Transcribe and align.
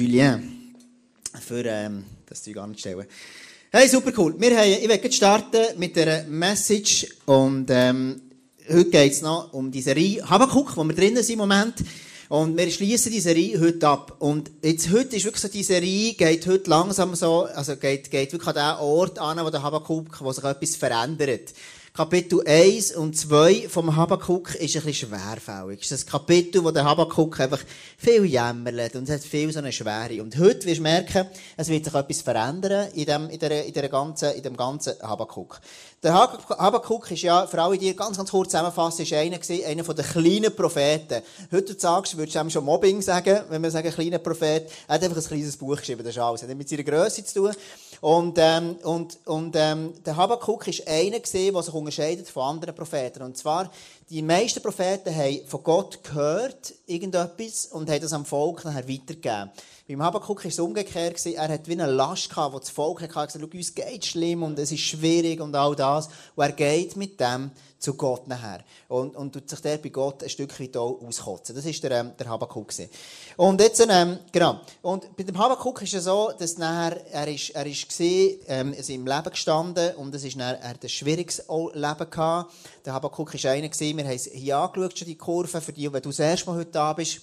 Julien 0.00 0.76
für 1.40 1.64
ähm, 1.64 2.04
das 2.24 2.44
Zeug 2.44 2.58
anzustellen. 2.58 3.04
Hey, 3.72 3.88
super 3.88 4.12
cool. 4.16 4.32
Wir 4.38 4.56
haben, 4.56 4.70
ich 4.80 4.86
möchte 4.86 5.10
starten 5.10 5.76
mit 5.76 5.96
der 5.96 6.22
Message 6.22 7.04
und 7.26 7.66
ähm, 7.70 8.22
heute 8.68 8.90
geht 8.90 9.12
es 9.14 9.22
noch 9.22 9.52
um 9.52 9.72
die 9.72 9.82
Serie 9.82 10.22
Habakuk, 10.22 10.76
wo 10.76 10.84
wir 10.84 10.94
drinnen 10.94 11.24
sind 11.24 11.32
im 11.32 11.38
Moment. 11.40 11.74
Und 12.28 12.56
wir 12.56 12.70
schließen 12.70 13.10
die 13.10 13.18
Serie 13.18 13.58
heute 13.58 13.88
ab. 13.88 14.14
Und 14.20 14.52
jetzt, 14.62 14.88
heute 14.92 15.16
ist 15.16 15.24
wirklich 15.24 15.42
so, 15.42 15.48
die 15.48 15.64
Serie 15.64 16.14
geht 16.14 16.46
heute 16.46 16.70
langsam 16.70 17.16
so, 17.16 17.46
also 17.46 17.74
geht, 17.74 18.08
geht 18.08 18.32
wirklich 18.32 18.56
an 18.56 18.76
den 18.76 18.86
Ort 18.86 19.18
an, 19.18 19.44
wo 19.44 19.50
der 19.50 19.64
Habakuk, 19.64 20.20
wo 20.20 20.30
sich 20.30 20.44
etwas 20.44 20.76
verändert. 20.76 21.52
Kapitel 21.98 22.40
1 22.46 22.92
und 22.92 23.16
2 23.16 23.68
vom 23.68 23.96
Habakkuk 23.96 24.54
ist 24.54 24.76
ein 24.76 24.84
bisschen 24.84 25.08
schwerfällig. 25.08 25.80
Es 25.82 25.90
ist 25.90 26.06
ein 26.06 26.10
Kapitel, 26.12 26.62
wo 26.62 26.70
der 26.70 26.84
Habakkuk 26.84 27.40
einfach 27.40 27.58
viel 27.96 28.24
jämmert 28.24 28.94
und 28.94 29.10
hat 29.10 29.20
viel 29.20 29.52
so 29.52 29.58
eine 29.58 29.72
Schwere. 29.72 30.22
Und 30.22 30.38
heute 30.38 30.64
wirst 30.64 30.78
du 30.78 30.82
merken, 30.82 31.26
es 31.56 31.66
wird 31.66 31.84
sich 31.84 31.94
etwas 31.94 32.22
verändern 32.22 32.92
in 32.94 33.04
dem, 33.04 33.28
in 33.28 33.40
der, 33.40 33.66
in 33.66 33.72
der 33.72 33.88
ganzen, 33.88 34.30
in 34.30 34.44
dem 34.44 34.56
ganzen 34.56 34.94
Habakkuk. 35.02 35.60
Der 36.00 36.14
Habakkuk 36.14 37.10
ist 37.10 37.22
ja, 37.22 37.44
für 37.48 37.60
alle, 37.60 37.76
die 37.76 37.96
ganz, 37.96 38.16
ganz 38.16 38.30
kurz 38.30 38.52
zusammenfassen, 38.52 39.02
ist 39.02 39.12
einer 39.12 39.36
gewesen, 39.36 39.66
einer 39.66 39.82
von 39.82 39.96
den 39.96 40.06
kleinen 40.06 40.54
Propheten. 40.54 41.20
Heute 41.50 41.76
sagst, 41.76 42.16
würdest 42.16 42.36
du 42.36 42.48
schon 42.50 42.64
Mobbing 42.64 43.02
sagen, 43.02 43.40
wenn 43.48 43.60
wir 43.60 43.72
sagen 43.72 43.90
kleiner 43.90 44.18
Prophet. 44.18 44.70
Er 44.86 44.94
hat 44.94 45.02
einfach 45.02 45.16
ein 45.16 45.24
kleines 45.24 45.56
Buch 45.56 45.76
geschrieben, 45.76 46.04
das 46.04 46.14
ist 46.14 46.22
alles. 46.22 46.44
Hat 46.44 46.56
mit 46.56 46.68
seiner 46.68 46.84
Größe 46.84 47.24
zu 47.24 47.40
tun. 47.40 47.52
Und, 48.00 48.38
ähm, 48.40 48.76
und, 48.84 49.18
und 49.26 49.56
ähm, 49.56 49.92
der 50.04 50.16
Habakkuk 50.16 50.68
ist 50.68 50.86
einer 50.86 51.18
gewesen, 51.18 51.54
der 51.54 51.62
sich 51.62 51.74
unterscheidet 51.74 52.28
von 52.28 52.44
anderen 52.44 52.74
Propheten. 52.74 53.22
Und 53.22 53.36
zwar, 53.36 53.70
die 54.10 54.22
meisten 54.22 54.62
Propheten 54.62 55.14
haben 55.14 55.40
von 55.46 55.62
Gott 55.62 56.02
gehört, 56.02 56.72
irgendetwas, 56.86 57.66
und 57.66 57.90
haben 57.90 58.00
das 58.00 58.12
am 58.12 58.24
Volk 58.24 58.64
nachher 58.64 58.88
weitergegeben. 58.88 59.50
Beim 59.88 60.02
Habakkuk 60.02 60.44
war 60.44 60.50
es 60.50 60.58
umgekehrt. 60.58 61.24
Er 61.26 61.48
hat 61.48 61.66
wie 61.66 61.72
eine 61.72 61.86
Last 61.86 62.28
gehabt, 62.28 62.54
wo 62.54 62.58
das 62.58 62.68
Volk 62.68 63.00
hat 63.00 63.08
gesagt, 63.08 63.54
uns 63.54 63.74
geht 63.74 64.04
schlimm 64.04 64.42
und 64.42 64.58
es 64.58 64.70
ist 64.70 64.80
schwierig 64.80 65.40
und 65.40 65.54
all 65.54 65.74
das. 65.74 66.08
Und 66.36 66.44
er 66.44 66.52
geht 66.52 66.94
mit 66.96 67.18
dem 67.18 67.50
zu 67.78 67.94
Gott 67.94 68.26
nachher. 68.26 68.64
Und, 68.88 69.14
und 69.16 69.32
tut 69.32 69.48
sich 69.48 69.60
der 69.60 69.78
bei 69.78 69.88
Gott 69.88 70.22
ein 70.22 70.28
Stück 70.28 70.58
weit 70.60 70.76
auskotzen. 70.76 71.54
Das 71.54 71.64
war 71.64 71.72
der, 71.72 72.00
ähm, 72.00 72.12
der 72.18 72.28
Habakkuk. 72.28 72.72
Und 73.36 73.60
jetzt, 73.60 73.86
ähm, 73.88 74.18
genau. 74.32 74.60
Und 74.82 75.16
bei 75.16 75.22
dem 75.22 75.38
Habakkuk 75.38 75.80
ist 75.82 75.94
es 75.94 76.04
so, 76.04 76.32
dass 76.36 76.58
nachher, 76.58 77.00
er 77.12 77.28
ist, 77.28 77.50
er 77.50 77.64
ist 77.64 77.88
gesehen, 77.88 78.40
ähm, 78.48 78.72
ist 78.72 78.90
im 78.90 79.06
Leben 79.06 79.30
gestanden 79.30 79.94
und 79.94 80.14
es 80.14 80.24
ist 80.24 80.36
nachher, 80.36 80.60
er 80.60 80.70
hat 80.70 80.82
ein 80.82 80.88
schwieriges 80.88 81.38
Leben 81.38 82.10
gehabt. 82.10 82.52
Der 82.84 82.92
Habakkuk 82.92 83.34
ist 83.34 83.46
einer 83.46 83.68
gewesen, 83.68 83.96
wir 83.98 84.04
haben 84.04 84.14
es 84.14 84.26
hier 84.32 84.56
angeschaut, 84.56 84.98
schon 84.98 85.08
die 85.08 85.16
Kurve, 85.16 85.60
für 85.60 85.72
die, 85.72 85.92
wenn 85.92 86.02
du 86.02 86.08
das 86.08 86.18
erste 86.18 86.48
Mal 86.48 86.58
heute 86.58 86.70
da 86.70 86.92
bist. 86.92 87.20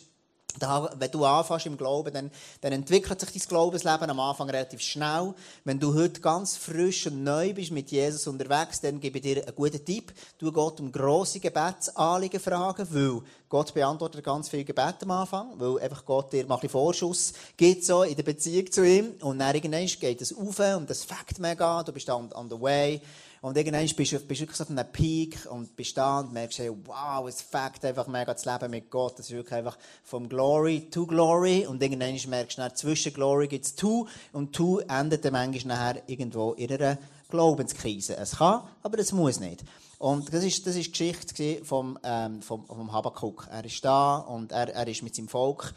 Da, 0.58 0.90
wenn 0.98 1.12
du 1.12 1.26
anfängst 1.26 1.66
im 1.66 1.76
Glauben, 1.76 2.14
dann, 2.14 2.32
dann 2.62 2.72
entwickelt 2.72 3.20
sich 3.20 3.30
dein 3.30 3.50
Glaubensleben 3.50 4.10
am 4.10 4.20
Anfang 4.22 4.50
relativ 4.50 4.80
schnell. 4.80 5.34
Wenn 5.66 5.80
du 5.80 5.94
heute 5.94 6.22
ganz 6.22 6.56
frisch 6.56 7.08
und 7.08 7.26
neu 7.26 7.54
bist 7.54 7.72
mit 7.72 7.92
Jesus 7.92 8.26
unterwegs, 8.28 8.80
dann 8.80 9.02
gebe 9.02 9.18
ich 9.18 9.24
dir 9.24 9.46
einen 9.46 9.56
guten 9.56 9.84
Tipp. 9.84 10.14
Du 10.38 10.54
Gott 10.54 10.80
um 10.80 10.94
grosse 10.94 11.42
Gebetsanliegen 11.42 12.40
fragen, 12.40 12.88
weil 12.90 13.22
Gott 13.50 13.74
beantwortet 13.74 14.24
ganz 14.24 14.48
viele 14.48 14.64
Gebete 14.64 15.04
am 15.04 15.12
Anfang, 15.12 15.54
weil 15.58 15.80
einfach 15.80 16.06
Gott 16.06 16.32
dir 16.32 16.46
mal 16.46 16.58
Vorschuss 16.58 17.34
gibt 17.58 17.84
so 17.84 18.04
in 18.04 18.16
der 18.16 18.24
Beziehung 18.24 18.72
zu 18.72 18.88
ihm. 18.88 19.14
Und 19.22 19.40
dann 19.40 19.56
irgendwann 19.56 19.88
geht 19.88 20.22
es 20.22 20.34
auf 20.34 20.60
und 20.60 20.90
das 20.90 21.04
fängt 21.04 21.38
mega 21.40 21.80
an, 21.80 21.86
du 21.86 21.92
bist 21.92 22.10
on, 22.10 22.32
on 22.32 22.50
the 22.50 22.60
way. 22.60 23.02
Und 23.46 23.56
irgendwann 23.58 23.88
bist 23.88 24.12
du, 24.12 24.20
bist 24.20 24.42
du 24.42 24.46
wirklich 24.46 24.60
auf 24.60 24.72
einem 24.72 24.92
Peak 24.92 25.38
und 25.52 25.76
bist 25.76 25.96
da 25.96 26.22
und 26.22 26.34
merkst, 26.34 26.58
hey, 26.58 26.72
wow, 26.86 27.28
es 27.28 27.44
fängt 27.44 27.86
einfach 27.86 28.08
mega 28.08 28.34
das 28.34 28.44
Leben 28.44 28.72
mit 28.72 28.90
Gott. 28.90 29.20
Das 29.20 29.28
ist 29.28 29.36
wirklich 29.36 29.54
einfach 29.54 29.78
vom 30.04 30.28
Glory 30.28 30.90
to 30.90 31.06
Glory. 31.06 31.68
Und 31.68 31.80
irgendwann 31.80 32.18
merkst 32.28 32.58
du, 32.58 32.62
dann, 32.64 32.76
zwischen 32.76 33.14
Glory 33.14 33.48
gibt 33.48 33.66
es 33.66 33.76
To 33.76 34.08
und 34.34 34.56
To 34.56 34.80
endet 34.80 35.26
dann 35.26 35.34
manchmal 35.34 35.78
nachher 35.78 36.02
irgendwo 36.08 36.54
in 36.54 36.72
einer 36.72 36.98
Glaubenskrise. 37.30 38.18
Es 38.18 38.38
kann, 38.38 38.64
aber 38.82 38.98
es 38.98 39.12
muss 39.12 39.40
nicht. 39.40 39.64
Und 40.00 40.34
das 40.34 40.44
ist, 40.44 40.66
das 40.66 40.76
ist 40.76 40.88
die 40.88 40.92
Geschichte 41.12 41.64
vom, 41.64 42.00
ähm, 42.04 42.42
vom, 42.42 42.66
vom 42.66 42.92
Habakkuk. 42.92 43.48
Er 43.52 43.64
ist 43.64 43.86
da 43.86 44.18
und 44.18 44.54
er, 44.54 44.74
er 44.74 44.88
ist 44.88 45.04
mit 45.04 45.14
seinem 45.14 45.28
Volk. 45.28 45.76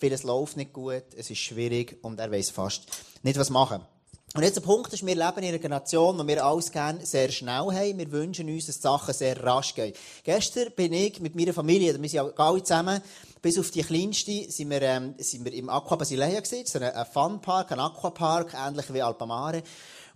Vieles 0.00 0.24
läuft 0.24 0.56
nicht 0.56 0.72
gut, 0.72 1.04
es 1.16 1.30
ist 1.30 1.38
schwierig 1.38 1.98
und 2.02 2.18
er 2.18 2.32
weiß 2.32 2.50
fast 2.50 2.88
nicht, 3.22 3.38
was 3.38 3.50
machen. 3.50 3.80
Und 4.36 4.42
jetzt 4.42 4.56
der 4.56 4.60
Punkt 4.60 4.92
ist, 4.92 5.06
wir 5.06 5.14
leben 5.14 5.38
in 5.38 5.44
einer 5.48 5.58
Generation, 5.58 6.18
wo 6.18 6.26
wir 6.26 6.44
alles 6.44 6.70
gerne 6.70 7.06
sehr 7.06 7.30
schnell 7.30 7.72
haben. 7.72 7.98
Wir 7.98 8.12
wünschen 8.12 8.46
uns, 8.50 8.66
dass 8.66 8.76
die 8.76 8.82
Sachen 8.82 9.14
sehr 9.14 9.42
rasch 9.42 9.74
gehen. 9.74 9.94
Gestern 10.24 10.72
bin 10.76 10.92
ich 10.92 11.20
mit 11.20 11.34
meiner 11.34 11.54
Familie, 11.54 11.94
wir 11.94 12.06
sind 12.06 12.12
ja 12.12 12.30
alle 12.36 12.62
zusammen, 12.62 13.00
bis 13.40 13.58
auf 13.58 13.70
die 13.70 13.82
kleinste, 13.82 14.50
sind 14.52 14.68
wir, 14.68 14.82
ähm, 14.82 15.14
sind 15.16 15.42
wir 15.42 15.54
im 15.54 15.70
Aqua 15.70 15.96
Basilea 15.96 16.38
gewesen. 16.38 16.64
Ist 16.64 16.76
ein 16.76 17.06
Funpark, 17.06 17.72
ein 17.72 17.80
Aquapark, 17.80 18.54
ähnlich 18.54 18.92
wie 18.92 19.00
Alpamare. 19.00 19.62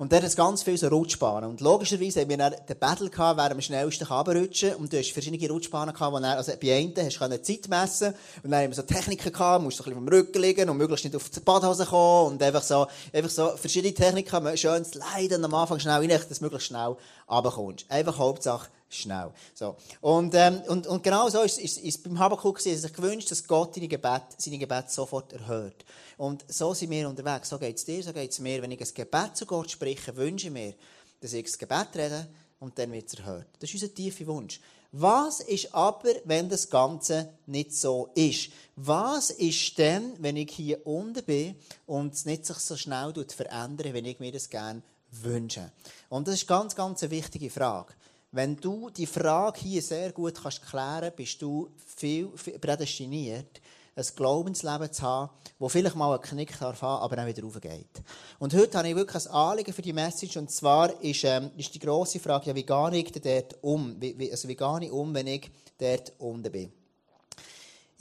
Und 0.00 0.12
der 0.12 0.22
hat 0.22 0.34
ganz 0.34 0.62
viele 0.62 0.78
so 0.78 0.88
Rutschbahnen. 0.88 1.50
Und 1.50 1.60
logischerweise 1.60 2.22
haben 2.22 2.30
wir 2.30 2.38
dann 2.38 2.54
den 2.66 2.78
Battle 2.78 3.10
gehabt, 3.10 3.36
wer 3.36 3.50
am 3.50 3.60
schnellsten 3.60 4.06
runterrutschen 4.06 4.76
Und 4.76 4.90
du 4.90 4.96
hast 4.96 5.12
verschiedene 5.12 5.52
Rutschbahnen 5.52 5.92
gehabt, 5.92 6.14
wo 6.14 6.18
dann, 6.18 6.38
also 6.38 6.52
bei 6.58 6.74
einen 6.74 6.94
hast 6.96 7.20
du 7.20 7.42
Zeit 7.42 7.68
messen 7.68 8.14
Und 8.42 8.50
dann 8.50 8.62
haben 8.62 8.70
wir 8.70 8.76
so 8.76 8.80
Techniken 8.80 9.30
gehabt, 9.30 9.62
musst 9.62 9.78
du 9.78 9.82
ein 9.82 9.90
bisschen 9.90 10.06
vom 10.06 10.08
Rücken 10.08 10.40
liegen 10.40 10.70
und 10.70 10.78
möglichst 10.78 11.04
nicht 11.04 11.14
auf 11.14 11.28
die 11.28 11.40
Badhose 11.40 11.84
kommen. 11.84 12.32
Und 12.32 12.42
einfach 12.42 12.62
so, 12.62 12.86
einfach 13.12 13.28
so 13.28 13.48
verschiedene 13.58 13.92
Techniken, 13.92 14.56
schön 14.56 14.86
leiden 14.94 15.44
am 15.44 15.52
Anfang 15.52 15.78
schnell 15.78 15.96
rein, 15.96 16.08
dass 16.08 16.26
du 16.26 16.44
möglichst 16.44 16.68
schnell 16.68 16.96
runterkommst. 17.28 17.84
Einfach 17.90 18.16
Hauptsache, 18.16 18.70
schnell. 18.90 19.30
So. 19.54 19.76
Und, 20.00 20.34
ähm, 20.34 20.60
und, 20.68 20.86
und 20.86 21.02
genau 21.02 21.28
so 21.28 21.42
ist 21.42 21.58
es 21.58 21.98
beim 21.98 22.18
Habakkuk 22.18 22.64
er 22.66 22.76
sich 22.76 22.92
gewünscht, 22.92 23.30
dass 23.30 23.46
Gott 23.46 23.74
seine 23.74 23.88
Gebet, 23.88 24.22
seine 24.36 24.58
Gebet 24.58 24.90
sofort 24.90 25.32
erhört. 25.32 25.84
Und 26.18 26.44
so 26.48 26.74
sind 26.74 26.90
wir 26.90 27.08
unterwegs. 27.08 27.48
So 27.48 27.58
geht 27.58 27.76
es 27.76 27.84
dir, 27.84 28.02
so 28.02 28.12
geht 28.12 28.30
es 28.30 28.40
mir. 28.40 28.60
Wenn 28.60 28.72
ich 28.72 28.80
ein 28.80 28.94
Gebet 28.94 29.36
zu 29.36 29.46
Gott 29.46 29.70
spreche, 29.70 30.14
wünsche 30.16 30.48
ich 30.48 30.52
mir, 30.52 30.74
dass 31.20 31.32
ich 31.32 31.44
das 31.44 31.58
Gebet 31.58 31.88
rede 31.94 32.26
und 32.58 32.78
dann 32.78 32.92
wird 32.92 33.06
es 33.06 33.14
erhört. 33.14 33.46
Das 33.58 33.70
ist 33.70 33.74
unser 33.74 33.94
tiefer 33.94 34.26
Wunsch. 34.26 34.60
Was 34.92 35.40
ist 35.40 35.72
aber, 35.72 36.10
wenn 36.24 36.48
das 36.48 36.68
Ganze 36.68 37.32
nicht 37.46 37.72
so 37.72 38.10
ist? 38.14 38.50
Was 38.74 39.30
ist 39.30 39.78
denn, 39.78 40.14
wenn 40.18 40.36
ich 40.36 40.50
hier 40.50 40.84
unten 40.84 41.24
bin 41.24 41.54
und 41.86 42.14
es 42.14 42.24
nicht 42.24 42.44
sich 42.44 42.56
so 42.56 42.76
schnell 42.76 43.12
verändert, 43.28 43.92
wenn 43.92 44.04
ich 44.04 44.18
mir 44.18 44.32
das 44.32 44.50
gerne 44.50 44.82
wünsche? 45.12 45.70
Und 46.08 46.26
das 46.26 46.36
ist 46.36 46.48
ganz, 46.48 46.74
ganz 46.74 47.02
eine 47.02 47.12
wichtige 47.12 47.50
Frage. 47.50 47.92
Wenn 48.32 48.56
du 48.56 48.90
die 48.90 49.06
Frage 49.06 49.58
hier 49.58 49.82
sehr 49.82 50.12
gut 50.12 50.40
kannst 50.40 50.64
klären, 50.64 51.12
bist 51.16 51.42
du 51.42 51.68
viel, 51.96 52.30
viel 52.36 52.60
prädestiniert, 52.60 53.60
ein 53.96 54.06
Glaubensleben 54.14 54.92
zu 54.92 55.02
haben, 55.02 55.30
wo 55.58 55.68
vielleicht 55.68 55.96
mal 55.96 56.14
einen 56.14 56.22
Knick 56.22 56.56
darf 56.60 56.80
haben, 56.80 57.02
aber 57.02 57.16
dann 57.16 57.26
wieder 57.26 57.42
raufgeht. 57.42 58.02
Und 58.38 58.54
heute 58.54 58.78
habe 58.78 58.88
ich 58.88 58.94
wirklich 58.94 59.26
ein 59.26 59.32
Anliegen 59.32 59.72
für 59.72 59.82
die 59.82 59.92
Message, 59.92 60.36
und 60.36 60.48
zwar 60.48 61.02
ist, 61.02 61.24
ähm, 61.24 61.50
ist 61.56 61.74
die 61.74 61.80
grosse 61.80 62.20
Frage, 62.20 62.50
ja, 62.50 62.54
wie 62.54 62.62
gehe 62.62 62.96
ich 62.98 63.10
dort 63.10 63.56
um? 63.62 64.00
Wie, 64.00 64.16
wie, 64.16 64.30
also 64.30 64.46
wie 64.46 64.54
gehe 64.54 64.78
ich 64.82 64.92
um, 64.92 65.12
wenn 65.12 65.26
ich 65.26 65.50
dort 65.76 66.12
unten 66.18 66.52
bin? 66.52 66.72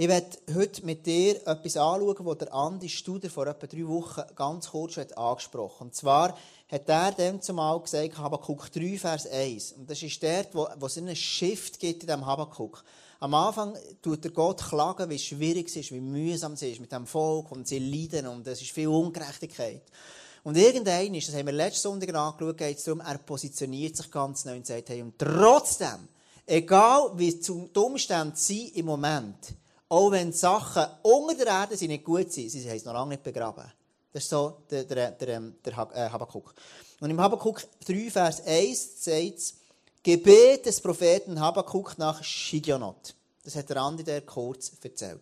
Ich 0.01 0.07
werde 0.07 0.37
heute 0.55 0.85
mit 0.85 1.05
dir 1.05 1.45
etwas 1.45 1.75
anschauen, 1.75 2.25
was 2.25 2.37
der 2.37 2.53
Andi 2.53 2.87
Studer 2.87 3.29
vor 3.29 3.47
etwa 3.47 3.67
drei 3.67 3.85
Wochen 3.85 4.21
ganz 4.33 4.69
kurz 4.69 4.93
schon 4.93 5.11
angesprochen 5.11 5.73
hat. 5.73 5.81
Und 5.81 5.93
zwar 5.93 6.37
hat 6.71 6.87
er 6.87 7.11
dem 7.11 7.41
zumal 7.41 7.81
gesagt, 7.81 8.17
Habakkuk 8.17 8.71
3, 8.71 8.97
Vers 8.97 9.27
1. 9.27 9.73
Und 9.73 9.89
das 9.89 10.01
ist 10.01 10.23
dort, 10.23 10.55
wo, 10.55 10.69
wo 10.79 10.85
es 10.85 10.97
einen 10.97 11.17
Shift 11.17 11.81
gibt 11.81 12.03
in 12.03 12.07
diesem 12.07 12.25
Habakkuk. 12.25 12.81
Am 13.19 13.33
Anfang 13.33 13.77
tut 14.01 14.23
der 14.23 14.31
Gott 14.31 14.63
klagen, 14.69 15.09
wie 15.09 15.19
schwierig 15.19 15.67
es 15.67 15.75
ist, 15.75 15.91
wie 15.91 15.99
mühsam 15.99 16.53
es 16.53 16.61
ist 16.61 16.79
mit 16.79 16.93
dem 16.93 17.05
Volk 17.05 17.51
und 17.51 17.67
sie 17.67 17.79
leiden 17.79 18.27
und 18.27 18.47
es 18.47 18.61
ist 18.61 18.71
viel 18.71 18.87
Ungerechtigkeit. 18.87 19.83
Und 20.45 20.55
irgendein 20.55 21.13
ist, 21.13 21.27
das 21.27 21.35
haben 21.35 21.47
wir 21.47 21.51
letzten 21.51 21.81
Sonntag 21.81 22.15
angeschaut, 22.15 22.57
geht 22.57 22.77
es 22.77 22.85
darum, 22.85 23.01
er 23.01 23.17
positioniert 23.17 23.97
sich 23.97 24.09
ganz 24.09 24.45
neu 24.45 24.55
und 24.55 24.65
sagt, 24.65 24.87
hey, 24.87 25.01
und 25.01 25.19
trotzdem, 25.19 26.07
egal 26.45 27.11
wie 27.15 27.33
die 27.33 27.77
Umstände 27.77 28.37
sind 28.37 28.77
im 28.77 28.85
Moment, 28.85 29.35
auch 29.89 30.11
wenn 30.11 30.31
Sachen 30.31 30.85
unter 31.01 31.35
der 31.43 31.47
Erde 31.47 31.75
sind 31.75 31.89
nicht 31.89 32.03
gut 32.03 32.31
sind, 32.31 32.49
sie 32.49 32.69
haben 32.69 32.81
noch 32.85 32.93
lange 32.93 33.09
nicht 33.09 33.23
begraben. 33.23 33.65
Das 34.13 34.23
ist 34.23 34.29
so 34.29 34.63
der, 34.69 34.83
der, 34.85 35.11
der, 35.11 35.39
der 35.39 35.73
äh, 35.93 36.09
Habakkuk. 36.09 36.53
Und 36.99 37.09
im 37.09 37.19
Habakkuk 37.19 37.63
3, 37.85 38.09
Vers 38.09 38.45
1 38.45 39.03
sagt 39.03 39.37
es, 39.37 39.55
Gebet 40.03 40.65
des 40.65 40.79
Propheten 40.79 41.39
Habakkuk 41.39 41.97
nach 41.97 42.23
Shigionot. 42.23 43.15
Das 43.43 43.55
hat 43.55 43.69
der 43.69 43.77
Andi 43.77 44.03
der 44.03 44.21
kurz 44.21 44.71
erzählt. 44.81 45.21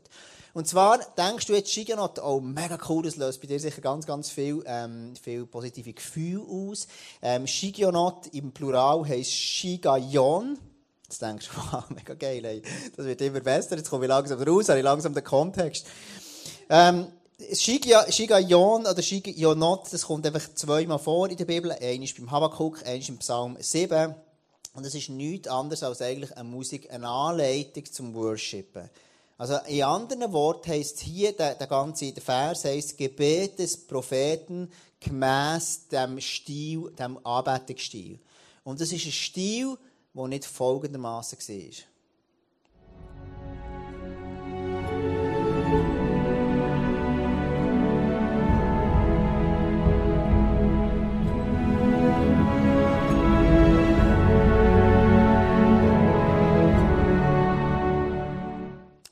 Und 0.54 0.68
zwar 0.68 1.00
denkst 1.18 1.46
du 1.46 1.54
jetzt 1.54 1.72
Shigionot, 1.72 2.20
oh, 2.20 2.40
mega 2.40 2.78
cool, 2.90 3.04
das 3.04 3.16
löst 3.16 3.42
bei 3.42 3.48
dir 3.48 3.60
sicher 3.60 3.82
ganz, 3.82 4.06
ganz 4.06 4.30
viel, 4.30 4.64
ähm, 4.66 5.16
viel 5.16 5.46
positive 5.46 5.94
Gefühle 5.94 6.44
aus. 6.44 6.88
Ähm, 7.22 7.46
Shigionot 7.46 8.28
im 8.34 8.52
Plural 8.52 9.08
heisst 9.08 9.32
Shigayon. 9.32 10.58
Jetzt 11.08 11.22
denkst 11.22 11.48
du, 11.48 11.58
wow, 11.72 11.90
mega 11.90 12.14
geil, 12.14 12.44
ey. 12.44 12.62
das 12.96 13.06
wird 13.06 13.22
immer 13.22 13.40
besser, 13.40 13.78
jetzt 13.78 13.90
komme 13.90 14.06
ich 14.06 14.10
langsam 14.10 14.42
raus, 14.42 14.68
habe 14.68 14.80
ich 14.80 14.84
langsam 14.84 15.14
den 15.14 15.24
Kontext. 15.24 15.86
Ähm, 16.70 17.08
Shigayon 17.54 18.86
oder 18.86 19.02
Shigionot, 19.02 19.94
das 19.94 20.02
kommt 20.04 20.26
einfach 20.26 20.54
zweimal 20.56 21.00
vor 21.00 21.30
in 21.30 21.38
der 21.38 21.46
Bibel. 21.46 21.72
Eines 21.72 22.14
beim 22.14 22.30
Habakkuk, 22.32 22.86
eines 22.86 23.10
im 23.10 23.20
Psalm 23.20 23.56
7. 23.60 24.16
Und 24.74 24.86
es 24.86 24.96
ist 24.96 25.10
nichts 25.10 25.48
anderes 25.48 25.84
als 25.84 26.02
eigentlich 26.02 26.36
eine 26.36 26.50
Musik, 26.50 26.92
eine 26.92 27.08
Anleitung 27.08 27.86
zum 27.86 28.14
Worshipen. 28.14 28.90
Also 29.38 29.58
in 29.68 29.84
anderen 29.84 30.34
Worten 30.34 30.72
heisst 30.72 31.00
hier, 31.00 31.32
der, 31.32 31.56
der 31.56 31.68
ganze 31.68 32.12
der 32.12 32.24
Vers 32.24 32.66
heisst 32.66 32.98
Gebet 32.98 33.60
des 33.60 33.86
Propheten 33.86 34.72
gemäss 35.00 35.88
dem 35.90 36.20
Stil, 36.20 36.92
dem 36.98 37.24
Anbetungsstil. 37.26 38.20
Und 38.64 38.82
das 38.82 38.92
ist 38.92 39.06
ein 39.06 39.12
Stil, 39.12 39.78
der 40.18 40.28
nicht 40.28 40.46
folgendermaßen 40.46 41.38
war. 41.40 41.74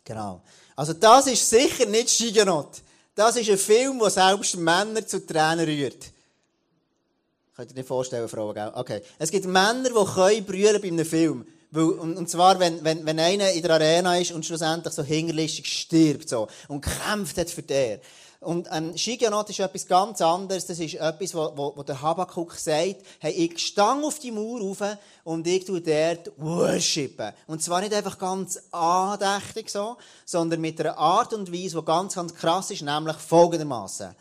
Genau. 0.04 0.42
Also 0.76 0.94
das 0.94 1.28
ist 1.28 1.50
sicher 1.50 1.86
nicht 1.88 2.16
Giganot. 2.18 2.82
Das 3.16 3.36
ist 3.36 3.50
ein 3.50 3.58
Film, 3.58 3.98
der 4.00 4.10
selbst 4.10 4.56
Männer 4.56 5.06
zu 5.06 5.26
Tränen 5.26 5.66
rührt. 5.66 6.15
Könnt 7.56 7.72
ihr 7.72 7.78
nicht 7.78 7.88
vorstellen, 7.88 8.28
Frau, 8.28 8.52
gell? 8.54 8.70
Okay. 8.76 9.02
Es 9.18 9.32
gibt 9.32 9.46
Männer, 9.46 9.84
die 9.84 10.14
können 10.14 10.46
brüllen 10.46 10.82
bei 10.82 10.88
einem 10.90 11.06
Film. 11.06 11.48
Weil, 11.72 11.86
und, 11.86 12.18
und 12.18 12.30
zwar, 12.30 12.60
wenn, 12.60 12.84
wenn, 12.84 13.06
wenn 13.06 13.18
einer 13.18 13.50
in 13.52 13.62
der 13.62 13.72
Arena 13.72 14.18
ist 14.18 14.34
und 14.34 14.46
schlussendlich 14.46 14.94
so 14.94 15.04
hingerlistig 15.04 15.66
stirbt 15.66 16.28
so, 16.28 16.50
und 16.68 16.82
kämpft 16.82 17.38
hat 17.38 17.50
für 17.50 17.62
den. 17.62 18.02
Und 18.42 18.68
ähm, 18.74 18.98
Shiganot 18.98 19.50
ist 19.50 19.60
etwas 19.60 19.88
ganz 19.88 20.22
anderes. 20.22 20.66
Das 20.66 20.80
ist 20.80 20.96
etwas, 20.96 21.34
wo, 21.34 21.54
wo, 21.56 21.74
wo 21.78 21.84
der 21.84 22.02
Habakkuk 22.02 22.56
sagt, 22.56 22.98
hey, 23.20 23.32
ich 23.32 23.58
stange 23.60 24.06
auf 24.06 24.20
die 24.20 24.32
Mauer 24.32 24.60
rauf 24.60 24.98
und 25.24 25.48
ich 25.48 25.64
tue 25.64 25.80
dort 25.80 26.34
worshipen. 26.36 27.32
Und 27.48 27.64
zwar 27.64 27.80
nicht 27.80 27.94
einfach 27.94 28.18
ganz 28.20 28.60
andächtig 28.72 29.70
so, 29.70 29.96
sondern 30.26 30.60
mit 30.60 30.80
einer 30.82 30.98
Art 30.98 31.34
und 31.34 31.54
Weise, 31.54 31.80
die 31.80 31.86
ganz, 31.86 32.16
ganz 32.16 32.36
krass 32.36 32.70
ist, 32.70 32.82
nämlich 32.82 33.16
folgendermaßen. 33.16 34.14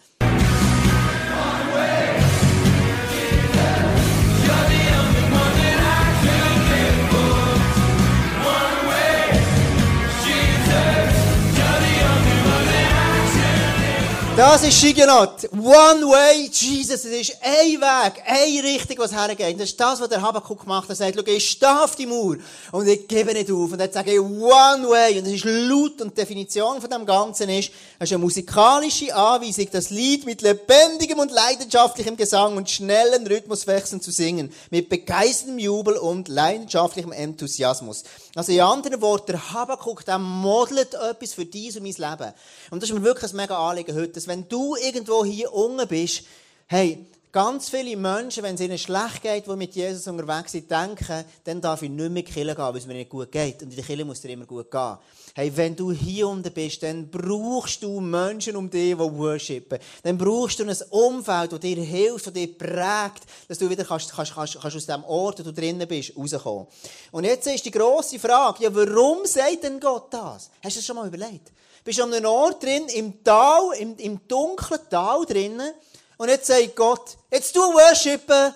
Das 14.37 14.65
ist 14.65 14.81
Shiganot. 14.81 15.49
One 15.53 16.09
way, 16.09 16.51
Jesus. 16.51 17.05
Es 17.05 17.05
ist 17.05 17.37
ein 17.41 17.81
Weg, 17.81 18.23
eine 18.27 18.65
Richtung, 18.65 18.99
was 18.99 19.13
hergeht. 19.13 19.61
Das 19.61 19.69
ist 19.69 19.79
das, 19.79 20.01
was 20.01 20.09
der 20.09 20.21
Habakkuk 20.21 20.63
gemacht 20.63 20.89
hat. 20.89 20.91
Er 20.91 20.97
sagt, 20.97 21.15
schau, 21.15 21.25
ich 21.25 21.51
stehe 21.51 21.85
auf 21.85 21.95
die 21.95 22.05
Mauer 22.05 22.39
und 22.73 22.89
ich 22.89 23.07
gebe 23.07 23.33
nicht 23.33 23.49
auf. 23.53 23.71
Und 23.71 23.79
dann 23.79 23.93
sage 23.93 24.15
ich, 24.15 24.19
one 24.19 24.89
way. 24.89 25.19
Und 25.19 25.27
das 25.27 25.35
ist 25.35 25.45
laut 25.45 26.01
und 26.01 26.11
die 26.11 26.21
Definition 26.21 26.81
von 26.81 26.91
dem 26.91 27.07
Ganzen 27.07 27.49
ist, 27.49 27.71
es 28.01 28.11
ist 28.11 28.13
eine 28.13 28.19
musikalische 28.19 29.15
Anweisung, 29.15 29.69
das 29.71 29.91
Lied 29.91 30.27
mit 30.27 30.43
lebendigem 30.43 31.21
und 31.21 31.31
leidenschaftlichem 31.31 32.17
Gesang 32.17 32.57
und 32.57 32.69
schnellen 32.69 33.25
Rhythmuswechseln 33.29 34.01
zu 34.01 34.11
singen. 34.11 34.53
Mit 34.69 34.89
begeisterndem 34.89 35.61
Jubel 35.61 35.95
und 35.97 36.27
leidenschaftlichem 36.27 37.13
Enthusiasmus. 37.13 38.03
Also 38.35 38.53
in 38.53 38.61
anderen 38.61 39.01
Worten, 39.01 39.33
der 39.33 39.53
Habakkuk, 39.53 40.05
der 40.05 40.19
modelt 40.19 40.95
etwas 40.95 41.35
für 41.35 41.45
dies 41.45 41.77
und 41.77 41.85
mein 41.85 41.93
Leben. 41.93 42.33
Und 42.71 42.83
das 42.83 42.91
ist 42.91 42.97
mir 42.97 43.05
wirklich 43.05 43.33
ein 43.33 43.37
mega 43.37 43.57
Anliegen 43.57 43.95
heute, 43.95 44.13
dass 44.13 44.27
wenn 44.27 44.49
du 44.49 44.75
irgendwo 44.77 45.25
hier 45.25 45.53
unten 45.53 45.87
bist, 45.87 46.25
hey, 46.67 47.07
ganz 47.35 47.69
viele 47.69 47.97
Menschen, 47.97 48.45
wenn 48.45 48.55
es 48.55 48.61
ihnen 48.61 48.79
schlecht 48.79 49.21
geht, 49.21 49.49
die 49.49 49.57
mit 49.57 49.75
Jesus 49.75 50.07
unterwegs 50.07 50.53
sind, 50.53 50.71
denken, 50.71 51.25
dann 51.43 51.61
darf 51.61 51.83
ich 51.83 51.91
nicht 51.91 52.11
mehr 52.13 52.23
Kirche 52.23 52.55
gehen, 52.55 52.65
weil 52.65 52.77
es 52.77 52.87
mir 52.87 52.95
nicht 52.95 53.11
gut 53.11 53.33
geht. 53.33 53.61
Und 53.61 53.71
in 53.71 53.75
der 53.77 53.85
Kirche 53.85 54.05
muss 54.05 54.21
dir 54.21 54.31
immer 54.31 54.47
gut 54.47 54.71
gehen. 54.71 54.97
Hey, 55.35 55.51
wenn 55.57 55.75
du 55.75 55.91
hier 55.91 56.29
unten 56.29 56.53
bist, 56.53 56.85
dann 56.85 57.11
brauchst 57.11 57.83
du 57.83 57.99
Menschen 57.99 58.55
um 58.55 58.71
dich, 58.71 58.95
die 58.95 58.99
worshipen. 58.99 59.81
Dann 60.05 60.17
brauchst 60.17 60.61
du 60.61 60.65
ein 60.65 60.77
Umfeld, 60.91 61.51
das 61.51 61.59
dir 61.59 61.83
hilft, 61.83 62.29
das 62.29 62.33
dir 62.35 62.57
prägt, 62.57 63.25
dass 63.49 63.59
du 63.59 63.69
wieder 63.69 63.85
kannst, 63.85 64.15
kannst, 64.15 64.33
kannst, 64.33 64.61
kannst 64.61 64.77
aus 64.77 64.87
dem 64.87 65.03
Ort, 65.03 65.41
wo 65.41 65.43
du 65.43 65.53
drinnen 65.53 65.89
bist, 65.89 66.17
rauskommen. 66.17 66.69
Und 67.11 67.25
jetzt 67.25 67.49
ist 67.49 67.65
die 67.65 67.73
grosse 67.73 68.21
Frage, 68.21 68.63
ja, 68.63 68.73
warum 68.73 69.27
sagt 69.27 69.65
denn 69.65 69.81
Gott 69.81 70.07
das? 70.15 70.51
Hast 70.63 70.77
du 70.77 70.79
das 70.79 70.87
schon 70.87 70.95
mal 70.95 71.09
überlegt? 71.09 71.51
Bist 71.83 71.99
du 71.99 72.05
an 72.05 72.15
einem 72.15 72.27
Ort 72.27 72.63
drin, 72.63 72.87
im 72.95 73.25
Tal, 73.25 73.73
im, 73.81 73.97
im 73.97 74.21
dunklen 74.29 74.81
Tal 74.89 75.27
drinnen, 75.27 75.73
und 76.17 76.29
jetzt 76.29 76.47
sagt 76.47 76.77
Gott, 76.77 77.17
jetzt 77.31 77.55
du 77.55 77.61
worshipen. 77.61 78.55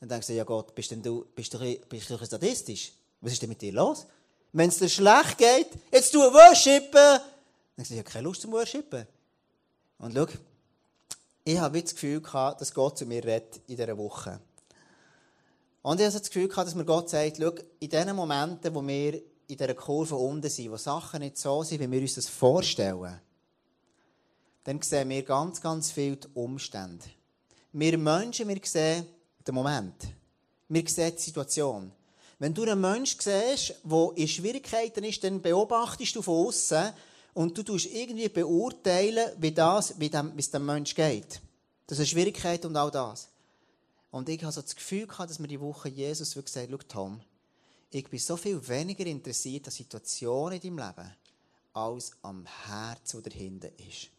Dann 0.00 0.08
denkst 0.08 0.26
du, 0.26 0.32
ja 0.34 0.44
Gott, 0.44 0.74
bist, 0.74 0.90
denn 0.90 1.02
du, 1.02 1.24
bist, 1.34 1.52
du, 1.54 1.58
bist 1.88 2.10
du 2.10 2.24
sadistisch? 2.24 2.92
Was 3.20 3.32
ist 3.32 3.42
denn 3.42 3.48
mit 3.48 3.60
dir 3.60 3.72
los? 3.72 4.06
Wenn 4.52 4.68
es 4.68 4.78
dir 4.78 4.88
schlecht 4.88 5.38
geht, 5.38 5.68
jetzt 5.90 6.14
du 6.14 6.20
worshipen. 6.20 6.92
Dann 6.92 7.20
denkst 7.76 7.88
du, 7.88 7.94
ich 7.94 8.00
habe 8.00 8.10
keine 8.10 8.24
Lust 8.24 8.42
zum 8.42 8.52
Worshipen. 8.52 9.06
Und 9.98 10.14
schau, 10.14 10.26
ich 11.44 11.58
habe 11.58 11.82
das 11.82 11.94
Gefühl 11.94 12.20
gehabt, 12.20 12.60
dass 12.60 12.72
Gott 12.72 12.98
zu 12.98 13.06
mir 13.06 13.24
redet 13.24 13.60
in 13.66 13.76
dieser 13.76 13.96
Woche. 13.96 14.40
Und 15.82 16.00
ich 16.00 16.06
habe 16.06 16.18
das 16.18 16.28
Gefühl 16.28 16.48
gehabt, 16.48 16.66
dass 16.66 16.74
mir 16.74 16.84
Gott 16.84 17.10
sagt, 17.10 17.36
schau, 17.38 17.52
in 17.78 17.88
den 17.90 18.16
Momenten, 18.16 18.74
wo 18.74 18.86
wir 18.86 19.14
in 19.14 19.56
dieser 19.56 19.74
Kurve 19.74 20.16
unten 20.16 20.50
sind, 20.50 20.72
wo 20.72 20.76
Sachen 20.76 21.20
nicht 21.20 21.38
so 21.38 21.62
sind, 21.62 21.80
wie 21.80 21.90
wir 21.90 22.00
uns 22.00 22.16
das 22.16 22.28
vorstellen, 22.28 23.20
dann 24.66 24.82
sehen 24.82 25.10
wir 25.10 25.22
ganz, 25.22 25.60
ganz 25.60 25.92
viel 25.92 26.16
die 26.16 26.26
Umstände. 26.34 27.04
Wir 27.72 27.96
Menschen, 27.96 28.48
wir 28.48 28.60
sehen 28.64 29.06
den 29.46 29.54
Moment. 29.54 29.94
Wir 30.68 30.88
sehen 30.88 31.14
die 31.16 31.22
Situation. 31.22 31.92
Wenn 32.40 32.52
du 32.52 32.62
einen 32.62 32.80
Menschen 32.80 33.20
siehst, 33.20 33.76
der 33.84 34.10
in 34.16 34.26
Schwierigkeiten 34.26 35.04
ist, 35.04 35.22
dann 35.22 35.40
beobachtest 35.40 36.16
du 36.16 36.22
von 36.22 36.48
außen 36.48 36.92
und 37.34 37.56
du 37.56 37.62
tust 37.62 37.86
irgendwie 37.86 38.28
beurteilen, 38.28 39.30
wie, 39.38 39.52
das, 39.52 40.00
wie, 40.00 40.10
dem, 40.10 40.32
wie 40.34 40.40
es 40.40 40.50
dem 40.50 40.66
Menschen 40.66 40.96
geht. 40.96 41.40
Das 41.86 42.00
ist 42.00 42.08
Schwierigkeit 42.08 42.64
und 42.64 42.76
all 42.76 42.90
das. 42.90 43.28
Und 44.10 44.28
ich 44.28 44.42
habe 44.42 44.52
so 44.52 44.62
das 44.62 44.74
Gefühl 44.74 45.06
gehabt, 45.06 45.30
dass 45.30 45.38
mir 45.38 45.46
die 45.46 45.60
Woche 45.60 45.90
Jesus 45.90 46.34
wirklich 46.34 46.52
sagt, 46.52 46.70
schau 46.72 46.78
Tom, 46.88 47.20
ich 47.92 48.08
bin 48.08 48.18
so 48.18 48.36
viel 48.36 48.66
weniger 48.66 49.06
interessiert 49.06 49.68
an 49.68 49.72
Situationen 49.72 50.60
in 50.60 50.76
deinem 50.76 50.88
Leben, 50.88 51.14
als 51.72 52.10
am 52.22 52.44
Herz, 52.66 53.12
das 53.12 53.22
dahinter 53.22 53.68
ist. 53.78 54.15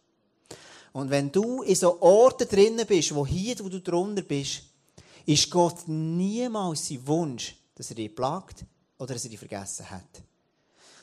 Und 0.97 1.11
wenn 1.11 1.31
du 1.31 1.61
in 1.61 1.75
so 1.75 2.01
Orten 2.01 2.49
drinnen 2.49 2.88
bist, 2.88 3.13
wo 3.13 3.23
hier, 3.23 3.55
wo 3.59 3.69
du 3.69 3.79
drunter 3.79 4.23
bist, 4.23 4.63
ist 5.27 5.51
Gott 5.51 5.88
niemals 5.88 6.88
sein 6.88 7.05
Wunsch, 7.05 7.55
dass 7.75 7.91
er 7.91 7.97
dich 7.97 8.15
plagt 8.15 8.65
oder 8.97 9.13
dass 9.13 9.23
er 9.23 9.29
dich 9.29 9.38
vergessen 9.38 9.88
hat. 9.91 10.23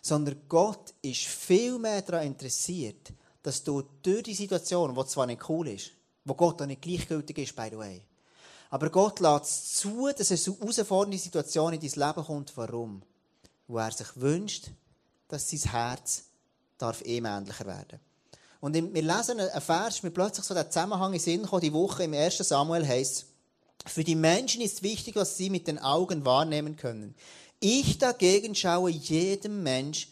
Sondern 0.03 0.35
Gott 0.49 0.93
ist 1.01 1.27
viel 1.27 1.79
mehr 1.79 2.03
daran 2.03 2.27
interessiert, 2.27 3.13
dass 3.41 3.63
du 3.63 3.85
durch 4.03 4.25
die 4.25 4.35
Situation, 4.35 4.93
die 4.93 5.07
zwar 5.07 5.27
nicht 5.27 5.49
cool 5.49 5.69
ist, 5.69 5.93
wo 6.25 6.35
Gott 6.35 6.61
auch 6.61 6.67
nicht 6.67 6.83
gleichgültig 6.83 7.39
ist, 7.39 7.55
by 7.55 7.69
the 7.71 7.79
way, 7.79 8.03
aber 8.71 8.91
Gott 8.91 9.21
lässt 9.21 9.77
zu, 9.77 10.09
dass 10.09 10.33
es 10.33 10.43
so 10.43 10.59
herausfordernde 10.59 11.19
Situation 11.19 11.73
in 11.73 11.79
dein 11.79 12.09
Leben 12.09 12.27
kommt. 12.27 12.57
Warum? 12.57 13.01
Wo 13.69 13.79
er 13.79 13.93
sich 13.93 14.09
wünscht, 14.17 14.73
dass 15.29 15.49
sein 15.49 15.71
Herz 15.71 16.25
darf 16.79 17.01
ihm 17.03 17.27
ähnlicher 17.27 17.67
werden. 17.67 18.01
Und 18.65 18.73
wir 18.73 19.03
lesen 19.03 19.41
einen 19.41 19.61
Vers, 19.61 20.03
mir 20.03 20.11
plötzlich 20.11 20.47
so 20.47 20.55
der 20.55 20.71
Zusammenhang 20.71 21.13
in 21.13 21.21
Sinn 21.21 21.43
kommt, 21.43 21.65
die 21.65 21.75
Woche 21.75 22.05
im 22.05 22.15
1. 22.15 22.39
Samuel 22.39 22.89
heißt, 22.89 23.27
für 23.85 24.05
die 24.05 24.15
Menschen 24.15 24.63
ist 24.63 24.83
wichtig, 24.83 25.17
was 25.17 25.37
sie 25.37 25.51
mit 25.51 25.67
den 25.67 25.79
Augen 25.79 26.25
wahrnehmen 26.25 26.75
können. 26.75 27.15
Ich 27.61 27.99
dagegen 27.99 28.55
schaue 28.55 28.89
jedem 28.89 29.63
Mensch 29.63 30.09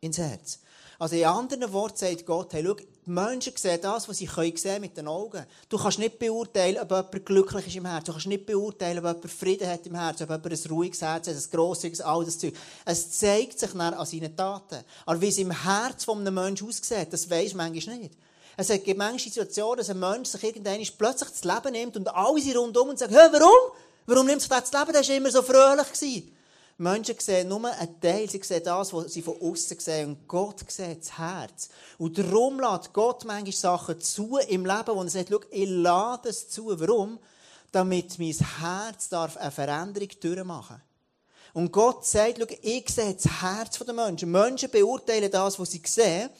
ins 0.00 0.18
Herz. 0.18 0.60
Also 1.00 1.16
in 1.16 1.24
anderen 1.24 1.72
Worten 1.72 1.96
sagt 1.96 2.24
Gott, 2.24 2.52
hey, 2.52 2.64
schau, 2.64 2.76
die 3.08 3.12
Menschen 3.12 3.54
sehen 3.56 3.80
das, 3.80 4.06
was 4.06 4.18
sie 4.18 4.26
können 4.26 4.56
sehen 4.56 4.82
mit 4.82 4.94
den 4.94 5.08
Augen. 5.08 5.46
Du 5.70 5.78
kannst 5.78 5.98
nicht 5.98 6.18
beurteilen, 6.18 6.76
ob 6.78 6.90
jemand 6.90 7.24
glücklich 7.24 7.66
ist 7.66 7.76
im 7.76 7.86
Herz. 7.86 8.04
Du 8.04 8.12
kannst 8.12 8.26
nicht 8.26 8.44
beurteilen, 8.44 8.98
ob 8.98 9.04
jemand 9.06 9.30
Frieden 9.32 9.66
hat 9.66 9.86
im 9.86 9.94
Herz, 9.94 10.20
ob 10.20 10.28
jemand 10.28 10.46
ein 10.46 10.70
ruhiges 10.70 11.00
Herz 11.00 11.26
hat, 11.26 11.34
ein 11.34 11.50
grosses, 11.50 12.02
all 12.02 12.24
das 12.24 12.38
Zeug. 12.38 12.52
Es 12.84 13.10
zeigt 13.12 13.58
sich 13.58 13.70
dann 13.70 13.94
an 13.94 14.04
seinen 14.04 14.36
Taten. 14.36 14.84
Aber 15.06 15.20
wie 15.20 15.28
es 15.28 15.38
im 15.38 15.50
Herz 15.50 16.04
von 16.04 16.18
einem 16.18 16.34
Menschen 16.34 16.68
aussieht, 16.68 17.10
das 17.10 17.30
weiß 17.30 17.54
manchmal 17.54 17.96
nicht. 17.96 18.14
Es 18.58 18.68
gibt 18.68 18.98
manchmal 18.98 19.18
Situationen, 19.18 19.78
dass 19.78 19.88
ein 19.88 19.98
Mensch 19.98 20.28
sich 20.28 20.42
irgendwann 20.44 20.82
plötzlich 20.98 21.30
das 21.30 21.44
Leben 21.44 21.72
nimmt 21.72 21.96
und 21.96 22.08
alle 22.08 22.40
sind 22.42 22.56
rundum 22.58 22.90
und 22.90 22.98
sagen, 22.98 23.14
hey, 23.14 23.28
warum? 23.32 23.72
Warum 24.04 24.26
nimmt 24.26 24.42
sich 24.42 24.50
das 24.50 24.70
Leben? 24.70 24.92
Der 24.92 25.08
war 25.08 25.16
immer 25.16 25.30
so 25.30 25.42
fröhlich. 25.42 25.92
Gewesen. 25.92 26.37
Menschen 26.80 27.16
sehen 27.18 27.48
nur 27.48 27.66
einen 27.66 28.00
Teil, 28.00 28.30
sie 28.30 28.40
sehen 28.40 28.62
das, 28.64 28.92
was 28.92 29.12
sie 29.12 29.22
von 29.22 29.40
außen 29.40 29.80
sehen. 29.80 30.10
Und 30.10 30.28
Gott 30.28 30.60
sieht 30.70 31.00
das 31.00 31.18
Herz. 31.18 31.70
Und 31.98 32.16
darum 32.16 32.60
lässt 32.60 32.92
Gott 32.92 33.24
manchmal 33.24 33.52
Sachen 33.52 34.00
zu 34.00 34.38
im 34.48 34.64
Leben, 34.64 34.86
wo 34.86 35.02
er 35.02 35.08
sagt, 35.08 35.30
schau, 35.30 35.40
ich 35.50 35.68
lade 35.68 36.28
es 36.28 36.48
zu. 36.48 36.78
Warum? 36.78 37.18
Damit 37.72 38.16
mein 38.20 38.32
Herz 38.32 39.08
darf 39.08 39.36
eine 39.36 39.50
Veränderung 39.50 40.08
durchmachen 40.20 40.80
Und 41.52 41.72
Gott 41.72 42.06
sagt, 42.06 42.38
schau, 42.38 42.46
ich 42.62 42.88
sehe 42.88 43.14
das 43.14 43.42
Herz 43.42 43.76
der 43.80 43.94
Menschen. 43.94 44.30
Menschen 44.30 44.70
beurteilen 44.70 45.32
das, 45.32 45.58
was 45.58 45.72
sie 45.72 45.82
sehen. 45.84 46.30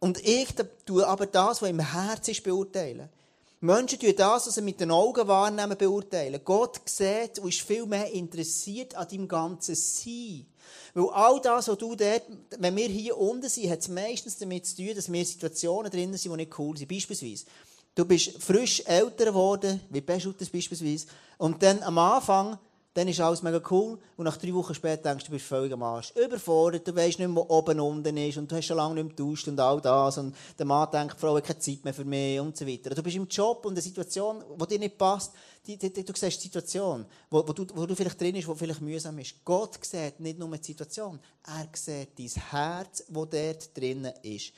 Und 0.00 0.18
ich 0.26 0.48
tue 0.84 1.06
aber 1.06 1.26
das, 1.26 1.62
was 1.62 1.70
im 1.70 1.78
Herz 1.78 2.26
ist, 2.26 2.42
beurteilen. 2.42 3.08
Menschen 3.60 3.98
tun 3.98 4.14
das, 4.16 4.46
was 4.46 4.54
sie 4.54 4.62
mit 4.62 4.80
den 4.80 4.92
Augen 4.92 5.26
wahrnehmen, 5.26 5.76
beurteilen. 5.76 6.40
Gott 6.44 6.80
sieht 6.84 7.40
und 7.40 7.48
ist 7.48 7.62
viel 7.62 7.86
mehr 7.86 8.10
interessiert 8.12 8.94
an 8.94 9.08
deinem 9.08 9.26
ganzen 9.26 9.74
Sein. 9.74 10.46
Weil 10.94 11.10
all 11.10 11.40
das, 11.40 11.66
was 11.66 11.78
du 11.78 11.96
dort, 11.96 12.22
wenn 12.58 12.76
wir 12.76 12.86
hier 12.86 13.18
unten 13.18 13.48
sind, 13.48 13.70
hat 13.70 13.80
es 13.80 13.88
meistens 13.88 14.38
damit 14.38 14.66
zu 14.66 14.76
tun, 14.76 14.94
dass 14.94 15.12
wir 15.12 15.24
Situationen 15.24 15.90
drin 15.90 16.16
sind, 16.16 16.32
die 16.32 16.36
nicht 16.36 16.58
cool 16.58 16.76
sind. 16.76 16.88
Beispielsweise, 16.88 17.46
du 17.96 18.04
bist 18.04 18.40
frisch 18.40 18.82
älter 18.86 19.26
geworden, 19.26 19.80
wie 19.90 20.02
Beschutes 20.02 20.50
beispielsweise, 20.50 21.06
und 21.38 21.60
dann 21.62 21.82
am 21.82 21.98
Anfang 21.98 22.58
dann 22.98 23.06
ist 23.06 23.20
alles 23.20 23.42
mega 23.42 23.60
cool. 23.70 23.96
Und 24.16 24.24
nach 24.24 24.36
drei 24.36 24.52
Wochen 24.52 24.74
später 24.74 25.04
denkst 25.04 25.24
du, 25.24 25.30
du 25.30 25.36
bist 25.36 25.46
völlig 25.46 25.72
am 25.72 25.84
Arsch. 25.84 26.12
Überfordert, 26.16 26.88
du 26.88 26.94
weißt 26.96 27.20
nicht 27.20 27.28
mehr, 27.28 27.36
wo 27.36 27.46
oben 27.48 27.78
unten 27.78 28.16
ist 28.16 28.38
und 28.38 28.50
du 28.50 28.56
hast 28.56 28.66
schon 28.66 28.76
lange 28.76 28.96
nicht 28.96 29.04
mehr 29.04 29.14
getauscht 29.14 29.46
und 29.46 29.60
all 29.60 29.80
das. 29.80 30.18
Und 30.18 30.34
der 30.58 30.66
Mann 30.66 30.90
denkt, 30.90 31.14
die 31.14 31.20
Frau 31.20 31.36
hat 31.36 31.44
keine 31.44 31.60
Zeit 31.60 31.84
mehr 31.84 31.94
für 31.94 32.04
mich 32.04 32.40
und 32.40 32.56
so 32.56 32.66
weiter. 32.66 32.90
Du 32.90 33.02
bist 33.02 33.14
im 33.14 33.28
Job 33.28 33.64
und 33.66 33.74
eine 33.74 33.82
Situation, 33.82 34.42
die 34.60 34.66
dir 34.66 34.78
nicht 34.80 34.98
passt, 34.98 35.32
die, 35.64 35.76
die, 35.76 35.92
die, 35.92 36.04
du 36.04 36.12
siehst 36.12 36.38
die 36.38 36.48
Situation, 36.48 37.06
wo, 37.30 37.46
wo, 37.46 37.52
du, 37.52 37.66
wo 37.72 37.86
du 37.86 37.94
vielleicht 37.94 38.20
drin 38.20 38.32
bist, 38.32 38.48
die 38.48 38.54
vielleicht 38.56 38.80
mühsam 38.80 39.16
ist. 39.20 39.44
Gott 39.44 39.78
sieht 39.84 40.18
nicht 40.18 40.38
nur 40.40 40.50
die 40.56 40.64
Situation, 40.64 41.20
er 41.46 41.68
sieht 41.74 42.18
dein 42.18 42.42
Herz, 42.50 43.04
das 43.06 43.28
dort 43.30 43.76
drin 43.76 44.10
ist. 44.22 44.52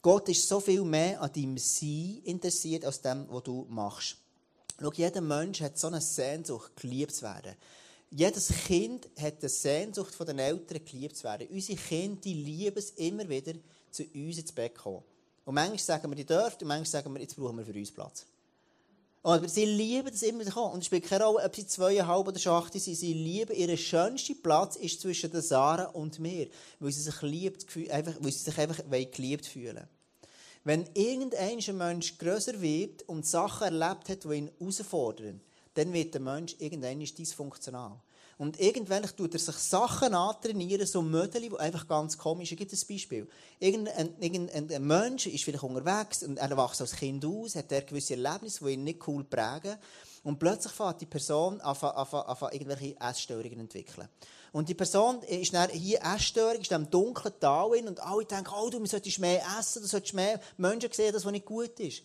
Gott 0.00 0.30
ist 0.30 0.48
so 0.48 0.60
viel 0.60 0.82
mehr 0.82 1.20
an 1.20 1.30
deinem 1.30 1.58
Sein 1.58 2.22
interessiert, 2.24 2.86
als 2.86 3.02
dem, 3.02 3.26
was 3.28 3.42
du 3.42 3.66
machst. 3.68 4.16
Schau, 4.80 4.92
jeder 4.92 5.20
Mensch 5.20 5.60
hat 5.62 5.78
so 5.78 5.86
eine 5.86 6.00
Sehnsucht, 6.00 6.76
geliebt 6.76 7.14
zu 7.14 7.22
werden. 7.22 7.54
Jedes 8.10 8.48
Kind 8.66 9.08
hat 9.18 9.40
eine 9.40 9.48
Sehnsucht 9.48 10.14
von 10.14 10.26
den 10.26 10.38
Eltern, 10.38 10.84
geliebt 10.84 11.16
zu 11.16 11.24
werden. 11.24 11.48
Unsere 11.50 11.78
Kinder 11.78 12.28
lieben 12.28 12.78
es 12.78 12.90
immer 12.90 13.28
wieder, 13.28 13.54
zu 13.90 14.04
uns 14.04 14.38
ins 14.38 14.52
Bett 14.52 14.76
zu 14.76 14.82
kommen. 14.82 15.02
Und 15.44 15.54
manchmal 15.54 15.78
sagen 15.78 16.10
wir, 16.10 16.16
die 16.16 16.26
dürfen, 16.26 16.62
und 16.62 16.68
manchmal 16.68 16.86
sagen 16.86 17.12
wir, 17.14 17.20
jetzt 17.20 17.36
brauchen 17.36 17.56
wir 17.56 17.64
für 17.64 17.72
uns 17.72 17.90
Platz. 17.90 18.26
Aber 19.22 19.48
sie 19.48 19.64
lieben 19.64 20.08
es 20.08 20.22
immer 20.22 20.40
wieder. 20.46 20.72
Und 20.72 20.80
es 20.80 20.86
spielt 20.86 21.04
keine 21.04 21.24
Rolle, 21.24 21.44
ob 21.44 21.56
sie 21.56 21.66
zweieinhalb 21.66 22.28
oder 22.28 22.52
acht 22.52 22.72
sind. 22.72 22.94
Sie 22.94 23.12
lieben, 23.12 23.56
ihren 23.56 23.76
schönsten 23.76 24.40
Platz 24.40 24.76
ist 24.76 25.00
zwischen 25.00 25.32
der 25.32 25.42
Sarah 25.42 25.86
und 25.86 26.20
mir. 26.20 26.48
Weil 26.78 26.92
sie 26.92 27.00
sich, 27.00 27.22
liebt, 27.22 27.66
einfach, 27.90 28.14
weil 28.20 28.30
sie 28.30 28.38
sich 28.38 28.56
einfach 28.56 28.78
geliebt 28.88 29.46
fühlen. 29.46 29.88
Wenn 30.66 30.84
irgendein 30.94 31.60
Mensch 31.76 32.18
größer 32.18 32.60
wird 32.60 33.04
und 33.04 33.24
Sachen 33.24 33.68
erlebt 33.72 34.08
hat, 34.08 34.24
die 34.24 34.34
ihn 34.34 34.50
herausfordern, 34.58 35.40
dann 35.74 35.92
wird 35.92 36.12
der 36.12 36.20
Mensch 36.20 36.56
irgendwann 36.58 36.98
dysfunktional. 36.98 38.00
Und 38.36 38.58
irgendwann 38.58 39.04
tut 39.04 39.34
er 39.34 39.38
sich 39.38 39.54
Sachen 39.54 40.12
antrainieren, 40.12 40.84
so 40.84 41.02
Mödeli, 41.02 41.50
die 41.50 41.60
einfach 41.60 41.86
ganz 41.86 42.18
komisch 42.18 42.48
sind. 42.48 42.58
Gibt 42.58 42.72
ein 42.72 42.80
Beispiel. 42.88 43.28
Irgendein, 43.60 44.16
irgendein 44.18 44.84
Mensch 44.84 45.28
ist 45.28 45.44
vielleicht 45.44 45.62
unterwegs 45.62 46.24
und 46.24 46.36
er 46.38 46.56
wächst 46.56 46.80
als 46.80 46.96
Kind 46.96 47.24
aus, 47.24 47.54
hat 47.54 47.70
er 47.70 47.82
gewisse 47.82 48.14
Erlebnisse, 48.14 48.64
die 48.64 48.72
ihn 48.72 48.82
nicht 48.82 49.06
cool 49.06 49.22
prägen. 49.22 49.76
Und 50.26 50.40
plötzlich 50.40 50.72
fängt 50.72 51.00
die 51.00 51.06
Person 51.06 51.60
an, 51.60 51.76
an, 51.76 52.06
an, 52.08 52.36
an 52.36 52.52
irgendwelche 52.52 53.00
Essstörungen 53.00 53.60
entwickeln. 53.60 54.08
Und 54.50 54.68
die 54.68 54.74
Person 54.74 55.22
ist 55.22 55.54
dann 55.54 55.70
hier 55.70 56.00
Essstörung, 56.02 56.60
ist 56.60 56.72
im 56.72 56.90
dunklen 56.90 57.32
Tal 57.38 57.86
und 57.86 58.00
alle 58.00 58.24
denken, 58.24 58.52
oh, 58.52 58.68
du 58.68 58.84
solltest 58.86 59.20
mehr 59.20 59.40
essen, 59.56 59.82
du 59.82 59.88
solltest 59.88 60.14
mehr 60.14 60.40
Menschen 60.56 60.90
sehen, 60.90 61.12
das, 61.12 61.24
was 61.24 61.30
nicht 61.30 61.46
gut 61.46 61.78
ist. 61.78 62.02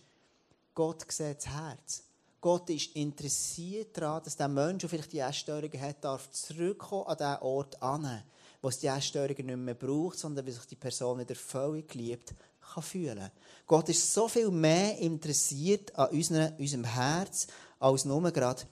Gott 0.76 1.04
sieht 1.12 1.38
das 1.38 1.48
Herz. 1.48 2.04
Gott 2.40 2.70
ist 2.70 2.96
interessiert 2.96 3.98
daran, 3.98 4.22
dass 4.24 4.38
der 4.38 4.48
Mensch, 4.48 4.82
der 4.82 4.90
vielleicht 4.92 5.14
die 5.14 5.20
Essstörungen 5.20 5.82
hat, 5.82 6.04
darf 6.04 6.30
zurückkommen 6.30 7.08
an 7.08 7.18
den 7.18 7.42
Ort 7.42 7.82
an, 7.82 8.24
wo 8.62 8.68
es 8.68 8.78
die 8.78 8.86
Essstörungen 8.88 9.48
nicht 9.48 9.58
mehr 9.58 9.74
braucht, 9.74 10.20
sondern 10.20 10.46
wie 10.46 10.52
sich 10.52 10.66
die 10.66 10.76
Person 10.76 11.18
wieder 11.18 11.34
völlig 11.34 11.90
geliebt 11.90 12.36
kann 12.74 12.84
fühlen. 12.84 13.32
Gott 13.66 13.90
ist 13.90 14.14
so 14.14 14.28
viel 14.28 14.52
mehr 14.52 14.98
interessiert 15.00 15.96
an 15.98 16.10
unserem 16.10 16.84
Herz, 16.84 17.48
als 17.82 18.06
nur 18.06 18.32
gerade 18.32 18.64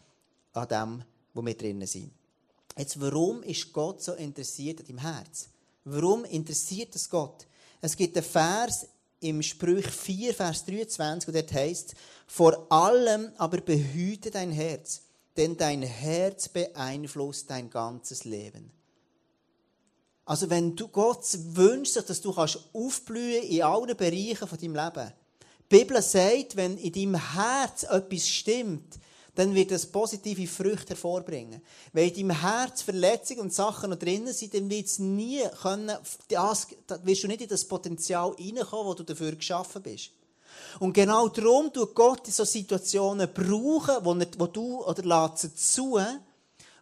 an 0.54 0.68
dem, 0.68 1.04
wo 1.34 1.46
wir 1.46 1.56
drinnen 1.56 1.88
sind. 1.88 2.12
Jetzt, 2.78 3.02
warum 3.02 3.44
ist 3.44 3.74
Gott 3.74 4.02
so 4.02 4.14
interessiert 4.14 4.80
an 4.80 4.86
deinem 4.86 5.00
Herz? 5.00 5.50
Warum 5.84 6.24
interessiert 6.26 6.96
es 6.96 7.10
Gott? 7.10 7.46
Es 7.82 7.98
gibt 7.98 8.16
einen 8.16 8.26
Vers 8.26 8.88
im 9.20 9.42
Sprüch 9.42 9.88
4, 9.88 10.34
Vers 10.34 10.66
23, 10.66 11.28
und 11.28 11.36
dort 11.36 11.52
heißt 11.52 11.94
vor 12.28 12.72
allem 12.72 13.32
aber 13.38 13.60
behüte 13.60 14.32
dein 14.32 14.52
Herz, 14.52 15.02
denn 15.36 15.58
dein 15.58 15.82
Herz 15.82 16.48
beeinflusst 16.48 17.50
dein 17.50 17.70
ganzes 17.70 18.24
Leben. 18.24 18.72
Also 20.26 20.50
wenn 20.50 20.76
du 20.76 20.88
Gott 20.88 21.26
wünschst, 21.56 22.08
dass 22.08 22.22
du 22.22 22.32
kannst 22.32 22.60
aufblühen 22.72 23.44
in 23.44 23.64
allen 23.64 23.98
Bereichen 23.98 24.48
von 24.48 24.60
deinem 24.60 24.76
Leben. 24.76 25.14
Die 25.72 25.78
Bibel 25.78 26.02
sagt, 26.02 26.56
wenn 26.56 26.78
in 26.78 26.92
deinem 26.92 27.34
Herz 27.34 27.84
etwas 27.84 28.28
stimmt, 28.28 29.00
dann 29.36 29.54
wird 29.54 29.72
es 29.72 29.86
positive 29.86 30.48
Früchte 30.48 30.90
hervorbringen. 30.90 31.62
Wenn 31.94 32.10
in 32.10 32.28
deinem 32.28 32.42
Herz 32.42 32.82
Verletzungen 32.82 33.42
und 33.42 33.54
Sachen 33.54 33.92
noch 33.92 34.00
drinnen 34.00 34.34
sind, 34.34 34.54
dann 34.54 34.70
wird 34.70 34.88
es 34.88 35.00
nie 35.00 35.44
können, 35.62 35.96
das, 36.28 36.68
da 36.88 37.06
wirst 37.06 37.24
du 37.24 37.28
nicht 37.28 37.42
in 37.42 37.48
das 37.48 37.66
Potenzial 37.66 38.36
hineinkommen, 38.38 38.88
wo 38.88 38.94
du 38.96 39.04
dafür 39.04 39.32
geschaffen 39.34 39.84
bist. 39.84 40.12
Und 40.80 40.94
genau 40.94 41.28
darum 41.30 41.72
tut 41.72 41.94
Gott 41.94 42.28
in 42.28 42.34
so 42.34 42.44
Situationen 42.44 43.32
brauchen, 43.32 44.04
wo, 44.04 44.14
nicht, 44.14 44.40
wo 44.40 44.48
du, 44.48 44.84
oder 44.84 45.04
lässt 45.04 45.74
zu, 45.74 46.00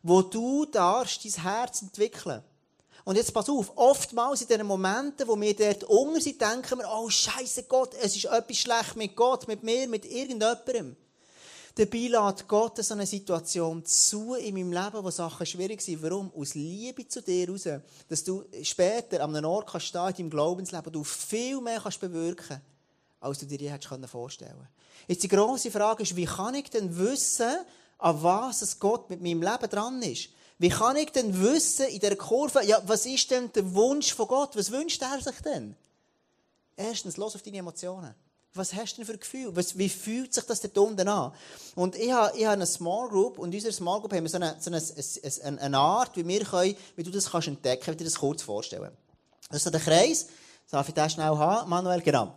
wo 0.02 0.22
du 0.22 0.66
darfst 0.66 1.26
dein 1.26 1.44
Herz 1.44 1.82
entwickeln. 1.82 2.42
Und 3.08 3.16
jetzt 3.16 3.34
pass 3.34 3.48
auf, 3.48 3.72
oftmals 3.78 4.42
in 4.42 4.50
den 4.50 4.68
Momenten, 4.68 5.26
wo 5.30 5.40
wir 5.40 5.56
dort 5.56 5.86
unten 5.86 6.20
sind, 6.20 6.42
denken 6.42 6.78
wir, 6.78 6.90
oh 6.92 7.10
Scheiße 7.10 7.64
Gott, 7.64 7.94
es 8.02 8.18
ist 8.18 8.26
etwas 8.26 8.58
schlecht 8.58 8.98
mit 8.98 9.16
Gott, 9.16 9.48
mit 9.48 9.64
mir, 9.64 9.88
mit 9.88 10.04
irgendjemandem. 10.04 10.94
Dabei 11.76 11.98
lässt 12.00 12.46
Gott 12.50 12.84
so 12.84 12.94
eine 12.94 13.06
Situation 13.06 13.86
zu 13.86 14.34
in 14.36 14.56
meinem 14.56 14.74
Leben, 14.74 15.02
wo 15.06 15.10
Sachen 15.10 15.46
schwierig 15.46 15.82
sind. 15.82 16.04
Warum? 16.04 16.34
Aus 16.36 16.54
Liebe 16.54 17.08
zu 17.08 17.22
dir 17.22 17.48
heraus. 17.48 17.70
Dass 18.10 18.26
du 18.26 18.44
später 18.62 19.24
an 19.24 19.34
einem 19.34 19.50
Ort 19.50 19.72
kannst 19.72 19.88
stehen 19.88 20.08
in 20.08 20.16
deinem 20.16 20.30
Glaubensleben, 20.32 20.92
du 20.92 21.06
viel 21.06 21.62
mehr 21.62 21.80
kannst 21.80 22.02
bewirken 22.02 22.60
als 23.22 23.40
du 23.40 23.46
dir 23.46 23.58
je 23.58 23.70
hättest 23.70 24.10
vorstellen 24.10 24.52
können. 24.52 24.68
Jetzt 25.08 25.24
die 25.24 25.30
grosse 25.30 25.72
Frage 25.72 26.04
ist, 26.04 26.18
wie 26.18 26.26
kann 26.26 26.56
ich 26.56 26.70
denn 26.70 26.98
wissen, 26.98 27.56
an 28.00 28.22
was 28.22 28.62
es 28.62 28.78
Gott 28.78 29.10
mit 29.10 29.22
meinem 29.22 29.42
Leben 29.42 29.70
dran 29.70 30.02
ist? 30.02 30.30
Wie 30.60 30.70
kann 30.70 30.96
ich 30.96 31.12
denn 31.12 31.40
wissen, 31.42 31.88
in 31.88 32.00
dieser 32.00 32.16
Kurve, 32.16 32.64
ja, 32.66 32.82
was 32.86 33.06
ist 33.06 33.30
denn 33.30 33.52
der 33.54 33.74
Wunsch 33.76 34.14
von 34.14 34.28
Gott? 34.28 34.56
Was 34.56 34.72
wünscht 34.72 35.02
er 35.02 35.22
sich 35.22 35.40
denn? 35.42 35.76
Erstens, 36.76 37.18
los 37.18 37.36
auf 37.36 37.44
deine 37.44 37.58
Emotionen. 37.58 38.14
Was 38.54 38.74
hast 38.74 38.94
du 38.94 38.98
denn 38.98 39.06
für 39.06 39.18
Gefühl? 39.18 39.56
Was, 39.56 39.78
wie 39.78 39.90
fühlt 39.90 40.34
sich 40.34 40.44
das 40.46 40.62
dort 40.62 40.78
unten 40.80 41.08
an? 41.08 41.32
Und 41.76 41.96
ich 41.96 42.12
habe, 42.12 42.36
ich 42.36 42.46
habe 42.46 42.54
eine 42.54 42.66
Small 42.66 43.08
Group 43.08 43.38
und 43.38 43.50
in 43.52 43.56
unserer 43.56 43.72
Small 43.72 44.00
Group 44.00 44.14
haben 44.14 44.24
wir 44.24 44.30
so 44.30 44.38
eine, 44.38 44.56
so 44.60 44.72
eine, 44.72 45.62
eine, 45.62 45.78
Art, 45.78 46.16
wie 46.18 46.28
wir 46.28 46.44
können, 46.44 46.76
wie 46.96 47.04
du 47.04 47.12
das 47.12 47.30
kannst 47.30 47.48
entdecken 47.48 47.94
wie 47.94 47.98
dir 47.98 48.06
das 48.06 48.16
kurz 48.16 48.42
vorstellen. 48.42 48.92
Das 49.50 49.58
ist 49.58 49.64
so 49.64 49.70
der 49.70 49.80
Kreis. 49.80 50.28
Darf 50.72 50.88
ich 50.88 50.96
das 50.96 51.14
schnell 51.14 51.38
haben, 51.38 51.70
Manuel? 51.70 52.02
Genau. 52.02 52.34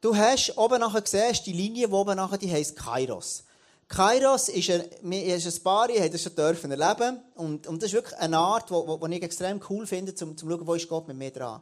Du 0.00 0.14
hast 0.16 0.58
oben 0.58 0.80
nachher 0.80 1.00
gesehen, 1.00 1.38
die 1.46 1.52
Linie, 1.52 1.86
die 1.86 1.92
oben 1.92 2.16
nachher, 2.16 2.38
die 2.38 2.50
heisst 2.50 2.76
Kairos. 2.76 3.44
Kairos 3.92 4.48
ist 4.48 4.70
ein, 4.70 5.12
ist 5.12 5.46
ein 5.46 5.62
Paar, 5.62 5.90
ich 5.90 6.10
das 6.10 6.22
schon 6.22 6.34
dürfen 6.34 6.70
erleben. 6.70 7.20
Und, 7.34 7.66
und 7.66 7.82
das 7.82 7.90
ist 7.90 7.94
wirklich 7.94 8.18
eine 8.18 8.38
Art, 8.38 8.70
die 8.70 9.14
ich 9.16 9.22
extrem 9.22 9.60
cool 9.68 9.86
finde, 9.86 10.14
um 10.24 10.34
zu 10.34 10.48
schauen, 10.48 10.66
wo 10.66 10.74
ist 10.74 10.88
Gott 10.88 11.08
mit 11.08 11.18
mir 11.18 11.30
dran. 11.30 11.60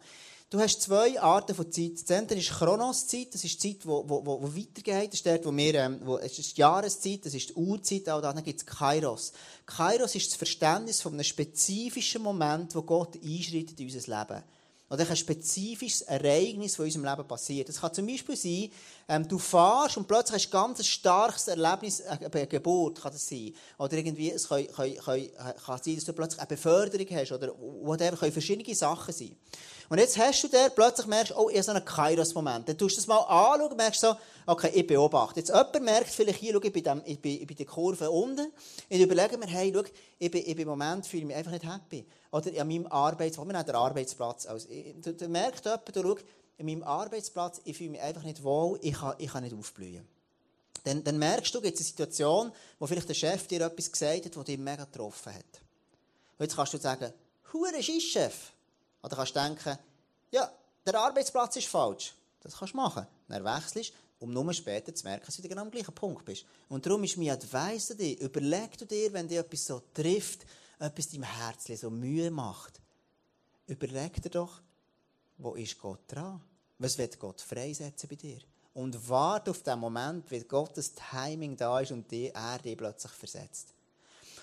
Du 0.49 0.61
hast 0.61 0.81
zwei 0.81 1.21
Arten 1.21 1.57
von 1.57 1.73
Zeit. 1.73 1.93
Das 1.95 2.17
eine 2.17 2.35
ist 2.35 2.51
Chronoszeit, 2.51 3.35
das 3.35 3.43
ist 3.43 3.63
die 3.63 3.79
Zeit, 3.79 3.85
die 3.85 3.89
weitergeht. 3.89 5.09
Das 5.09 5.15
ist 5.15 5.27
dort, 5.27 5.45
wo 5.45 5.57
wir, 5.57 5.75
ähm, 5.75 6.01
wo, 6.05 6.19
es 6.19 6.39
ist 6.39 6.57
die 6.57 6.61
Jahreszeit, 6.61 7.27
das 7.27 7.35
ist 7.35 7.51
die 7.51 7.55
Uhrzeit, 7.55 8.09
auch 8.09 8.23
dann 8.23 8.43
gibt 8.45 8.61
es 8.61 8.67
Kairos. 8.67 9.33
Kairos 9.67 10.15
ist 10.15 10.31
das 10.31 10.37
Verständnis 10.37 11.01
von 11.01 11.15
einem 11.15 11.25
spezifischen 11.25 12.23
Moment, 12.23 12.77
wo 12.77 12.83
Gott 12.83 13.17
einschreitet 13.17 13.79
in 13.81 13.87
unser 13.87 14.19
Leben. 14.19 14.43
Oder 14.91 15.09
ein 15.09 15.17
spezifisches 15.17 16.03
Ereignis, 16.03 16.73
das 16.73 16.81
in 16.81 16.85
unserem 16.87 17.05
Leben 17.05 17.29
passiert. 17.29 17.69
Das 17.69 17.81
kann 17.81 17.95
zum 17.95 18.09
Beispiel 18.09 18.35
sein, 18.35 18.71
ähm, 19.09 19.29
du 19.29 19.39
fährst 19.39 19.97
und 19.97 20.09
plötzlich 20.09 20.43
hast 20.43 20.53
du 20.53 20.59
ein 20.59 20.67
ganz 20.67 20.85
starkes 20.85 21.47
Erlebnis, 21.47 22.01
äh, 22.01 22.19
eine 22.21 22.47
Geburt 22.49 23.01
kann 23.01 23.13
das 23.13 23.29
sein. 23.29 23.55
Oder 23.79 23.99
irgendwie, 23.99 24.33
es 24.33 24.49
kann, 24.49 24.67
kann, 24.67 24.93
kann, 24.97 25.29
kann 25.65 25.81
sein, 25.81 25.95
dass 25.95 26.05
du 26.05 26.13
plötzlich 26.13 26.41
eine 26.41 26.49
Beförderung 26.49 27.07
hast 27.13 27.31
oder 27.31 27.55
whatever, 27.83 28.17
können 28.17 28.33
verschiedene 28.33 28.75
Sachen 28.75 29.15
sein. 29.15 29.37
Und 29.91 29.99
jetzt 29.99 30.17
hast 30.19 30.45
du 30.45 30.49
da 30.49 30.69
plötzlich 30.69 31.09
merkst, 31.09 31.37
oh, 31.37 31.49
ich 31.49 31.57
habe 31.57 31.65
so 31.65 31.73
einen 31.73 31.85
Kairos-Moment. 31.85 32.69
Dann 32.69 32.79
tust 32.79 32.95
du 32.95 33.01
das 33.01 33.09
mal 33.09 33.19
anschauen 33.19 33.73
und 33.73 33.77
merkst 33.77 34.01
so, 34.01 34.15
okay, 34.47 34.71
ich 34.73 34.87
beobachte. 34.87 35.41
Jetzt 35.41 35.49
jemand 35.49 35.83
merkt 35.83 36.11
vielleicht 36.11 36.39
hier, 36.39 36.53
schau, 36.53 36.63
ich 36.63 36.73
bin, 36.73 36.85
dem, 36.85 37.03
ich 37.05 37.21
bin, 37.21 37.41
ich 37.41 37.47
bin 37.49 37.57
der 37.57 37.67
Kurve 37.67 38.09
unten. 38.09 38.53
Ich 38.89 39.01
überlege 39.01 39.37
mir, 39.37 39.49
hey, 39.49 39.73
schau, 39.75 39.83
ich 40.21 40.31
bin, 40.31 40.43
ich 40.47 40.55
bin 40.55 40.63
im 40.63 40.69
Moment 40.69 41.05
fühle 41.09 41.25
mich 41.25 41.35
einfach 41.35 41.51
nicht 41.51 41.65
happy. 41.65 42.07
Oder 42.31 42.61
an 42.61 42.69
meinem 42.69 42.87
Arbeitsplatz, 42.87 43.49
wir 43.49 43.59
haben 43.59 43.67
den 43.67 43.75
Arbeitsplatz. 43.75 44.47
Also, 44.47 44.69
du, 45.03 45.13
du 45.13 45.29
merkst 45.29 45.65
jemand, 45.65 45.97
du 45.97 46.03
schau, 46.03 46.17
an 46.61 46.67
meinem 46.67 46.83
Arbeitsplatz, 46.85 47.61
ich 47.65 47.77
fühle 47.77 47.91
mich 47.91 48.01
einfach 48.01 48.23
nicht 48.23 48.45
wohl, 48.45 48.79
ich 48.83 48.95
kann, 48.95 49.15
ich 49.19 49.33
kann 49.33 49.43
nicht 49.43 49.57
aufblühen. 49.57 50.07
Dann, 50.85 51.03
dann 51.03 51.19
merkst 51.19 51.53
du, 51.53 51.61
gibt 51.61 51.75
es 51.75 51.81
eine 51.81 51.87
Situation, 51.89 52.53
wo 52.79 52.87
vielleicht 52.87 53.09
der 53.09 53.15
Chef 53.15 53.49
dir 53.49 53.63
etwas 53.63 53.91
gesagt 53.91 54.25
hat, 54.25 54.37
das 54.37 54.45
dich 54.45 54.57
mega 54.57 54.85
getroffen 54.85 55.35
hat. 55.35 55.61
Und 56.39 56.45
jetzt 56.45 56.55
kannst 56.55 56.75
du 56.75 56.79
sagen, 56.79 57.13
Hure 57.53 57.83
Chef. 57.83 58.53
Oder 59.03 59.17
kannst 59.17 59.37
du 59.37 59.41
denken, 59.41 59.79
ja, 60.31 60.51
der 60.87 61.01
Arbeitsplatz 61.01 61.57
ist 61.57 61.69
falsch. 61.69 62.15
Das 62.41 62.57
kannst 62.57 62.75
du 62.75 62.79
machen. 62.79 63.07
Dann 63.29 63.45
wechselst 63.45 63.93
um 64.21 64.33
nur 64.33 64.53
später 64.53 64.95
zu 64.95 65.05
merken, 65.05 65.25
dass 65.27 65.37
du 65.37 65.43
genau 65.43 65.63
am 65.63 65.71
gleichen 65.71 65.95
Punkt 65.95 66.25
bist. 66.25 66.45
Und 66.69 66.85
darum 66.85 67.03
ist 67.05 67.17
mein 67.17 67.31
Advice 67.31 67.91
an 67.91 67.97
dich, 67.97 68.21
überleg 68.21 68.77
du 68.77 68.85
dir, 68.85 69.13
wenn 69.13 69.27
dir 69.27 69.41
etwas 69.41 69.65
so 69.65 69.83
trifft, 69.95 70.45
etwas 70.79 71.09
deinem 71.09 71.23
Herzen 71.23 71.77
so 71.77 71.91
Mühe 71.91 72.31
macht, 72.31 72.81
überleg 73.67 74.21
dir 74.23 74.31
doch, 74.31 74.61
wo 75.39 75.55
ist 75.55 75.79
Gott 75.79 76.01
dran? 76.07 76.41
Was 76.79 76.99
wird 76.99 77.19
Gott 77.19 77.41
freisetzen 77.41 78.09
bei 78.09 78.17
dir? 78.17 78.39
Und 78.75 79.09
warte 79.09 79.51
auf 79.51 79.63
den 79.63 79.79
Moment, 79.79 80.31
wie 80.31 80.41
Gottes 80.41 80.93
Timing 80.95 81.57
da 81.57 81.81
ist 81.81 81.91
und 81.91 82.11
die, 82.11 82.29
er 82.29 82.59
dich 82.59 82.77
plötzlich 82.77 83.13
versetzt. 83.13 83.75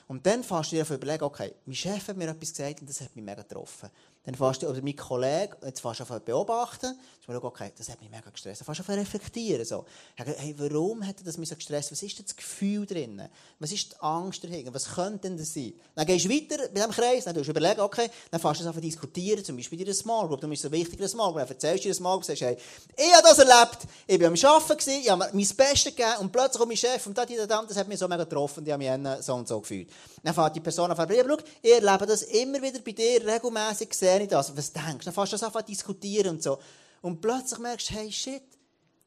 Und 0.07 0.25
dann 0.25 0.43
fährst 0.43 0.71
du 0.71 0.75
dir 0.75 0.89
überlegen, 0.89 1.23
okay, 1.23 1.53
mein 1.65 1.75
Chef 1.75 2.07
hat 2.07 2.17
mir 2.17 2.29
etwas 2.29 2.49
gesagt 2.49 2.81
und 2.81 2.89
das 2.89 3.01
hat 3.01 3.15
mich 3.15 3.23
mega 3.23 3.41
getroffen. 3.41 3.89
Dann 4.27 4.35
fährst 4.35 4.61
du, 4.61 4.67
oder 4.67 4.81
mein 4.81 4.93
Kollege, 4.93 5.55
jetzt 5.65 5.79
fährst 5.79 6.01
du 6.01 6.03
auf 6.03 6.21
beobachten, 6.21 6.99
du 7.25 7.31
schaust, 7.31 7.45
okay, 7.45 7.71
das 7.77 7.87
hat 7.87 8.01
mich 8.01 8.11
mega 8.11 8.29
gestresst. 8.29 8.59
Dann 8.59 8.65
fährst 8.65 8.79
du 8.81 8.91
auf 8.91 8.99
reflektieren, 8.99 9.63
so. 9.63 9.85
Hey, 10.17 10.53
warum 10.57 11.07
hat 11.07 11.25
das 11.25 11.37
mich 11.37 11.47
so 11.47 11.55
gestresst? 11.55 11.93
Was 11.93 12.03
ist 12.03 12.19
denn 12.19 12.25
das 12.25 12.35
Gefühl 12.35 12.85
drin? 12.85 13.21
Was 13.59 13.71
ist 13.71 13.93
die 13.93 13.95
Angst 14.01 14.43
dahinter? 14.43 14.73
Was 14.73 14.93
könnte 14.93 15.29
denn 15.29 15.37
das 15.37 15.53
sein? 15.53 15.75
Dann 15.95 16.05
gehst 16.05 16.25
du 16.25 16.29
weiter 16.29 16.57
bei 16.67 16.73
diesem 16.73 16.91
Kreis, 16.91 17.23
dann 17.23 17.35
tust 17.35 17.47
du 17.47 17.51
überlegen, 17.51 17.79
okay, 17.79 18.09
dann 18.29 18.41
fährst 18.41 18.59
du 18.59 18.67
es 18.67 18.75
diskutieren, 18.81 19.45
zum 19.45 19.55
Beispiel 19.55 19.79
in 19.79 19.85
einer 19.85 19.95
Small 19.95 20.27
Group. 20.27 20.41
Du 20.41 20.49
bist 20.49 20.61
so 20.61 20.71
wichtig 20.73 20.99
in 20.99 21.07
Small 21.07 21.31
Group. 21.31 21.47
Dann 21.47 21.47
erzählst 21.47 21.85
du 21.85 21.87
einer 21.87 21.95
Small 21.95 22.15
Group, 22.15 22.25
sagst, 22.25 22.41
hey, 22.41 22.57
ich 22.97 23.13
habe 23.13 23.23
das 23.23 23.39
erlebt, 23.39 23.77
ich 24.07 24.19
war 24.19 24.27
am 24.27 24.33
Arbeiten, 24.33 24.89
ich 24.89 25.09
habe 25.09 25.23
mir 25.23 25.29
mein 25.31 25.55
Bestes 25.55 25.85
gegeben 25.85 26.17
und 26.19 26.33
plötzlich 26.33 26.57
kommt 26.57 26.67
mein 26.67 26.77
Chef 26.77 27.07
und 27.07 27.17
das, 27.17 27.27
das 27.47 27.77
hat 27.77 27.87
mich 27.87 27.97
so 27.97 28.09
mega 28.09 28.25
getroffen 28.25 28.59
und 28.59 28.67
ich 28.67 28.73
habe 28.73 28.83
mich 28.83 29.23
so 29.23 29.35
und 29.35 29.47
so 29.47 29.61
gefühlt. 29.61 29.89
Dann 30.21 30.33
fährt 30.33 30.53
die 30.53 30.59
Person 30.59 30.91
auf, 30.91 30.97
schau, 30.97 31.37
ich 31.61 31.71
erlebe 31.71 32.05
das 32.05 32.23
immer 32.23 32.61
wieder 32.61 32.79
bei 32.79 32.91
dir, 32.91 33.25
regelmäßig 33.25 33.87
sehe 34.17 34.23
ich 34.23 34.29
das. 34.29 34.55
Was 34.55 34.71
denkst 34.73 34.87
denkst. 34.87 35.05
Dann 35.05 35.13
fängst 35.13 35.33
du 35.33 35.37
das 35.37 35.55
an 35.55 35.65
diskutieren 35.65 36.35
und 36.35 36.43
so. 36.43 36.59
Und 37.01 37.21
plötzlich 37.21 37.59
merkst 37.59 37.89
du, 37.89 37.93
hey, 37.93 38.11
shit, 38.11 38.43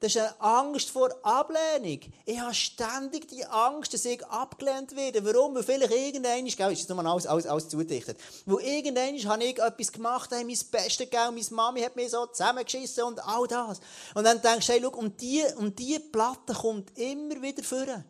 das 0.01 0.15
ist 0.15 0.23
eine 0.23 0.41
Angst 0.41 0.89
vor 0.89 1.11
Ablehnung. 1.23 2.01
Ich 2.25 2.41
habe 2.41 2.55
ständig 2.55 3.29
die 3.29 3.45
Angst, 3.45 3.93
dass 3.93 4.07
ich 4.07 4.25
abgelehnt 4.27 4.97
werde. 4.97 5.23
Warum? 5.27 5.55
Weil 5.55 5.63
vielleicht 5.63 5.93
irgendein 5.93 6.47
ist, 6.47 6.59
ist 6.59 6.89
nur 6.89 7.05
alles, 7.05 7.27
alles, 7.27 7.47
alles 7.47 7.69
zudichtet. 7.69 8.19
Weil 8.47 8.65
irgendein 8.65 9.23
habe 9.29 9.45
ich 9.45 9.59
etwas 9.59 9.93
gemacht, 9.93 10.31
habe 10.31 10.45
mein 10.45 10.57
Bestes 10.71 10.97
gegeben, 10.97 11.35
meine 11.35 11.45
Mami 11.51 11.83
hat 11.83 11.97
mich 11.97 12.11
so 12.11 12.25
zusammengeschissen 12.25 13.05
und 13.05 13.23
all 13.27 13.47
das. 13.47 13.81
Und 14.15 14.25
dann 14.25 14.41
denkst 14.41 14.69
du, 14.69 14.73
hey, 14.73 14.81
schau, 14.83 14.97
und 14.97 15.21
die, 15.21 15.45
und 15.59 15.79
die 15.79 15.99
Platte 15.99 16.55
kommt 16.55 16.99
immer 16.99 17.43
wieder 17.43 17.63
vor. 17.63 18.03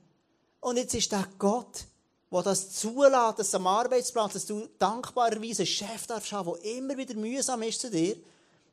Und 0.61 0.77
jetzt 0.77 0.95
ist 0.95 1.11
der 1.11 1.27
Gott, 1.39 1.87
wo 2.31 2.43
das 2.43 2.71
zulässt, 2.71 3.39
dass 3.39 3.55
am 3.55 3.67
Arbeitsplatz, 3.67 4.35
dass 4.35 4.47
du 4.47 4.69
dankbarerweise 4.79 5.63
einen 5.63 5.67
Chef 5.67 6.07
darfst 6.07 6.33
haben, 6.33 6.53
der 6.55 6.77
immer 6.77 6.97
wieder 6.97 7.15
mühsam 7.15 7.63
ist 7.63 7.81
zu 7.81 7.91
dir. 7.91 8.17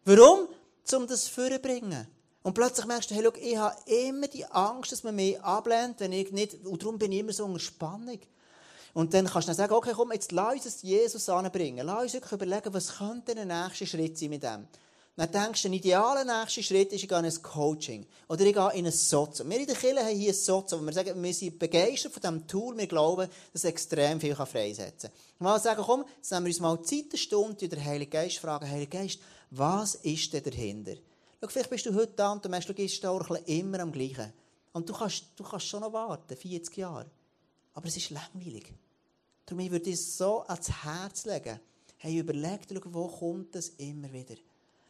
Warum? 0.05 0.47
Um 0.93 1.07
das 1.07 1.27
vorzubringen. 1.27 2.07
Und 2.43 2.53
plötzlich 2.53 2.85
merkst 2.85 3.11
du, 3.11 3.15
hey, 3.15 3.23
look, 3.23 3.37
ich 3.37 3.57
habe 3.57 3.75
immer 3.87 4.27
die 4.27 4.45
Angst, 4.45 4.91
dass 4.91 5.03
man 5.03 5.15
mich 5.15 5.41
ablehnt, 5.41 5.99
wenn 5.99 6.13
ich 6.13 6.31
nicht, 6.31 6.65
und 6.65 6.81
darum 6.81 6.97
bin 6.97 7.11
ich 7.11 7.19
immer 7.19 7.33
so 7.33 7.43
unter 7.43 7.59
Spannung. 7.59 8.19
Und 8.93 9.13
dann 9.13 9.25
kannst 9.25 9.47
du 9.47 9.49
dann 9.49 9.57
sagen, 9.57 9.73
okay, 9.73 9.91
komm, 9.93 10.13
jetzt 10.13 10.31
lass 10.31 10.53
uns 10.53 10.65
es 10.65 10.81
Jesus 10.81 11.27
anbringen. 11.27 11.85
Lass 11.85 12.03
uns 12.03 12.13
wirklich 12.13 12.31
überlegen, 12.31 12.73
was 12.73 12.97
könnte 12.97 13.35
der 13.35 13.45
nächste 13.45 13.85
Schritt 13.85 14.17
sein 14.17 14.29
mit 14.29 14.43
dem. 14.43 14.67
Dann 15.17 15.31
denkst 15.31 15.63
du, 15.63 15.69
ein 15.69 15.73
idealer 15.73 16.23
nächster 16.23 16.61
Schritt 16.61 16.93
ist, 16.93 17.01
ich 17.01 17.09
gehe 17.09 17.17
in 17.17 17.25
ein 17.25 17.41
Coaching. 17.41 18.05
Oder 18.29 18.45
ich 18.45 18.53
gehe 18.53 18.73
in 18.73 18.85
ein 18.85 18.91
Sozo. 18.91 19.49
Wir 19.49 19.59
in 19.59 19.65
der 19.65 19.75
Kirche 19.75 19.99
haben 19.99 20.15
hier 20.15 20.29
ein 20.29 20.35
Sozo, 20.35 20.79
wo 20.79 20.85
wir 20.85 20.93
sagen, 20.93 21.23
wir 21.23 21.33
sind 21.33 21.57
begeistert 21.57 22.13
von 22.13 22.21
diesem 22.21 22.47
Tool, 22.47 22.77
wir 22.77 22.85
glauben, 22.85 23.27
dass 23.51 23.63
es 23.63 23.65
extrem 23.65 24.21
viel 24.21 24.35
freisetzen 24.35 25.09
kann. 25.09 25.19
Mal 25.39 25.59
sagen, 25.59 25.81
komm, 25.83 26.05
jetzt 26.17 26.31
nehmen 26.31 26.45
wir 26.45 26.51
uns 26.51 26.59
mal 26.59 26.79
Zeit, 26.83 27.05
eine 27.09 27.17
Stunde, 27.17 27.65
und 27.65 27.71
der 27.71 27.83
Heilige 27.83 28.11
Geist 28.11 28.37
fragen, 28.37 28.69
Heilige 28.69 28.95
Geist, 28.95 29.19
was 29.49 29.95
ist 29.95 30.31
denn 30.33 30.43
dahinter? 30.43 30.93
Schau, 31.41 31.47
vielleicht 31.47 31.71
bist 31.71 31.85
du 31.87 31.95
heute 31.95 32.13
da 32.15 32.33
und 32.33 32.45
du 32.45 32.49
merkst, 32.49 32.69
du 32.69 32.75
gehst 32.75 33.03
immer 33.03 33.79
am 33.79 33.91
gleichen. 33.91 34.31
Und 34.73 34.87
du 34.87 34.93
kannst, 34.93 35.23
du 35.35 35.43
kannst 35.43 35.65
schon 35.65 35.81
noch 35.81 35.93
warten, 35.93 36.37
40 36.37 36.77
Jahre. 36.77 37.07
Aber 37.73 37.87
es 37.87 37.97
ist 37.97 38.11
langweilig. 38.11 38.71
Darum 39.47 39.61
ich 39.61 39.71
würde 39.71 39.89
es 39.89 40.15
so 40.15 40.41
ans 40.41 40.69
Herz 40.83 41.25
legen. 41.25 41.59
Hey, 41.97 42.19
überleg 42.19 42.67
dir, 42.67 42.79
wo 42.85 43.07
kommt 43.07 43.55
das 43.55 43.69
immer 43.69 44.13
wieder? 44.13 44.35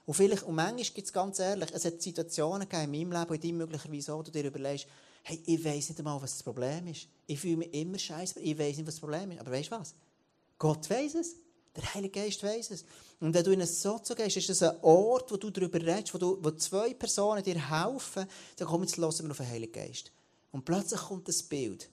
Und 0.08 0.14
vielleicht, 0.14 0.44
und 0.44 0.56
manchmal 0.56 0.86
gibt 0.86 1.06
es 1.06 1.12
ganz 1.12 1.38
ehrlich, 1.40 1.70
es 1.74 1.84
hat 1.84 2.02
Situationen 2.02 2.70
gegeben 2.70 2.94
in 2.94 3.10
meinem 3.10 3.20
Leben, 3.20 3.34
in 3.36 3.42
deinem 3.42 3.58
möglicherweise 3.58 4.14
auch, 4.14 4.20
wo 4.20 4.24
du 4.24 4.32
dir 4.32 4.46
überlegst, 4.46 4.88
hey, 5.24 5.44
ich 5.46 5.66
weiss 5.66 5.90
nicht 5.90 6.00
einmal, 6.00 6.22
was 6.22 6.32
das 6.32 6.44
Problem 6.44 6.88
ist. 6.88 7.10
Ich 7.26 7.38
fühle 7.38 7.58
mich 7.58 7.74
immer 7.74 8.00
scheiße, 8.00 8.40
ich 8.40 8.58
weiss 8.58 8.78
nicht, 8.78 8.88
was 8.88 8.96
das 8.96 9.02
Problem 9.02 9.32
ist. 9.32 9.41
Aber 9.41 9.52
weißt 9.52 9.70
du 9.70 9.76
was? 9.78 9.93
Gott 10.58 10.89
weiss 10.89 11.13
es. 11.13 11.36
Der 11.76 11.93
Heilige 11.93 12.22
Geist 12.22 12.41
weiss 12.41 12.72
es. 12.72 12.86
Und 13.20 13.34
wenn 13.34 13.43
du 13.43 13.52
in 13.52 13.60
ein 13.60 13.67
Sozo 13.67 14.15
gehst, 14.15 14.38
ist 14.38 14.48
das 14.48 14.63
ein 14.63 14.78
Ort, 14.82 15.30
wo 15.30 15.36
du 15.36 15.50
darüber 15.50 15.78
redest, 15.78 16.13
wo, 16.13 16.17
du, 16.17 16.38
wo 16.41 16.52
zwei 16.52 16.93
Personen 16.93 17.43
dir 17.43 17.70
helfen, 17.70 18.28
dann 18.56 18.67
komm, 18.67 18.84
jetzt 18.84 18.98
hören 18.98 19.26
wir 19.26 19.32
auf 19.32 19.38
den 19.38 19.50
Heiligen 19.50 19.74
Geist. 19.74 20.13
Und 20.52 20.63
plötzlich 20.63 21.02
kommt 21.02 21.28
das 21.28 21.43
Bild. 21.43 21.89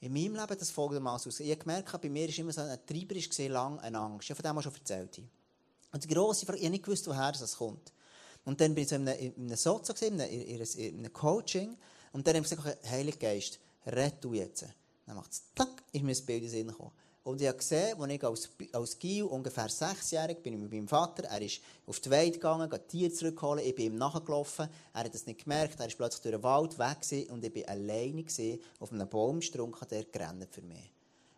In 0.00 0.12
meinem 0.12 0.34
Leben 0.34 0.58
das 0.58 0.72
folgendermaßen 0.72 1.30
aus. 1.30 1.38
Ich 1.38 1.48
habe 1.48 1.60
gemerkt, 1.60 2.02
bei 2.02 2.08
mir 2.08 2.26
war 2.26 2.38
immer 2.38 2.52
so 2.52 2.60
ein 2.62 2.76
Treiber, 2.84 3.14
ist 3.14 3.38
lang 3.38 3.78
eine 3.78 4.00
Angst. 4.00 4.24
Ich 4.24 4.30
habe 4.30 4.42
von 4.42 4.50
dem 4.50 4.58
auch 4.58 4.62
schon 4.62 4.74
erzählt. 4.74 5.22
Und 5.92 6.02
die 6.02 6.08
grosse 6.08 6.46
Frage, 6.46 6.58
ich 6.58 6.64
habe 6.64 6.72
nicht 6.72 6.84
gewusst, 6.84 7.06
woher 7.06 7.32
das 7.32 7.56
kommt. 7.56 7.92
Und 8.44 8.60
dann 8.60 8.74
bin 8.74 8.82
ich 8.82 8.88
so 8.88 8.96
in 8.96 9.08
einem, 9.08 9.32
in 9.36 9.56
Sozo, 9.56 9.92
in 10.04 10.20
einem, 10.20 10.30
in 10.30 10.98
einem 10.98 11.12
Coaching, 11.12 11.76
und 12.12 12.26
dann 12.26 12.36
habe 12.36 12.44
ich 12.44 12.50
gesagt, 12.50 12.90
Heilig 12.90 13.18
Geist, 13.18 13.58
red 13.86 14.14
du 14.20 14.34
jetzt. 14.34 14.66
Dann 15.06 15.16
macht 15.16 15.32
es, 15.32 15.42
tack, 15.54 15.82
mir 15.92 16.08
das 16.08 16.22
Bild 16.22 16.44
in 16.44 16.68
den. 16.68 16.76
Und 17.24 17.40
ich 17.40 17.46
habe 17.46 17.58
gesehen, 17.58 18.00
als 18.00 18.12
ich 18.12 18.24
als, 18.24 18.50
als 18.72 18.98
Gil, 18.98 19.24
ungefähr 19.24 19.68
sechsjährig, 19.68 20.42
bin 20.42 20.54
ich 20.54 20.60
mit 20.60 20.72
meinem 20.72 20.88
Vater, 20.88 21.24
er 21.24 21.40
ist 21.40 21.60
auf 21.86 22.00
die 22.00 22.10
Weide 22.10 22.32
gegangen, 22.32 22.70
hat 22.70 22.88
Tiere 22.88 23.12
zurückholen, 23.12 23.64
ich 23.64 23.74
bin 23.74 23.92
ihm 23.92 23.96
nachgelaufen, 23.96 24.68
er 24.92 25.04
hat 25.04 25.14
es 25.14 25.26
nicht 25.26 25.44
gemerkt, 25.44 25.78
er 25.78 25.86
ist 25.86 25.96
plötzlich 25.96 26.22
durch 26.22 26.34
den 26.34 26.42
Wald 26.42 26.78
weg 26.78 27.00
gewesen, 27.00 27.30
und 27.30 27.44
ich 27.44 27.54
war 27.54 27.68
alleine 27.68 28.24
gewesen, 28.24 28.60
auf 28.80 28.92
einem 28.92 29.08
Baumstrunk, 29.08 29.88
der 29.88 30.04
gerannt 30.04 30.48
für 30.50 30.62
mich. 30.62 30.92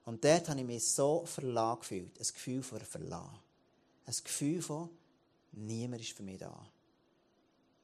Und 0.07 0.25
dort 0.25 0.49
habe 0.49 0.61
ich 0.61 0.67
mich 0.67 0.85
so 0.87 1.25
verlassen 1.27 1.81
gefühlt, 1.81 2.19
ein 2.19 2.27
Gefühl 2.33 2.63
von 2.63 2.81
Verlassen 2.81 3.44
ein 4.07 4.15
Gefühl 4.23 4.63
von, 4.63 4.91
niemand 5.53 6.03
ist 6.03 6.13
für 6.13 6.23
mich 6.23 6.39
da. 6.39 6.67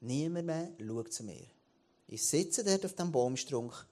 Niemand 0.01 0.45
mehr 0.45 0.71
schaut 0.79 1.13
zu 1.13 1.23
mir. 1.23 1.45
Ich 2.07 2.25
sitze 2.25 2.63
dort 2.63 2.85
auf 2.85 2.93
dem 2.93 3.11
Baumstrunk 3.11 3.85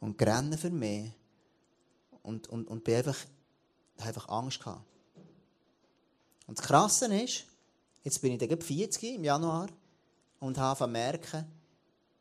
und 0.00 0.20
renne 0.22 0.58
für 0.58 0.70
mich 0.70 1.12
und, 2.22 2.48
und, 2.48 2.66
und 2.66 2.84
bin 2.84 2.96
einfach, 2.96 3.18
habe 3.98 4.08
einfach 4.08 4.28
Angst 4.28 4.60
gehabt. 4.60 4.84
Und 6.46 6.58
das 6.58 6.66
Krasse 6.66 7.14
ist, 7.14 7.44
jetzt 8.02 8.20
bin 8.20 8.32
ich 8.32 8.48
dann 8.48 8.60
40 8.60 9.14
im 9.14 9.24
Januar 9.24 9.68
und 10.40 10.58
habe 10.58 10.86
merken, 10.86 11.46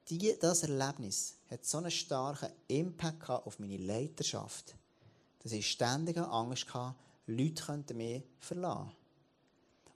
die, 0.10 0.30
Erlebnis 0.40 1.36
hat 1.50 1.66
so 1.66 1.78
einen 1.78 1.92
starken 1.92 2.50
Impact 2.68 3.30
auf 3.30 3.60
meine 3.60 3.78
Leiterschaft, 3.78 4.76
dass 5.40 5.52
ich 5.52 5.70
ständig 5.70 6.18
Angst 6.18 6.74
hatte, 6.74 6.96
Leute 7.28 7.64
könnten 7.64 7.98
mich 7.98 8.24
verlassen. 8.40 8.92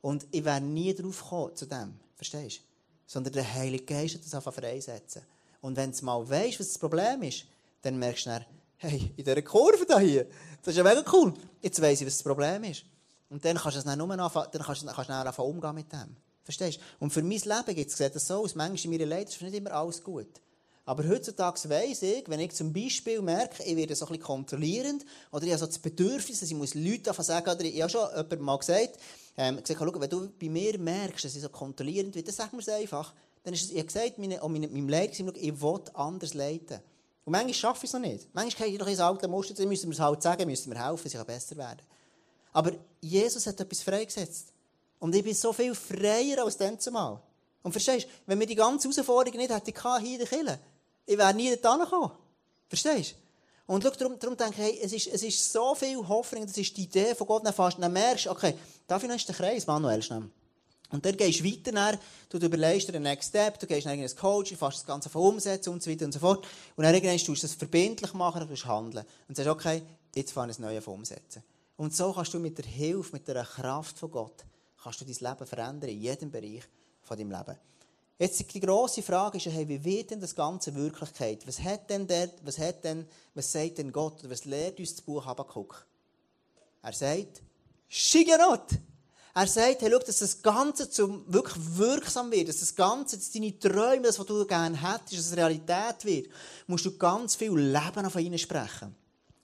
Und 0.03 0.27
ich 0.31 0.43
wäre 0.43 0.59
nie 0.59 0.93
drauf 0.93 1.23
gekommen 1.23 1.55
zu 1.55 1.65
dem. 1.65 1.93
Verstehst 2.17 2.57
du? 2.57 2.63
Sondern 3.05 3.31
der 3.31 3.53
Heilige 3.53 3.85
Geist 3.85 4.15
hat 4.15 4.25
das 4.25 4.35
einfach 4.35 4.53
freisetzen. 4.53 5.21
Und 5.61 5.77
wenn 5.77 5.93
du 5.93 6.05
mal 6.05 6.29
weißt, 6.29 6.59
was 6.59 6.67
das 6.67 6.77
Problem 6.77 7.23
ist, 7.23 7.45
dann 7.81 7.97
merkst 7.97 8.25
du 8.25 8.31
dann, 8.31 8.45
hey, 8.77 9.13
in 9.15 9.23
dieser 9.23 9.41
Kurve 9.41 9.85
da 9.85 9.99
hier, 9.99 10.25
das 10.61 10.73
ist 10.73 10.77
ja 10.77 10.83
mega 10.83 11.05
cool. 11.13 11.33
Jetzt 11.61 11.81
weiss 11.81 12.01
ich, 12.01 12.07
was 12.07 12.17
das 12.17 12.23
Problem 12.23 12.65
ist. 12.65 12.83
Und 13.29 13.45
dann 13.45 13.55
kannst 13.55 13.75
du 13.75 13.79
es 13.79 13.85
dann 13.85 13.97
nur 13.97 14.11
anfangen, 14.11 14.49
dann 14.51 14.61
kannst 14.61 14.85
kannst 14.85 15.09
du 15.09 15.13
anfangen 15.13 15.49
umgehen 15.49 15.75
mit 15.75 15.93
dem. 15.93 16.17
Verstehst 16.43 16.79
du? 16.79 16.83
Und 16.99 17.13
für 17.13 17.23
mein 17.23 17.39
Leben 17.39 17.75
gibt 17.75 17.89
es 17.89 17.97
das 17.97 18.27
so 18.27 18.43
aus. 18.43 18.55
Manchmal 18.55 18.83
in 18.83 18.99
meiner 18.99 19.09
Leiter 19.09 19.29
ist 19.29 19.41
nicht 19.41 19.55
immer 19.55 19.71
alles 19.71 20.03
gut. 20.03 20.27
Aber 20.83 21.07
heutzutage 21.07 21.69
weiss 21.69 22.01
ich, 22.01 22.25
wenn 22.27 22.41
ich 22.41 22.51
zum 22.51 22.73
Beispiel 22.73 23.21
merke, 23.21 23.63
ich 23.63 23.77
werde 23.77 23.95
so 23.95 24.05
ein 24.05 24.09
bisschen 24.09 24.23
kontrollierend, 24.25 25.05
oder 25.31 25.45
ich 25.45 25.51
habe 25.51 25.59
so 25.59 25.65
das 25.65 25.79
Bedürfnis, 25.79 26.41
dass 26.41 26.51
ich 26.51 26.73
Leute 26.75 27.09
einfach 27.09 27.23
sagen, 27.23 27.49
oder 27.49 27.63
ich 27.63 27.81
habe 27.81 27.89
schon 27.89 28.09
jemandem 28.09 28.41
mal 28.41 28.57
gesagt, 28.57 28.99
ähm, 29.37 29.61
gesagt, 29.61 29.79
schau, 29.79 29.99
wenn 29.99 30.09
du 30.09 30.29
bei 30.39 30.49
mir 30.49 30.77
merkst, 30.77 31.25
dass 31.25 31.35
ich 31.35 31.41
so 31.41 31.49
kontrollierend 31.49 32.13
bin, 32.13 32.23
dann 32.23 32.33
sag 32.33 32.53
mir 32.53 32.59
es 32.59 32.69
einfach. 32.69 33.13
Dann 33.43 33.53
ist 33.53 33.63
es, 33.63 33.71
ich 33.71 33.77
habe 33.77 33.87
gesagt, 33.87 34.17
meine, 34.19 34.41
auch 34.41 34.47
meine, 34.47 34.67
meinem 34.67 34.89
Leiter, 34.89 35.13
ich 35.35 35.61
will 35.61 35.81
anders 35.93 36.33
leiten. 36.33 36.79
Und 37.25 37.31
manchmal 37.31 37.53
schaffe 37.53 37.85
ich 37.85 37.89
es 37.89 37.93
noch 37.93 38.01
nicht. 38.01 38.27
Manchmal 38.33 38.67
gehe 38.67 38.75
ich 38.75 38.79
noch 38.79 38.87
ins 38.87 38.99
alte 38.99 39.27
Muster, 39.27 39.53
dann 39.53 39.67
müssen 39.67 39.89
wir 39.89 39.93
es 39.93 39.99
halt 39.99 40.21
sagen, 40.21 40.45
müssen 40.47 40.71
wir 40.71 40.85
helfen, 40.85 41.03
dass 41.03 41.13
ich 41.13 41.23
besser 41.23 41.57
werden 41.57 41.81
Aber 42.51 42.71
Jesus 43.01 43.47
hat 43.47 43.59
etwas 43.59 43.81
freigesetzt. 43.81 44.53
Und 44.99 45.15
ich 45.15 45.23
bin 45.23 45.33
so 45.33 45.51
viel 45.51 45.73
freier 45.73 46.43
als 46.43 46.57
dann 46.57 46.79
zumal. 46.79 47.21
Und 47.61 47.71
verstehst 47.71 48.05
du, 48.05 48.09
wenn 48.27 48.39
wir 48.39 48.47
die 48.47 48.55
ganze 48.55 48.89
Herausforderung 48.89 49.37
nicht 49.37 49.53
hätten, 49.53 49.73
hier 50.01 50.13
in 50.13 50.17
der 50.19 50.27
Kirche, 50.27 50.59
ich 51.05 51.17
wäre 51.17 51.33
nie 51.33 51.55
da 51.57 51.77
gekommen. 51.77 52.11
Verstehst 52.67 53.11
du? 53.11 53.22
Und 53.65 53.83
schau, 53.83 53.91
darum, 53.91 54.19
darum 54.19 54.35
denke 54.35 54.61
ich, 54.61 54.67
hey, 54.67 54.79
es, 54.83 54.91
ist, 54.93 55.07
es 55.07 55.23
ist 55.23 55.51
so 55.51 55.73
viel 55.73 55.97
Hoffnung, 56.07 56.45
das 56.45 56.57
ist 56.57 56.75
die 56.75 56.83
Idee 56.83 57.15
von 57.15 57.27
Gott, 57.27 57.45
dann 57.45 57.53
fast, 57.53 57.81
dann 57.81 57.93
merkst 57.93 58.25
du, 58.25 58.31
okay, 58.31 58.55
dafür 58.87 59.13
ist 59.15 59.27
der 59.27 59.35
Kreis, 59.35 59.65
Manuel, 59.65 60.01
schnell. 60.01 60.23
Und 60.93 61.03
dann 61.03 61.17
gehst 61.17 61.39
du 61.39 61.45
weiter, 61.45 61.71
dann, 61.71 61.97
du 62.29 62.37
überlegst 62.37 62.87
dir 62.87 62.91
den 62.91 63.01
Next 63.01 63.29
Step, 63.29 63.57
du 63.59 63.65
gehst 63.65 63.87
in 63.87 63.91
ein 63.91 64.15
Coach, 64.15 64.51
du 64.51 64.55
fährst 64.55 64.77
das 64.79 64.85
Ganze 64.85 65.09
von 65.09 65.23
umsetzen 65.23 65.69
und 65.69 65.81
so 65.81 65.89
weiter 65.89 66.05
und 66.05 66.11
so 66.11 66.19
fort. 66.19 66.45
Und 66.75 66.83
dann 66.83 66.93
irgendwann 66.93 67.17
tust 67.17 67.41
du 67.41 67.47
das 67.47 67.55
verbindlich 67.55 68.13
machen, 68.13 68.47
du 68.47 68.55
handeln. 68.55 69.03
Und 69.27 69.35
sagst, 69.35 69.49
okay, 69.49 69.81
jetzt 70.13 70.33
fange 70.33 70.51
ich 70.51 70.57
das 70.57 70.63
Neue 70.63 70.81
von 70.81 70.95
umsetzen. 70.95 71.41
Und 71.77 71.95
so 71.95 72.13
kannst 72.13 72.33
du 72.35 72.39
mit 72.39 72.59
der 72.59 72.65
Hilfe, 72.65 73.13
mit 73.13 73.27
der 73.27 73.43
Kraft 73.43 73.97
von 73.97 74.11
Gott, 74.11 74.45
kannst 74.83 75.01
du 75.01 75.05
dein 75.05 75.31
Leben 75.31 75.47
verändern, 75.47 75.89
in 75.89 75.99
jedem 75.99 76.29
Bereich 76.29 76.63
von 77.01 77.17
deinem 77.17 77.31
Leben. 77.31 77.57
Jetzt 78.23 78.53
die 78.53 78.59
grosse 78.61 79.03
Frage 79.03 79.37
ist, 79.37 79.47
hey, 79.47 79.67
wie 79.67 79.83
wird 79.83 80.11
denn 80.11 80.21
das 80.21 80.33
Ganze 80.33 80.73
Wirklichkeit? 80.73 81.45
Was 81.45 81.59
hat 81.59 81.89
denn 81.89 82.07
der, 82.07 82.29
was 82.45 82.57
hat 82.57 82.81
denn, 82.85 83.05
was 83.35 83.51
sagt 83.51 83.79
denn 83.79 83.91
Gott, 83.91 84.21
oder 84.21 84.29
was 84.29 84.45
lehrt 84.45 84.79
uns 84.79 84.95
das 84.95 85.01
Buch 85.01 85.25
Habakkuk? 85.25 85.85
Er 86.83 86.93
sagt, 86.93 87.41
Shigerot! 87.89 88.79
Er 89.35 89.45
sagt, 89.45 89.81
hey, 89.81 89.91
schau, 89.91 89.99
dass 89.99 90.19
das 90.19 90.41
Ganze 90.41 90.89
zum 90.89 91.25
wirklich 91.33 91.57
wirksam 91.75 92.31
wird, 92.31 92.47
dass 92.47 92.61
das 92.61 92.73
Ganze, 92.73 93.17
dass 93.17 93.29
deine 93.29 93.59
Träume, 93.59 94.03
das, 94.03 94.17
was 94.17 94.25
du 94.25 94.45
gerne 94.45 94.81
hättest, 94.81 95.17
dass 95.17 95.25
es 95.25 95.35
Realität 95.35 96.05
wird, 96.05 96.29
musst 96.67 96.85
du 96.85 96.97
ganz 96.97 97.35
viel 97.35 97.51
Leben 97.51 98.05
auf 98.05 98.15
ihn 98.15 98.37
sprechen. 98.37 98.95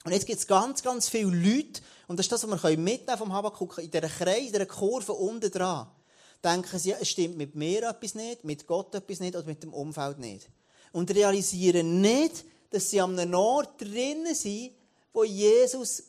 Und 0.06 0.13
jetzt 0.13 0.26
gibt 0.26 0.39
es 0.39 0.48
ganz, 0.48 0.82
ganz 0.82 1.10
viele 1.10 1.36
Leute, 1.36 1.82
und 2.08 2.18
das 2.18 2.28
ist 2.28 2.32
das, 2.32 2.50
was 2.50 2.63
wir 2.63 2.78
mitnehmen 2.78 3.18
vom 3.18 3.34
Habakkuk, 3.34 3.80
in 3.80 3.92
dieser 3.92 4.08
Kreis, 4.08 4.46
in 4.46 4.54
dieser 4.54 4.65
Kurve 4.68 5.12
unten 5.12 5.52
dran, 5.52 5.86
denken 6.43 6.80
sie, 6.80 6.93
es 6.93 7.10
stimmt 7.10 7.38
mit 7.38 7.56
mir 7.56 7.89
etwas 7.89 8.15
nicht, 8.15 8.43
mit 8.43 8.65
Gott 8.67 8.93
etwas 8.95 9.19
nicht 9.19 9.36
oder 9.36 9.45
mit 9.45 9.63
dem 9.63 9.73
Umfeld 9.73 10.19
nicht. 10.19 10.49
Und 10.91 11.13
realisieren 11.13 12.02
nicht, 12.02 12.45
dass 12.71 12.89
sie 12.89 13.02
an 13.02 13.17
einem 13.17 13.34
Ort 13.34 13.82
drinnen 13.82 14.34
sind, 14.34 14.71
wo 15.13 15.23
Jesus 15.23 16.04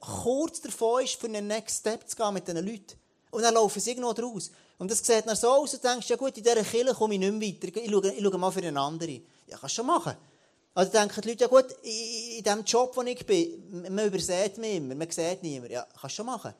kurz 0.00 0.60
davor 0.60 1.02
ist, 1.02 1.14
für 1.14 1.26
einen 1.26 1.46
Next 1.46 1.80
Step 1.80 2.08
zu 2.08 2.16
gehen 2.16 2.34
mit 2.34 2.48
diesen 2.48 2.66
Leuten. 2.66 2.96
Und 3.30 3.42
dann 3.42 3.54
laufen 3.54 3.80
sie 3.80 3.90
irgendwo 3.90 4.12
draus. 4.12 4.50
Und 4.78 4.90
das 4.90 4.98
sieht 4.98 5.26
dann 5.26 5.36
so 5.36 5.48
aus, 5.48 5.74
und 5.74 5.82
du 5.82 5.88
denkst, 5.88 6.08
ja 6.08 6.16
gut, 6.16 6.36
in 6.36 6.42
dieser 6.42 6.62
Kirche 6.62 6.94
komme 6.94 7.14
ich 7.14 7.20
nicht 7.20 7.32
mehr 7.32 7.48
weiter. 7.48 7.80
Ich 7.80 7.90
schaue, 7.90 8.12
ich 8.12 8.22
schaue 8.22 8.38
mal 8.38 8.50
für 8.50 8.60
einen 8.60 8.76
anderen. 8.76 9.22
Ja, 9.46 9.58
kannst 9.58 9.76
du 9.76 9.80
schon 9.80 9.86
machen. 9.86 10.16
Also 10.74 10.92
denken 10.92 11.20
die 11.22 11.28
Leute, 11.28 11.44
ja 11.44 11.48
gut, 11.48 11.66
in 11.82 12.44
dem 12.44 12.64
Job, 12.64 12.94
wo 12.96 13.02
ich 13.02 13.24
bin, 13.24 13.94
man 13.94 14.06
übersieht 14.06 14.58
mich 14.58 14.76
immer, 14.76 14.94
man 14.94 15.10
sieht 15.10 15.42
niemand. 15.42 15.72
Ja, 15.72 15.86
kannst 16.00 16.04
du 16.04 16.08
schon 16.16 16.26
machen. 16.26 16.52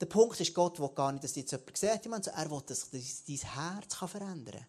Der 0.00 0.06
Punkt 0.06 0.40
ist, 0.40 0.54
Gott 0.54 0.80
will 0.80 0.90
gar 0.94 1.12
nicht, 1.12 1.24
dass 1.24 1.36
jetzt 1.36 1.52
jemand 1.52 1.76
sieht. 1.76 2.06
Er 2.26 2.50
will, 2.50 2.62
dass 2.66 2.90
dein 2.90 3.36
Herz 3.36 3.94
verändern 3.94 4.54
kann. 4.54 4.66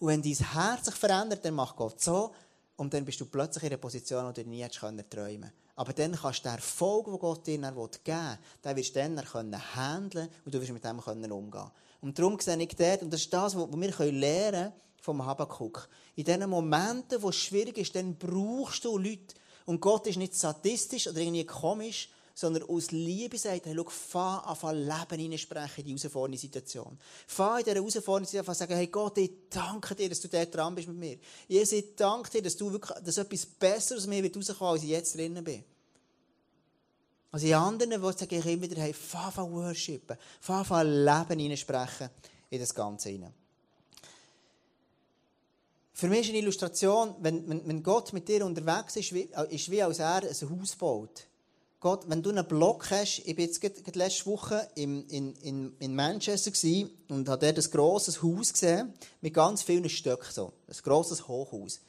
Und 0.00 0.08
wenn 0.08 0.22
dein 0.22 0.32
Herz 0.34 0.86
sich 0.86 0.94
verändert, 0.94 1.44
dann 1.44 1.54
macht 1.54 1.76
Gott 1.76 2.00
so, 2.00 2.32
und 2.76 2.94
dann 2.94 3.04
bist 3.04 3.20
du 3.20 3.26
plötzlich 3.26 3.64
in 3.64 3.70
einer 3.70 3.78
Position, 3.78 4.26
wo 4.26 4.32
du 4.32 4.44
nie 4.44 4.62
hättest 4.62 4.80
träumen 4.80 5.04
können. 5.10 5.52
Aber 5.74 5.92
dann 5.92 6.12
kannst 6.12 6.40
du 6.40 6.48
den 6.48 6.54
Erfolg, 6.56 7.06
den 7.06 7.18
Gott 7.18 7.46
dir 7.46 7.58
geben 7.58 7.76
will, 7.76 8.38
den 8.64 8.76
wirst 8.76 8.96
du 8.96 9.00
dann 9.00 9.24
können 9.24 9.74
handeln 9.74 10.28
und 10.44 10.54
du 10.54 10.60
wirst 10.60 10.72
mit 10.72 10.84
dem 10.84 11.00
können 11.00 11.32
umgehen 11.32 11.70
Und 12.00 12.18
darum 12.18 12.38
sehe 12.38 12.56
ich 12.56 12.76
dort, 12.76 13.02
und 13.02 13.12
das 13.12 13.22
ist 13.22 13.32
das, 13.32 13.56
was 13.56 13.68
wir 13.68 14.12
lernen 14.12 14.52
können 14.52 14.72
vom 15.00 15.26
Habakkuk. 15.26 15.88
In 16.14 16.24
diesen 16.24 16.48
Momenten, 16.48 17.20
wo 17.20 17.30
es 17.30 17.36
schwierig 17.36 17.78
ist, 17.78 17.96
dann 17.96 18.16
brauchst 18.16 18.84
du 18.84 18.96
Leute. 18.96 19.34
Und 19.66 19.80
Gott 19.80 20.06
ist 20.06 20.16
nicht 20.16 20.34
sadistisch 20.34 21.08
oder 21.08 21.18
irgendwie 21.18 21.46
komisch, 21.46 22.10
sondern 22.38 22.62
aus 22.68 22.92
Liebe 22.92 23.36
sagt 23.36 23.66
er, 23.66 23.74
schau, 23.74 23.90
fang 23.90 24.38
an, 24.38 24.76
Leben 24.76 25.20
hineinsprechen 25.20 25.84
in 25.84 25.96
die 25.96 26.00
herausfordernde 26.00 26.38
Situation. 26.38 26.96
Fang 27.26 27.58
in 27.58 27.64
dieser 27.64 27.76
herausfordernden 27.78 28.30
Situation 28.30 28.54
sagen, 28.54 28.76
hey 28.76 28.86
Gott, 28.86 29.18
ich 29.18 29.32
danke 29.50 29.96
dir, 29.96 30.08
dass 30.08 30.20
du 30.20 30.28
dort 30.28 30.54
dran 30.54 30.72
bist 30.76 30.86
mit 30.86 30.98
mir. 30.98 31.18
Jesus, 31.48 31.72
ich 31.72 31.96
danke 31.96 32.30
dir, 32.30 32.42
dass 32.42 32.56
du 32.56 32.70
wirklich, 32.70 32.96
dass 33.04 33.18
etwas 33.18 33.44
Besseres 33.44 34.02
aus 34.02 34.06
mir 34.06 34.22
wird 34.22 34.36
rauskommen, 34.36 34.72
als 34.72 34.84
ich 34.84 34.90
jetzt 34.90 35.16
drinnen 35.16 35.42
bin. 35.42 35.64
Also 37.32 37.44
in 37.48 37.54
anderen 37.54 38.00
Worten 38.02 38.18
sage 38.18 38.38
ich 38.38 38.46
immer 38.46 38.62
wieder, 38.62 38.82
hey, 38.82 38.92
fang 38.92 39.32
an 39.36 39.52
worshipen, 39.52 40.16
fang 40.40 40.64
an 40.64 41.04
Leben 41.04 41.40
hineinsprechen 41.40 42.08
in 42.50 42.60
das 42.60 42.72
Ganze 42.72 43.08
hinein. 43.08 43.34
Für 45.92 46.06
mich 46.06 46.20
ist 46.20 46.28
eine 46.28 46.38
Illustration, 46.38 47.16
wenn, 47.18 47.66
wenn, 47.66 47.82
Gott 47.82 48.12
mit 48.12 48.28
dir 48.28 48.46
unterwegs 48.46 48.94
ist, 48.94 49.10
ist 49.10 49.70
wie 49.72 49.82
als 49.82 49.98
er 49.98 50.22
ein 50.22 50.60
Haus 50.60 50.76
baut. 50.76 51.27
Gott, 51.80 52.08
wenn 52.08 52.22
du 52.24 52.30
einen 52.30 52.46
Block 52.46 52.90
hast, 52.90 53.20
ich 53.24 53.36
war 53.36 53.44
jetzt 53.44 53.60
gerade, 53.60 53.98
letzte 53.98 54.26
Woche 54.26 54.68
in, 54.74 55.06
in, 55.08 55.76
in 55.78 55.94
Manchester 55.94 56.50
und 57.08 57.28
habe 57.28 57.46
dort 57.52 57.64
ein 57.64 57.70
grosses 57.70 58.20
Haus 58.20 58.52
gesehen, 58.52 58.92
mit 59.20 59.32
ganz 59.32 59.62
vielen 59.62 59.88
Stöcken, 59.88 60.32
so. 60.32 60.52
Ein 60.66 60.76
grosses 60.82 61.28
Hochhaus. 61.28 61.80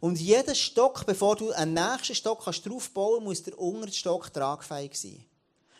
Und 0.00 0.20
jeder 0.20 0.56
Stock, 0.56 1.06
bevor 1.06 1.36
du 1.36 1.52
einen 1.52 1.74
nächsten 1.74 2.16
Stock 2.16 2.44
kannst 2.44 2.66
draufbauen 2.66 3.22
muss 3.22 3.42
der 3.44 3.58
untere 3.58 3.92
Stock 3.92 4.32
tragfähig 4.32 4.98
sein. 4.98 5.24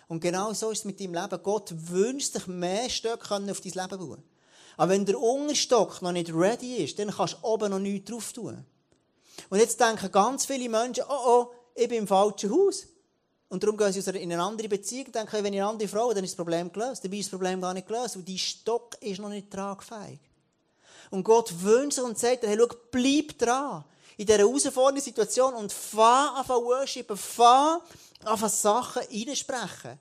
Und 0.07 0.21
genau 0.21 0.53
so 0.53 0.71
ist 0.71 0.81
es 0.81 0.85
mit 0.85 1.01
deinem 1.01 1.14
Leben. 1.14 1.42
Gott 1.42 1.73
wünscht 1.73 2.33
sich 2.33 2.47
mehr 2.47 2.88
Stöcke 2.88 3.35
auf 3.35 3.61
dein 3.61 3.73
Leben 3.73 3.99
bauen. 3.99 4.23
Aber 4.77 4.92
wenn 4.92 5.05
der 5.05 5.21
untere 5.21 5.57
Stock 5.57 6.01
noch 6.01 6.12
nicht 6.12 6.33
ready 6.33 6.77
ist, 6.77 6.99
dann 6.99 7.11
kannst 7.11 7.35
du 7.35 7.47
oben 7.47 7.71
noch 7.71 7.81
nichts 7.81 8.09
drauf 8.09 8.33
tun. 8.33 8.64
Und 9.51 9.59
jetzt 9.59 9.81
denken 9.81 10.12
ganz 10.12 10.47
viele 10.47 10.68
Menschen, 10.68 11.05
oh 11.09 11.27
oh, 11.27 11.47
ich 11.75 11.88
bin 11.88 11.99
im 11.99 12.07
falschen 12.07 12.51
Haus. 12.51 12.87
Und 13.48 13.62
darum 13.62 13.76
gehen 13.76 13.92
sie 13.92 14.00
in 14.11 14.32
eine 14.32 14.42
andere 14.42 14.68
Beziehung 14.68 15.06
und 15.06 15.14
denken, 15.14 15.44
wenn 15.44 15.54
ich 15.54 15.61
eine 15.61 15.70
andere 15.70 15.88
Frau 15.88 16.12
dann 16.12 16.24
ist 16.24 16.32
das 16.32 16.37
Problem 16.37 16.70
gelöst. 16.70 17.02
Dabei 17.04 17.16
ist 17.16 17.26
das 17.26 17.30
Problem 17.30 17.61
gar 17.61 17.72
nicht 17.72 17.87
gelöst, 17.87 18.16
weil 18.16 18.22
dein 18.22 18.38
Stock 18.38 18.96
ist 19.00 19.20
noch 19.20 19.30
nicht 19.30 19.50
tragfähig. 19.50 20.20
Und 21.11 21.24
Gott 21.24 21.52
wünscht 21.62 21.94
sich 21.94 22.04
und 22.04 22.18
sagt, 22.18 22.42
hey, 22.42 22.56
schau, 22.58 22.76
bleib 22.90 23.38
dran. 23.38 23.84
In 24.18 24.26
dieser 24.26 24.38
herausfordernden 24.38 25.02
Situation 25.02 25.54
und 25.54 25.72
fang 25.72 26.34
an 26.34 26.46
worshipen, 26.46 27.16
fang 27.16 27.80
an 28.24 28.48
Sachen 28.48 29.02
reinsprechen. 29.02 29.98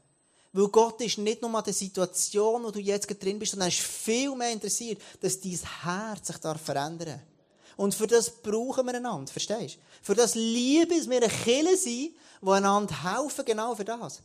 Weil 0.51 0.67
Gott 0.69 0.99
ist 1.01 1.19
nicht 1.19 1.41
nur 1.41 1.53
an 1.53 1.63
der 1.63 1.73
Situation, 1.73 2.63
wo 2.63 2.71
du 2.71 2.79
jetzt 2.79 3.07
drin 3.23 3.38
bist, 3.38 3.51
sondern 3.51 3.67
er 3.69 3.73
ist 3.73 3.79
viel 3.79 4.36
mehr 4.36 4.51
interessiert, 4.51 5.01
dass 5.21 5.39
dein 5.39 5.60
Herz 5.83 6.27
sich 6.27 6.38
verändern 6.38 6.97
darf. 6.97 7.37
Und 7.78 7.94
für 7.96 8.08
das 8.08 8.30
brauchen 8.30 8.86
wir 8.88 8.96
einander, 8.96 9.32
verstehst 9.32 9.76
du? 9.76 9.80
Für 10.02 10.16
das 10.16 10.36
Liebe, 10.36 10.98
dass 10.98 11.10
wir 11.10 11.18
eine 11.18 11.30
Kille 11.30 11.78
sind, 11.78 12.13
die 12.42 12.50
einander 12.50 13.04
helfen, 13.04 13.46
genau 13.46 13.76
für 13.76 13.86
das. 13.86 14.22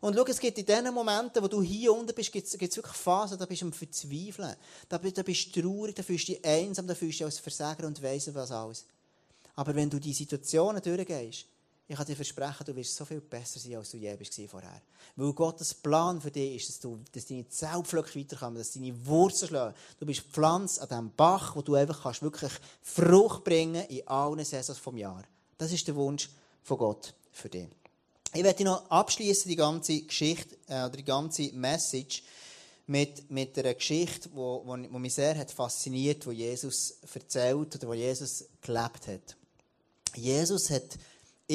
Und 0.00 0.16
schau, 0.16 0.24
es 0.26 0.40
gibt 0.40 0.58
in 0.58 0.66
den 0.66 0.92
Momenten, 0.94 1.42
wo 1.42 1.48
du 1.48 1.62
hier 1.62 1.92
unten 1.92 2.14
bist, 2.14 2.32
gibt 2.32 2.46
es 2.46 2.58
wirklich 2.58 2.96
Phasen, 2.96 3.38
da 3.38 3.46
bist 3.46 3.62
du 3.62 3.66
am 3.66 3.72
Verzweifeln. 3.72 4.56
Da, 4.88 4.98
da 4.98 5.22
bist 5.22 5.54
du 5.54 5.62
traurig, 5.62 5.94
da 5.94 6.02
fühlst 6.02 6.28
du 6.28 6.32
dich 6.32 6.44
einsam, 6.44 6.86
da 6.86 6.94
fühlst 6.94 7.20
du 7.20 7.24
dich 7.24 7.26
als 7.26 7.38
Versager 7.38 7.86
und 7.86 8.02
weiss 8.02 8.32
was 8.34 8.50
alles. 8.50 8.84
Aber 9.54 9.74
wenn 9.74 9.90
du 9.90 10.00
die 10.00 10.12
Situationen 10.12 10.82
durchgehst, 10.82 11.46
ich 11.92 11.98
kann 11.98 12.06
dir 12.06 12.16
versprechen, 12.16 12.64
du 12.64 12.74
wirst 12.74 12.96
so 12.96 13.04
viel 13.04 13.20
besser 13.20 13.60
sein, 13.60 13.76
als 13.76 13.90
du 13.90 13.98
je 13.98 14.16
bist 14.16 14.40
vorher. 14.48 14.80
Weil 15.14 15.32
Gottes 15.34 15.74
Plan 15.74 16.22
für 16.22 16.30
dich 16.30 16.56
ist, 16.56 16.70
dass, 16.70 16.80
du, 16.80 16.98
dass 17.12 17.26
deine 17.26 17.46
Zellpflöcke 17.46 18.18
weiterkommen, 18.18 18.56
dass 18.56 18.72
deine 18.72 19.06
Wurzeln 19.06 19.48
schlagen. 19.48 19.74
Du 20.00 20.06
bist 20.06 20.22
Pflanz 20.22 20.78
an 20.78 20.88
diesem 20.88 21.12
Bach, 21.14 21.54
wo 21.54 21.60
du 21.60 21.74
einfach 21.74 22.02
kannst 22.02 22.22
wirklich 22.22 22.50
Frucht 22.80 23.44
bringen 23.44 23.84
in 23.88 24.08
allen 24.08 24.42
Saisons 24.42 24.78
vom 24.78 24.96
Jahr. 24.96 25.22
Das 25.58 25.70
ist 25.70 25.86
der 25.86 25.94
Wunsch 25.94 26.30
von 26.62 26.78
Gott 26.78 27.12
für 27.30 27.50
dich. 27.50 27.68
Ich 28.32 28.42
werde 28.42 28.64
noch 28.64 28.90
abschließen 28.90 29.50
die 29.50 29.56
ganze 29.56 30.00
Geschichte 30.00 30.56
äh, 30.68 30.86
oder 30.86 30.96
die 30.96 31.04
ganze 31.04 31.52
Message 31.52 32.22
mit, 32.86 33.30
mit 33.30 33.58
einer 33.58 33.74
Geschichte, 33.74 34.30
die 34.30 34.34
wo, 34.34 34.62
wo, 34.64 34.78
wo 34.90 34.98
mich 34.98 35.12
sehr 35.12 35.36
hat 35.36 35.50
fasziniert, 35.50 36.26
wo 36.26 36.30
Jesus 36.30 36.96
erzählt 37.12 37.76
oder 37.76 37.88
wo 37.88 37.92
Jesus 37.92 38.46
gelebt 38.62 39.08
hat. 39.08 39.36
Jesus 40.16 40.70
hat 40.70 40.98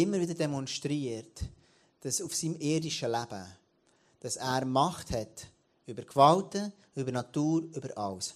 immer 0.02 0.20
wieder 0.20 0.34
demonstriert, 0.34 1.44
dass 2.02 2.22
auf 2.22 2.36
seinem 2.36 2.56
irdischen 2.60 3.12
Leben, 3.12 3.46
dass 4.20 4.36
er 4.36 4.66
Macht 4.66 5.12
hat 5.12 5.48
über 5.86 6.04
Gewalten, 6.04 6.72
über 6.96 7.12
Natur, 7.12 7.64
über 7.74 7.98
alles. 7.98 8.36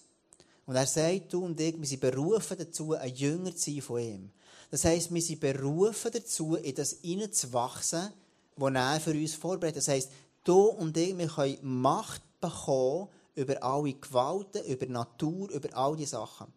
Und 0.65 0.75
er 0.75 0.85
sagt, 0.85 1.33
du 1.33 1.45
und 1.45 1.59
ich, 1.59 1.77
wir 1.77 1.87
sind 1.87 2.01
berufen 2.01 2.57
dazu, 2.57 2.93
ein 2.93 3.13
Jünger 3.13 3.55
zu 3.55 3.71
sein 3.71 3.81
von 3.81 3.99
ihm. 3.99 4.31
Das 4.69 4.85
heisst, 4.85 5.13
wir 5.13 5.21
sind 5.21 5.39
berufen 5.39 6.11
dazu, 6.11 6.55
in 6.55 6.75
das 6.75 6.97
hineinzuwachsen, 7.01 8.13
was 8.55 8.73
er 8.73 8.99
für 8.99 9.11
uns 9.11 9.35
vorbereitet. 9.35 9.77
Das 9.77 9.87
heisst, 9.87 10.11
du 10.43 10.61
und 10.61 10.95
ich, 10.97 11.17
wir 11.17 11.27
können 11.27 11.57
Macht 11.61 12.21
bekommen 12.39 13.09
über 13.35 13.61
alle 13.61 13.93
Gewalten, 13.93 14.63
über 14.65 14.85
Natur, 14.85 15.49
über 15.51 15.75
all 15.75 15.95
diese 15.95 16.11
Sachen. 16.11 16.47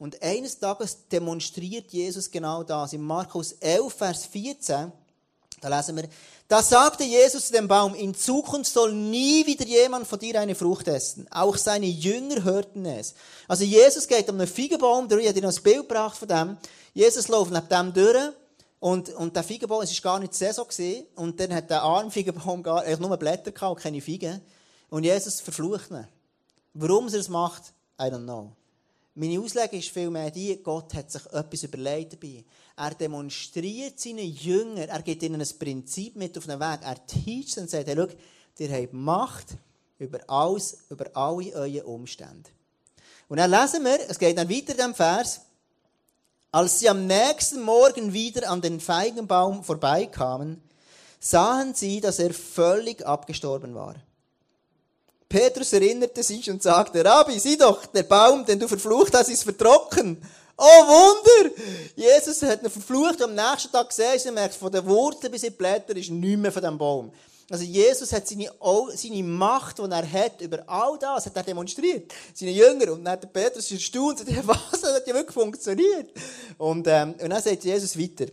Und 0.00 0.22
eines 0.22 0.58
Tages 0.58 1.06
demonstriert 1.08 1.92
Jesus 1.92 2.30
genau 2.30 2.62
das. 2.62 2.94
In 2.94 3.02
Markus 3.02 3.52
11, 3.52 3.92
Vers 3.92 4.24
14, 4.24 4.90
da 5.60 5.76
lesen 5.76 5.94
wir, 5.94 6.08
da 6.48 6.62
sagte 6.62 7.04
Jesus 7.04 7.48
zu 7.48 7.52
dem 7.52 7.68
Baum, 7.68 7.94
in 7.94 8.14
Zukunft 8.14 8.72
soll 8.72 8.94
nie 8.94 9.44
wieder 9.46 9.66
jemand 9.66 10.06
von 10.06 10.18
dir 10.18 10.40
eine 10.40 10.54
Frucht 10.54 10.88
essen. 10.88 11.26
Auch 11.30 11.54
seine 11.58 11.84
Jünger 11.84 12.42
hörten 12.44 12.86
es. 12.86 13.12
Also 13.46 13.64
Jesus 13.64 14.08
geht 14.08 14.26
um 14.30 14.36
einen 14.36 14.46
Feigenbaum 14.46 15.04
habe 15.04 15.34
dir 15.34 15.42
noch 15.42 15.54
ein 15.54 15.62
Bild 15.62 15.86
gebracht 15.86 16.16
von 16.16 16.28
dem. 16.28 16.56
Jesus 16.94 17.28
läuft 17.28 17.52
neben 17.52 17.68
dem 17.68 17.92
durch 17.92 18.32
und, 18.78 19.10
und 19.10 19.36
der 19.36 19.44
Feigenbaum, 19.44 19.82
es 19.82 19.92
war 20.02 20.12
gar 20.12 20.18
nicht 20.18 20.32
Saison 20.32 20.66
gewesen, 20.66 21.04
und 21.14 21.38
dann 21.38 21.52
hat 21.52 21.68
der 21.68 21.82
arme 21.82 22.10
Feigenbaum 22.10 22.62
gar, 22.62 22.88
nur 22.96 23.18
Blätter 23.18 23.52
gehabt 23.52 23.76
und 23.76 23.82
keine 23.82 24.00
Feigen. 24.00 24.40
Und 24.88 25.04
Jesus 25.04 25.42
verflucht 25.42 25.90
ihn. 25.90 26.08
Warum 26.72 27.08
er 27.08 27.20
es 27.20 27.28
macht, 27.28 27.74
I 28.00 28.04
don't 28.04 28.24
know. 28.24 28.52
Meine 29.14 29.40
Auslegung 29.40 29.78
ist 29.78 29.90
vielmehr 29.90 30.30
die, 30.30 30.62
Gott 30.62 30.94
hat 30.94 31.10
sich 31.10 31.26
etwas 31.26 31.62
überlegt 31.64 32.12
dabei. 32.12 32.44
Er 32.76 32.94
demonstriert 32.94 33.98
seinen 33.98 34.32
Jüngern, 34.32 34.88
er 34.88 35.02
gibt 35.02 35.22
ihnen 35.22 35.40
ein 35.40 35.58
Prinzip 35.58 36.16
mit 36.16 36.38
auf 36.38 36.46
den 36.46 36.60
Weg. 36.60 36.80
Er 36.82 37.06
teacht 37.06 37.58
und 37.58 37.68
sagt, 37.68 37.88
hey, 37.88 37.96
schau, 37.96 38.08
ihr 38.58 38.72
habt 38.72 38.92
Macht 38.92 39.46
über 39.98 40.20
alles, 40.28 40.78
über 40.88 41.10
alle 41.14 41.52
eure 41.52 41.84
Umstände. 41.84 42.50
Und 43.28 43.38
dann 43.38 43.50
lesen 43.50 43.84
wir, 43.84 43.98
es 44.08 44.18
geht 44.18 44.38
dann 44.38 44.48
weiter 44.48 44.70
in 44.70 44.76
diesem 44.76 44.94
Vers, 44.94 45.40
als 46.52 46.78
sie 46.78 46.88
am 46.88 47.06
nächsten 47.06 47.62
Morgen 47.62 48.12
wieder 48.12 48.50
an 48.50 48.60
den 48.60 48.80
Feigenbaum 48.80 49.62
vorbeikamen, 49.62 50.62
sahen 51.20 51.74
sie, 51.74 52.00
dass 52.00 52.18
er 52.18 52.32
völlig 52.32 53.06
abgestorben 53.06 53.74
war. 53.74 53.96
Petrus 55.30 55.72
erinnerte 55.72 56.24
sich 56.24 56.50
und 56.50 56.60
sagte, 56.60 57.04
Rabbi, 57.04 57.38
sieh 57.38 57.56
doch, 57.56 57.86
der 57.86 58.02
Baum, 58.02 58.44
den 58.44 58.58
du 58.58 58.66
verflucht 58.66 59.14
hast, 59.14 59.28
ist 59.28 59.44
vertrocknen. 59.44 60.20
Oh 60.58 60.62
Wunder! 60.64 61.54
Jesus 61.94 62.42
hat 62.42 62.64
ihn 62.64 62.68
verflucht 62.68 63.22
und 63.22 63.30
am 63.30 63.34
nächsten 63.34 63.70
Tag 63.70 63.88
gesehen, 63.88 64.18
sie 64.18 64.32
merkt, 64.32 64.56
von 64.56 64.72
der 64.72 64.84
Wurzel 64.84 65.30
bis 65.30 65.44
in 65.44 65.52
die 65.52 65.56
Blätter 65.56 65.96
ist 65.96 66.10
nichts 66.10 66.40
mehr 66.40 66.50
von 66.50 66.62
dem 66.62 66.76
Baum. 66.76 67.12
Also 67.48 67.62
Jesus 67.62 68.12
hat 68.12 68.26
seine, 68.26 68.50
seine 68.94 69.22
Macht, 69.22 69.78
die 69.78 69.82
er 69.82 70.12
hat, 70.12 70.40
über 70.40 70.68
all 70.68 70.98
das, 70.98 71.26
hat 71.26 71.36
er 71.36 71.44
demonstriert. 71.44 72.12
Seine 72.34 72.50
Jünger. 72.50 72.92
Und 72.92 73.04
dann 73.04 73.12
hat 73.12 73.22
der 73.22 73.28
Petrus 73.28 73.70
erstaunt 73.70 74.20
und 74.20 74.28
sagt, 74.34 74.48
was, 74.48 74.80
das 74.80 74.94
hat 74.94 75.06
ja 75.06 75.14
wirklich 75.14 75.34
funktioniert. 75.34 76.10
Und, 76.58 76.88
ähm, 76.88 77.14
und 77.22 77.30
dann 77.30 77.42
sagt 77.42 77.64
Jesus 77.64 77.96
weiter. 77.96 78.26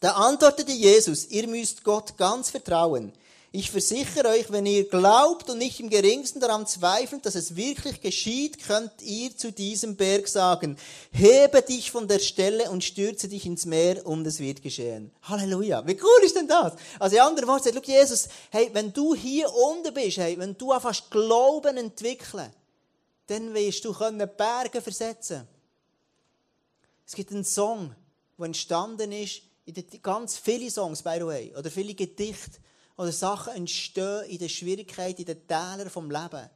Da 0.00 0.12
antwortete 0.12 0.72
Jesus, 0.72 1.26
ihr 1.26 1.46
müsst 1.46 1.84
Gott 1.84 2.16
ganz 2.16 2.48
vertrauen. 2.48 3.12
Ich 3.54 3.70
versichere 3.70 4.28
euch, 4.28 4.50
wenn 4.50 4.64
ihr 4.64 4.88
glaubt 4.88 5.50
und 5.50 5.58
nicht 5.58 5.78
im 5.78 5.90
geringsten 5.90 6.40
daran 6.40 6.66
zweifelt, 6.66 7.26
dass 7.26 7.34
es 7.34 7.54
wirklich 7.54 8.00
geschieht, 8.00 8.64
könnt 8.64 9.02
ihr 9.02 9.36
zu 9.36 9.52
diesem 9.52 9.94
Berg 9.94 10.26
sagen, 10.26 10.78
hebe 11.10 11.60
dich 11.60 11.90
von 11.90 12.08
der 12.08 12.18
Stelle 12.18 12.70
und 12.70 12.82
stürze 12.82 13.28
dich 13.28 13.44
ins 13.44 13.66
Meer 13.66 14.06
und 14.06 14.26
es 14.26 14.40
wird 14.40 14.62
geschehen. 14.62 15.12
Halleluja. 15.24 15.86
Wie 15.86 16.00
cool 16.00 16.24
ist 16.24 16.34
denn 16.34 16.48
das? 16.48 16.72
Also 16.98 17.16
in 17.16 17.22
anderen 17.22 17.46
Worten 17.46 17.74
sagt, 17.74 17.86
Jesus, 17.86 18.26
hey, 18.48 18.70
wenn 18.72 18.90
du 18.90 19.14
hier 19.14 19.52
unten 19.52 19.92
bist, 19.92 20.16
hey, 20.16 20.38
wenn 20.38 20.56
du 20.56 20.72
fast 20.80 21.10
Glauben 21.10 21.76
entwickeln, 21.76 22.50
dann 23.26 23.52
wirst 23.52 23.84
du 23.84 23.92
können 23.92 24.30
Berge 24.34 24.80
versetzen. 24.80 25.46
Es 27.06 27.14
gibt 27.14 27.30
einen 27.30 27.44
Song, 27.44 27.94
der 28.38 28.46
entstanden 28.46 29.12
ist, 29.12 29.42
in 29.66 29.74
ganz 30.02 30.38
viele 30.38 30.70
Songs, 30.70 31.02
by 31.02 31.16
the 31.18 31.26
way, 31.26 31.54
oder 31.54 31.70
viele 31.70 31.92
Gedichte, 31.92 32.62
oder 32.96 33.12
Sachen 33.12 33.54
entstehen 33.54 34.24
in 34.24 34.38
der 34.38 34.48
Schwierigkeit, 34.48 35.18
in 35.18 35.24
den 35.24 35.46
Tälern 35.46 35.90
vom 35.90 36.10
Leben. 36.10 36.48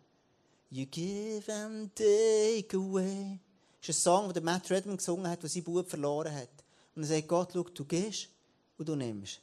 You 0.70 0.86
give 0.86 1.52
and 1.52 1.94
take 1.94 2.76
away. 2.76 3.38
Das 3.80 3.90
ist 3.90 4.00
ein 4.00 4.02
Song, 4.02 4.32
den 4.32 4.44
Matt 4.44 4.70
Redman 4.70 4.96
gesungen 4.96 5.28
hat, 5.28 5.42
der 5.42 5.48
sein 5.48 5.64
Bub 5.64 5.88
verloren 5.88 6.34
hat. 6.34 6.48
Und 6.94 7.02
er 7.02 7.08
sagt, 7.08 7.28
Gott, 7.28 7.50
schau, 7.52 7.62
du 7.62 7.84
gehst 7.84 8.28
und 8.76 8.88
du 8.88 8.96
nimmst. 8.96 9.40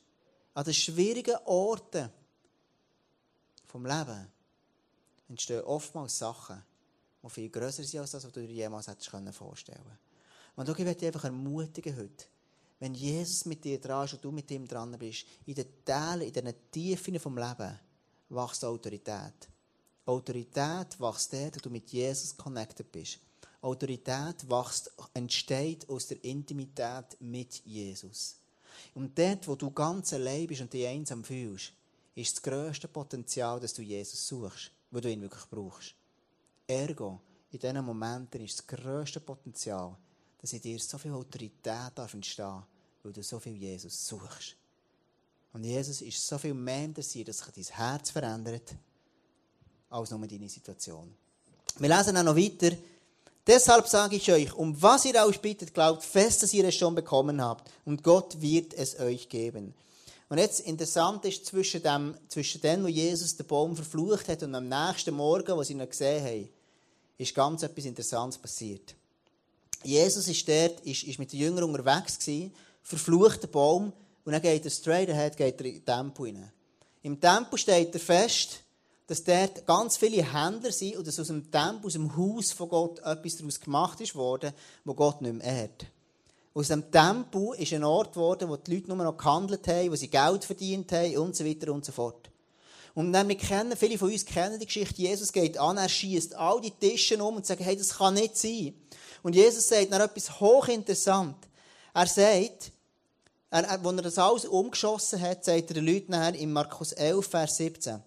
An 0.53 0.65
den 0.65 0.73
schwierigen 0.73 1.37
Orten 1.45 2.09
vom 3.65 3.85
Leben 3.85 4.27
entstehen 5.29 5.63
oftmals 5.63 6.17
Sachen, 6.17 6.61
die 7.23 7.29
viel 7.29 7.49
grösser 7.49 7.83
sind 7.83 8.01
als 8.01 8.11
das, 8.11 8.25
was 8.25 8.31
du 8.31 8.41
dir 8.41 8.53
jemals 8.53 8.87
hättest 8.87 9.09
vorstellen 9.35 9.77
können. 9.77 9.99
Und 10.55 10.69
ich 10.69 10.85
möchte 10.85 10.99
dich 10.99 11.07
einfach 11.07 11.23
ermutigen 11.23 11.95
heute 11.95 12.25
wenn 12.83 12.95
Jesus 12.95 13.45
mit 13.45 13.63
dir 13.63 13.79
dran 13.79 14.03
ist 14.03 14.15
und 14.15 14.25
du 14.25 14.29
mit 14.29 14.51
ihm 14.51 14.67
dran 14.67 14.93
bist, 14.99 15.25
in 15.45 15.55
den 15.55 15.85
Teilen, 15.85 16.23
in 16.23 16.33
den 16.33 16.53
Tiefen 16.69 17.17
vom 17.17 17.37
Leben, 17.37 17.79
wächst 18.27 18.65
Autorität. 18.65 19.47
Autorität 20.05 20.99
wächst 20.99 21.31
dort, 21.31 21.55
wo 21.55 21.59
du 21.61 21.69
mit 21.69 21.89
Jesus 21.93 22.35
connected 22.35 22.91
bist. 22.91 23.19
Autorität 23.61 24.49
wächst, 24.49 24.91
entsteht 25.13 25.87
aus 25.87 26.07
der 26.07 26.21
Intimität 26.25 27.15
mit 27.21 27.61
Jesus. 27.63 28.35
Und 28.95 29.17
dort, 29.17 29.47
wo 29.47 29.55
du 29.55 29.71
ganz 29.71 30.11
allein 30.11 30.47
bist 30.47 30.59
und 30.59 30.73
dich 30.73 30.85
einsam 30.85 31.23
fühlst, 31.23 31.71
ist 32.15 32.35
das 32.35 32.43
grösste 32.43 32.89
Potenzial, 32.89 33.61
dass 33.61 33.73
du 33.73 33.81
Jesus 33.81 34.27
suchst, 34.27 34.71
wo 34.91 34.99
du 34.99 35.09
ihn 35.09 35.21
wirklich 35.21 35.45
brauchst. 35.49 35.95
Ergo, 36.67 37.21
in 37.49 37.59
diesen 37.59 37.85
Momenten 37.85 38.41
ist 38.41 38.59
das 38.59 38.67
grösste 38.67 39.21
Potenzial, 39.21 39.95
dass 40.37 40.51
in 40.51 40.59
dir 40.59 40.77
so 40.77 40.97
viel 40.97 41.13
Autorität 41.13 41.93
darf 41.95 42.13
weil 43.03 43.11
du 43.11 43.21
so 43.21 43.39
viel 43.39 43.55
Jesus 43.55 44.07
suchst. 44.07 44.55
Und 45.51 45.63
Jesus 45.63 46.01
ist 46.01 46.25
so 46.25 46.37
viel 46.37 46.53
mehr 46.53 46.85
interessiert, 46.85 47.27
dass 47.27 47.39
sich 47.39 47.47
dein 47.67 47.77
Herz 47.77 48.09
verändert, 48.09 48.73
als 49.89 50.09
nur 50.09 50.25
deine 50.25 50.49
Situation. 50.49 51.13
Wir 51.77 51.95
lesen 51.95 52.17
auch 52.17 52.23
noch 52.23 52.35
weiter. 52.35 52.75
Deshalb 53.45 53.87
sage 53.87 54.15
ich 54.15 54.31
euch, 54.31 54.53
um 54.53 54.81
was 54.81 55.05
ihr 55.05 55.23
euch 55.23 55.39
bittet, 55.41 55.73
glaubt 55.73 56.03
fest, 56.03 56.41
dass 56.41 56.53
ihr 56.53 56.63
es 56.65 56.75
schon 56.75 56.95
bekommen 56.95 57.41
habt. 57.41 57.69
Und 57.85 58.03
Gott 58.03 58.41
wird 58.41 58.73
es 58.73 58.97
euch 58.99 59.29
geben. 59.29 59.75
Und 60.29 60.37
jetzt 60.37 60.61
interessant 60.61 61.25
ist, 61.25 61.45
zwischen 61.45 61.83
dem, 61.83 62.17
zwischen 62.29 62.61
dem, 62.61 62.83
wo 62.83 62.87
Jesus 62.87 63.35
den 63.35 63.45
Baum 63.45 63.75
verflucht 63.75 64.29
hat 64.29 64.41
und 64.41 64.55
am 64.55 64.67
nächsten 64.67 65.13
Morgen, 65.13 65.55
wo 65.55 65.61
sie 65.61 65.73
ihn 65.73 65.87
gesehen 65.87 66.25
haben, 66.25 66.49
ist 67.17 67.35
ganz 67.35 67.61
etwas 67.61 67.85
Interessantes 67.85 68.39
passiert. 68.39 68.95
Jesus 69.83 70.27
ist 70.27 70.47
dort, 70.47 70.79
ist, 70.79 71.03
ist 71.03 71.19
mit 71.19 71.31
den 71.33 71.39
Jüngern 71.41 71.65
unterwegs 71.65 72.17
gewesen 72.17 72.53
verfluchter 72.83 73.47
Baum. 73.47 73.91
Und 74.25 74.31
dann 74.31 74.41
geht 74.41 74.63
er 74.63 74.71
straight 74.71 75.09
ahead, 75.09 75.35
geht 75.35 75.59
er 75.59 75.65
in 75.65 75.73
den 75.73 75.85
Tempel 75.85 76.25
rein. 76.25 76.51
Im 77.01 77.19
Tempel 77.19 77.57
steht 77.57 77.93
er 77.93 77.99
fest, 77.99 78.59
dass 79.07 79.23
dort 79.23 79.65
ganz 79.65 79.97
viele 79.97 80.23
Händler 80.23 80.71
sind 80.71 80.95
und 80.95 81.05
dass 81.05 81.19
aus 81.19 81.27
dem 81.27 81.51
Tempel, 81.51 81.87
aus 81.87 81.93
dem 81.93 82.15
Haus 82.15 82.51
von 82.51 82.69
Gott 82.69 82.99
etwas 82.99 83.37
daraus 83.37 83.59
gemacht 83.59 83.99
ist 83.99 84.15
worden, 84.15 84.53
wo 84.85 84.93
Gott 84.93 85.21
nicht 85.21 85.33
mehr 85.33 85.45
ehrt. 85.45 85.85
Aus 86.53 86.67
dem 86.67 86.89
Tempel 86.91 87.55
ist 87.57 87.73
ein 87.73 87.83
Ort 87.83 88.13
geworden, 88.13 88.47
wo 88.47 88.55
die 88.55 88.75
Leute 88.75 88.87
nur 88.87 88.97
noch 88.97 89.17
gehandelt 89.17 89.67
haben, 89.67 89.91
wo 89.91 89.95
sie 89.95 90.07
Geld 90.07 90.45
verdient 90.45 90.91
haben 90.91 91.17
und 91.17 91.35
so 91.35 91.43
weiter 91.43 91.73
und 91.73 91.83
so 91.83 91.91
fort. 91.91 92.29
Und 92.93 93.11
dann 93.11 93.27
wir 93.27 93.37
kennen, 93.37 93.75
viele 93.75 93.97
von 93.97 94.11
uns 94.11 94.23
kennen 94.23 94.59
die 94.59 94.67
Geschichte, 94.67 95.01
Jesus 95.01 95.33
geht 95.33 95.57
an, 95.57 95.77
er 95.77 95.89
schießt 95.89 96.35
all 96.35 96.61
die 96.61 96.71
Tische 96.71 97.21
um 97.23 97.37
und 97.37 97.45
sagt, 97.45 97.61
hey, 97.61 97.75
das 97.75 97.97
kann 97.97 98.13
nicht 98.13 98.37
sein. 98.37 98.75
Und 99.23 99.35
Jesus 99.35 99.67
sagt 99.67 99.91
dann 99.91 100.01
etwas 100.01 100.39
hochinteressant. 100.39 101.35
Er 101.93 102.07
sagt, 102.07 102.71
er, 103.51 103.63
er, 103.65 103.69
als 103.69 103.85
er 103.85 104.01
das 104.01 104.17
alles 104.17 104.45
umgeschossen 104.45 105.21
hat, 105.21 105.45
sagt 105.45 105.69
er 105.69 105.75
den 105.75 105.85
Leuten 105.85 106.11
nachher 106.11 106.33
in 106.35 106.51
Markus 106.51 106.91
11, 106.91 107.27
Vers 107.27 107.57
17. 107.57 108.01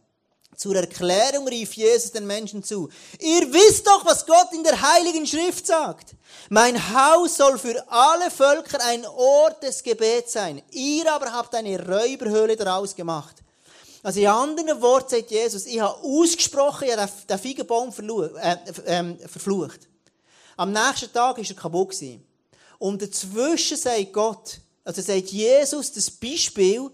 Zur 0.57 0.75
Erklärung 0.75 1.47
rief 1.47 1.75
Jesus 1.75 2.11
den 2.11 2.27
Menschen 2.27 2.65
zu. 2.65 2.89
Ihr 3.21 3.53
wisst 3.53 3.87
doch, 3.87 4.05
was 4.07 4.25
Gott 4.27 4.53
in 4.53 4.65
der 4.65 4.81
Heiligen 4.81 5.27
Schrift 5.27 5.67
sagt. 5.67 6.15
Mein 6.49 6.77
Haus 6.95 7.37
soll 7.37 7.59
für 7.59 7.85
alle 7.89 8.31
Völker 8.31 8.83
ein 8.87 9.05
Ort 9.07 9.63
des 9.63 9.83
Gebets 9.83 10.33
sein. 10.33 10.63
Ihr 10.71 11.13
aber 11.13 11.31
habt 11.31 11.55
eine 11.55 11.79
Räuberhöhle 11.79 12.57
daraus 12.57 12.95
gemacht. 12.95 13.37
Also 14.03 14.21
in 14.21 14.29
anderen 14.29 14.81
Worten 14.81 15.11
sagt 15.11 15.31
Jesus, 15.31 15.67
ich 15.67 15.79
habe 15.79 15.99
ausgesprochen, 16.03 16.89
ich 16.89 16.97
habe 16.97 17.13
den 17.29 17.39
Feigenbaum 17.39 17.93
äh, 18.41 18.57
äh, 18.87 19.29
verflucht. 19.29 19.81
Am 20.57 20.73
nächsten 20.73 21.13
Tag 21.13 21.37
war 21.37 21.45
er 21.45 21.55
kaputt. 21.55 21.95
Und 22.79 23.03
dazwischen 23.03 23.77
sagt 23.77 24.13
Gott, 24.13 24.61
also 24.85 25.03
sagt 25.03 25.31
Jesus 25.31 25.93
das 25.93 26.11
Beispiel, 26.11 26.91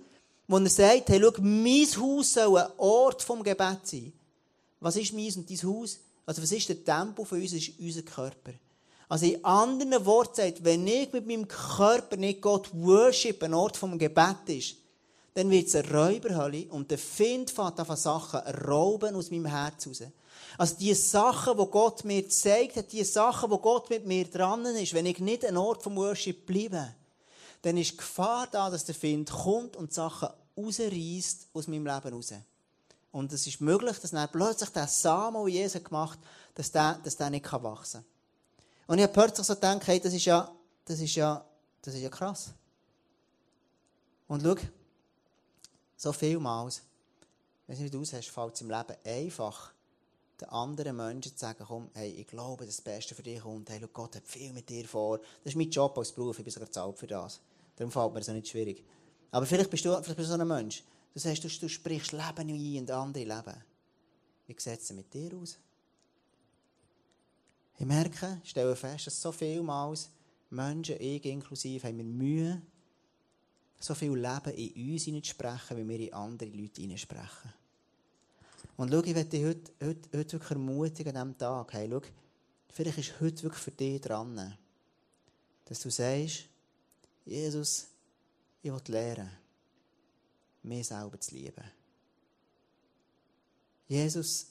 wo 0.47 0.59
er 0.59 0.69
sagt, 0.71 1.09
hey, 1.09 1.21
schau, 1.21 1.33
mein 1.41 1.87
Haus 1.97 2.33
soll 2.35 2.59
ein 2.59 2.71
Ort 2.79 3.23
vom 3.23 3.43
Gebet 3.43 3.81
sein. 3.85 4.13
Was 4.81 4.97
ist 4.97 5.13
mein 5.13 5.33
und 5.35 5.49
dein 5.49 5.63
Haus? 5.63 5.99
Also 6.27 6.43
was 6.43 6.53
ist 6.53 6.69
der 6.69 6.85
Tempel 6.85 7.25
von 7.25 7.41
uns? 7.41 7.53
Das 7.53 7.61
ist 7.61 7.79
unser 7.79 8.03
Körper. 8.03 8.53
Also 9.09 9.27
in 9.27 9.45
anderen 9.45 10.05
Worten 10.07 10.37
sagt, 10.37 10.65
wenn 10.65 10.87
ich 10.87 11.13
mit 11.13 11.27
meinem 11.27 11.47
Körper 11.47 12.17
nicht 12.17 12.41
Gott 12.41 12.71
worship, 12.73 13.43
ein 13.43 13.55
Ort 13.55 13.77
vom 13.77 13.99
Gebet 13.99 14.49
ist, 14.49 14.77
dann 15.35 15.51
wird 15.51 15.69
es 15.69 15.75
eine 15.75 15.91
Räuberhölle 15.91 16.67
und 16.71 16.91
der 16.91 16.99
Find 16.99 17.51
fängt 17.51 17.79
an 17.79 17.97
Sachen 17.97 18.41
rauben 18.41 19.15
aus 19.15 19.31
meinem 19.31 19.47
Herz 19.47 19.87
raus. 19.87 20.03
Also 20.59 20.77
die 20.77 20.95
Sachen, 20.95 21.57
wo 21.57 21.67
Gott 21.67 22.05
mir 22.05 22.29
zeigt 22.29 22.77
hat, 22.77 22.93
die 22.93 23.05
Sachen, 23.05 23.51
wo 23.51 23.59
Gott 23.59 23.89
mit 23.91 24.07
mir 24.07 24.25
dran 24.29 24.65
ist, 24.67 24.95
wenn 24.95 25.07
ich 25.07 25.19
nicht 25.19 25.45
ein 25.45 25.57
Ort 25.57 25.83
vom 25.83 25.97
Worship 25.97 26.47
bleibe, 26.47 26.95
dann 27.63 27.77
ist 27.77 27.93
die 27.93 27.97
Gefahr 27.97 28.49
da, 28.51 28.69
dass 28.71 28.85
der 28.85 28.95
Find 28.95 29.31
kommt 29.31 29.77
und 29.77 29.93
Sachen 29.93 30.29
rausreißt 30.57 31.49
aus 31.53 31.69
meinem 31.69 31.87
Leben 31.87 32.15
raus. 32.15 32.35
Und 33.13 33.33
es 33.33 33.47
ist 33.47 33.61
möglich, 33.61 33.99
dass 33.99 34.11
dann 34.11 34.29
plötzlich 34.31 34.71
der 34.71 34.89
Samen, 34.89 35.45
den 35.45 35.55
Jesus 35.55 35.83
gemacht 35.83 36.19
hat, 36.19 36.59
dass 36.59 36.73
der, 36.73 36.99
dass 37.05 37.17
der 37.17 37.31
nicht 37.31 37.51
wachsen 37.53 38.01
kann. 38.01 38.05
Und 38.87 38.99
ich 38.99 39.05
habe 39.05 39.13
plötzlich 39.13 39.47
so 39.47 39.55
gedacht, 39.55 39.87
hey, 39.87 40.01
das 40.01 40.13
ist 40.13 40.25
ja, 40.25 40.51
das 40.85 41.01
ist 41.01 41.15
ja, 41.15 41.45
das 41.83 41.95
ist 41.95 42.01
ja 42.01 42.09
krass. 42.09 42.51
Und 44.29 44.43
schau, 44.43 44.57
so 45.97 46.13
vielmals, 46.13 46.83
wenn 47.67 47.77
du 47.77 47.83
nicht 47.83 47.97
aushast, 47.97 48.29
fällt 48.29 48.55
es 48.55 48.61
im 48.63 48.71
Leben 48.71 48.97
einfach, 49.05 49.72
den 50.43 50.49
anderen 50.51 50.97
Menschen 50.97 51.33
zu 51.33 51.39
sagen, 51.39 51.65
komm, 51.67 51.91
hey, 51.95 52.11
ich 52.11 52.27
glaube, 52.27 52.67
das 52.67 52.81
Beste 52.81 53.15
für 53.15 53.23
dich 53.23 53.41
kommt, 53.41 53.71
hey, 53.71 53.79
schau, 53.81 53.89
Gott 53.93 54.17
hat 54.17 54.27
viel 54.27 54.53
mit 54.53 54.69
dir 54.69 54.87
vor. 54.87 55.19
Das 55.19 55.53
ist 55.53 55.57
mein 55.57 55.71
Job 55.71 55.97
als 55.97 56.13
Beruf, 56.13 56.39
ich 56.39 56.45
bin 56.45 56.53
sogar 56.53 56.71
zahlt 56.71 56.99
für 56.99 57.07
das. 57.07 57.41
Darum 57.77 57.91
fällt 57.91 58.13
mir 58.13 58.21
das 58.21 58.29
auch 58.29 58.35
nicht 58.35 58.49
schwierig. 58.49 58.85
Aber 59.31 59.47
vielleicht 59.47 59.71
bist 59.71 59.85
du, 59.85 59.91
vielleicht 60.03 60.17
bist 60.17 60.31
du 60.31 60.37
so 60.37 60.41
ein 60.41 60.47
Mensch. 60.47 60.83
Du 61.15 61.21
sagst, 61.21 61.45
du, 61.45 61.49
du 61.49 61.69
sprichst 61.69 62.13
Leben 62.13 62.51
ein 62.51 62.79
und 62.81 62.91
andere 62.91 63.25
Leben. 63.25 63.65
Wie 64.47 64.57
sieht 64.59 64.81
es 64.81 64.93
mit 64.93 65.13
dir 65.13 65.35
aus? 65.37 65.59
Ich 67.79 67.87
merke, 67.87 68.41
stelle 68.45 68.77
fest, 68.77 69.07
dass 69.07 69.21
so 69.21 69.33
vielmals 69.33 70.11
Menschen, 70.51 70.97
ich 71.01 71.25
inklusive, 71.25 71.89
haben 71.89 71.97
wir 71.97 72.05
Mühe, 72.05 72.63
so 73.79 73.95
viel 73.95 74.15
Leben 74.15 74.55
in 74.55 74.93
uns 74.93 75.05
hineinsprechen, 75.05 75.77
wie 75.77 75.89
wir 75.89 76.01
in 76.01 76.13
andere 76.13 76.51
Leute 76.51 76.83
hineinsprechen. 76.83 77.53
Und 78.77 78.91
schau, 78.91 79.03
ich 79.03 79.15
möchte 79.15 79.31
dich 79.31 79.45
heute, 79.45 79.73
heute, 79.83 80.19
heute 80.19 80.33
wirklich 80.33 80.51
ermutigen 80.51 81.17
an 81.17 81.29
diesem 81.29 81.39
Tag. 81.39 81.73
Hey, 81.73 81.89
schau, 81.91 82.01
vielleicht 82.71 82.99
ist 82.99 83.21
heute 83.21 83.43
wirklich 83.43 83.63
für 83.63 83.71
dich 83.71 84.01
dran, 84.01 84.57
dass 85.67 85.81
du 85.81 85.91
sagst, 85.91 86.45
Jesus, 87.25 87.89
ich 88.63 88.73
will 88.73 88.81
lernen, 88.89 89.31
mir 90.63 90.83
selber 90.83 91.21
zu 91.21 91.35
lieben. 91.35 91.65
Jesus, 93.89 94.47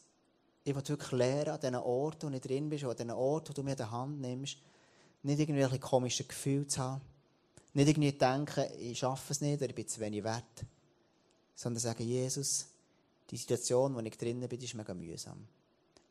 ich 0.63 0.75
will 0.75 0.87
wirklich 0.87 1.11
lernen, 1.11 1.49
an 1.49 1.59
diesen 1.59 1.75
Orten, 1.75 2.27
wo 2.27 2.29
du 2.29 2.39
drin 2.39 2.69
bist, 2.69 2.83
an 2.83 2.95
diesen 2.95 3.11
Orten, 3.11 3.49
wo 3.49 3.53
du 3.53 3.63
mir 3.63 3.75
die 3.75 3.83
Hand 3.83 4.21
nimmst, 4.21 4.57
nicht 5.23 5.39
irgendwelche 5.39 5.79
komischen 5.79 6.27
Gefühle 6.27 6.67
zu 6.67 6.79
haben, 6.79 7.01
nicht 7.73 7.87
irgendwie 7.87 8.11
denken, 8.11 8.65
ich 8.79 8.99
schaffe 8.99 9.33
es 9.33 9.41
nicht 9.41 9.57
oder 9.57 9.69
ich 9.69 9.75
bin 9.75 9.87
zu 9.87 9.99
wenig 9.99 10.23
wert, 10.23 10.65
sondern 11.55 11.79
sagen, 11.79 12.03
Jesus, 12.03 12.67
Die 13.31 13.37
Situation, 13.37 13.91
in 13.91 14.03
der 14.03 14.11
ich 14.11 14.17
drinnen 14.17 14.47
bin, 14.47 14.61
ist 14.61 14.73
mega 14.73 14.93
mühsam. 14.93 15.47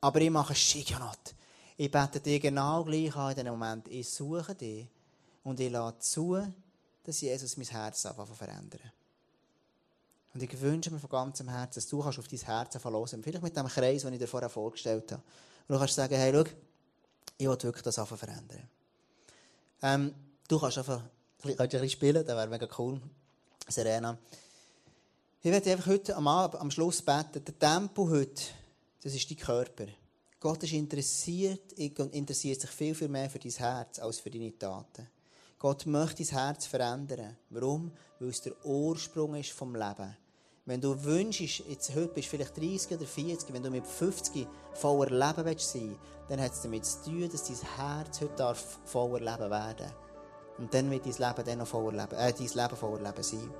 Aber 0.00 0.20
ich 0.20 0.30
mache 0.30 0.54
Shiganot. 0.54 1.34
Ich 1.76 1.90
bete 1.90 2.20
dir 2.20 2.40
genau 2.40 2.84
gleich 2.84 3.14
an 3.14 3.30
in 3.30 3.36
diesem 3.36 3.50
Moment. 3.52 3.88
Ich 3.88 4.08
suche 4.08 4.54
dich 4.54 4.88
und 5.44 5.60
ich 5.60 5.70
lade 5.70 5.98
zu, 5.98 6.42
dass 7.04 7.20
Jesus 7.20 7.56
mein 7.56 7.66
Herz 7.66 8.06
anfängt 8.06 8.36
verändern. 8.36 8.92
Und 10.32 10.42
ich 10.42 10.60
wünsche 10.60 10.90
mir 10.90 10.98
von 10.98 11.10
ganzem 11.10 11.48
Herzen, 11.48 11.80
dass 11.80 11.88
du 11.88 12.02
auf 12.02 12.28
dein 12.28 12.38
Herz 12.38 12.76
verlosen 12.76 13.22
Vielleicht 13.22 13.42
mit 13.42 13.56
dem 13.56 13.66
Kreis, 13.66 14.02
den 14.02 14.12
ich 14.12 14.18
dir 14.18 14.28
vorher 14.28 14.48
vorgestellt 14.48 15.10
habe. 15.12 15.22
Und 15.66 15.74
du 15.74 15.78
kannst 15.78 15.94
sagen, 15.94 16.14
hey, 16.14 16.32
schau, 16.32 16.44
ich 17.36 17.48
will 17.48 17.62
wirklich 17.62 17.82
das 17.82 17.96
verändern. 17.96 18.68
Ähm, 19.82 20.14
du 20.46 20.58
kannst 20.58 20.78
einfach 20.78 21.02
ein 21.44 21.56
bisschen 21.56 21.88
spielen, 21.88 22.24
das 22.24 22.36
wäre 22.36 22.46
mega 22.46 22.68
cool. 22.78 23.00
Serena. 23.66 24.18
Ich 25.42 25.50
werde 25.50 25.72
einfach 25.72 25.86
heute 25.86 26.14
am, 26.16 26.28
Abend, 26.28 26.60
am 26.60 26.70
Schluss 26.70 27.00
beten. 27.00 27.42
Der 27.42 27.58
Tempo 27.58 28.10
heute, 28.10 28.42
das 29.02 29.14
ist 29.14 29.30
dein 29.30 29.38
Körper. 29.38 29.86
Gott 30.38 30.62
ist 30.64 30.74
interessiert, 30.74 31.72
interessiert 31.72 32.60
sich 32.60 32.68
viel, 32.68 32.94
viel 32.94 33.08
mehr 33.08 33.30
für 33.30 33.38
dein 33.38 33.52
Herz 33.52 34.00
als 34.00 34.18
für 34.20 34.28
deine 34.28 34.58
Taten. 34.58 35.08
Gott 35.58 35.86
möchte 35.86 36.22
dein 36.22 36.38
Herz 36.38 36.66
verändern. 36.66 37.38
Warum? 37.48 37.90
Weil 38.18 38.28
es 38.28 38.42
der 38.42 38.52
Ursprung 38.66 39.34
ist 39.34 39.52
vom 39.52 39.74
Leben. 39.74 40.14
Wenn 40.66 40.78
du 40.82 41.02
wünschst, 41.02 41.62
jetzt 41.66 41.94
heute 41.94 42.08
bist 42.08 42.26
du 42.26 42.36
vielleicht 42.36 42.58
30 42.58 42.98
oder 42.98 43.06
40, 43.06 43.54
wenn 43.54 43.62
du 43.62 43.70
mit 43.70 43.86
50 43.86 44.46
voller 44.74 45.08
Leben 45.08 45.46
willst 45.46 45.72
sein 45.72 45.96
dann 46.28 46.38
hat 46.38 46.52
es 46.52 46.60
damit 46.60 46.84
zu 46.84 47.02
tun, 47.04 47.30
dass 47.32 47.44
dein 47.44 47.76
Herz 47.78 48.20
heute 48.20 48.36
darf 48.36 48.78
voller 48.84 49.20
Leben 49.20 49.50
werden 49.50 49.90
Und 50.58 50.74
dann 50.74 50.90
wird 50.90 51.06
dein 51.06 51.28
Leben 51.28 51.46
dann 51.46 51.58
noch 51.58 51.66
voller 51.66 51.96
Leben, 51.96 52.14
äh, 52.14 52.30
dein 52.30 52.46
Leben 52.46 52.76
voller 52.76 53.02
Leben 53.02 53.22
sein. 53.22 53.50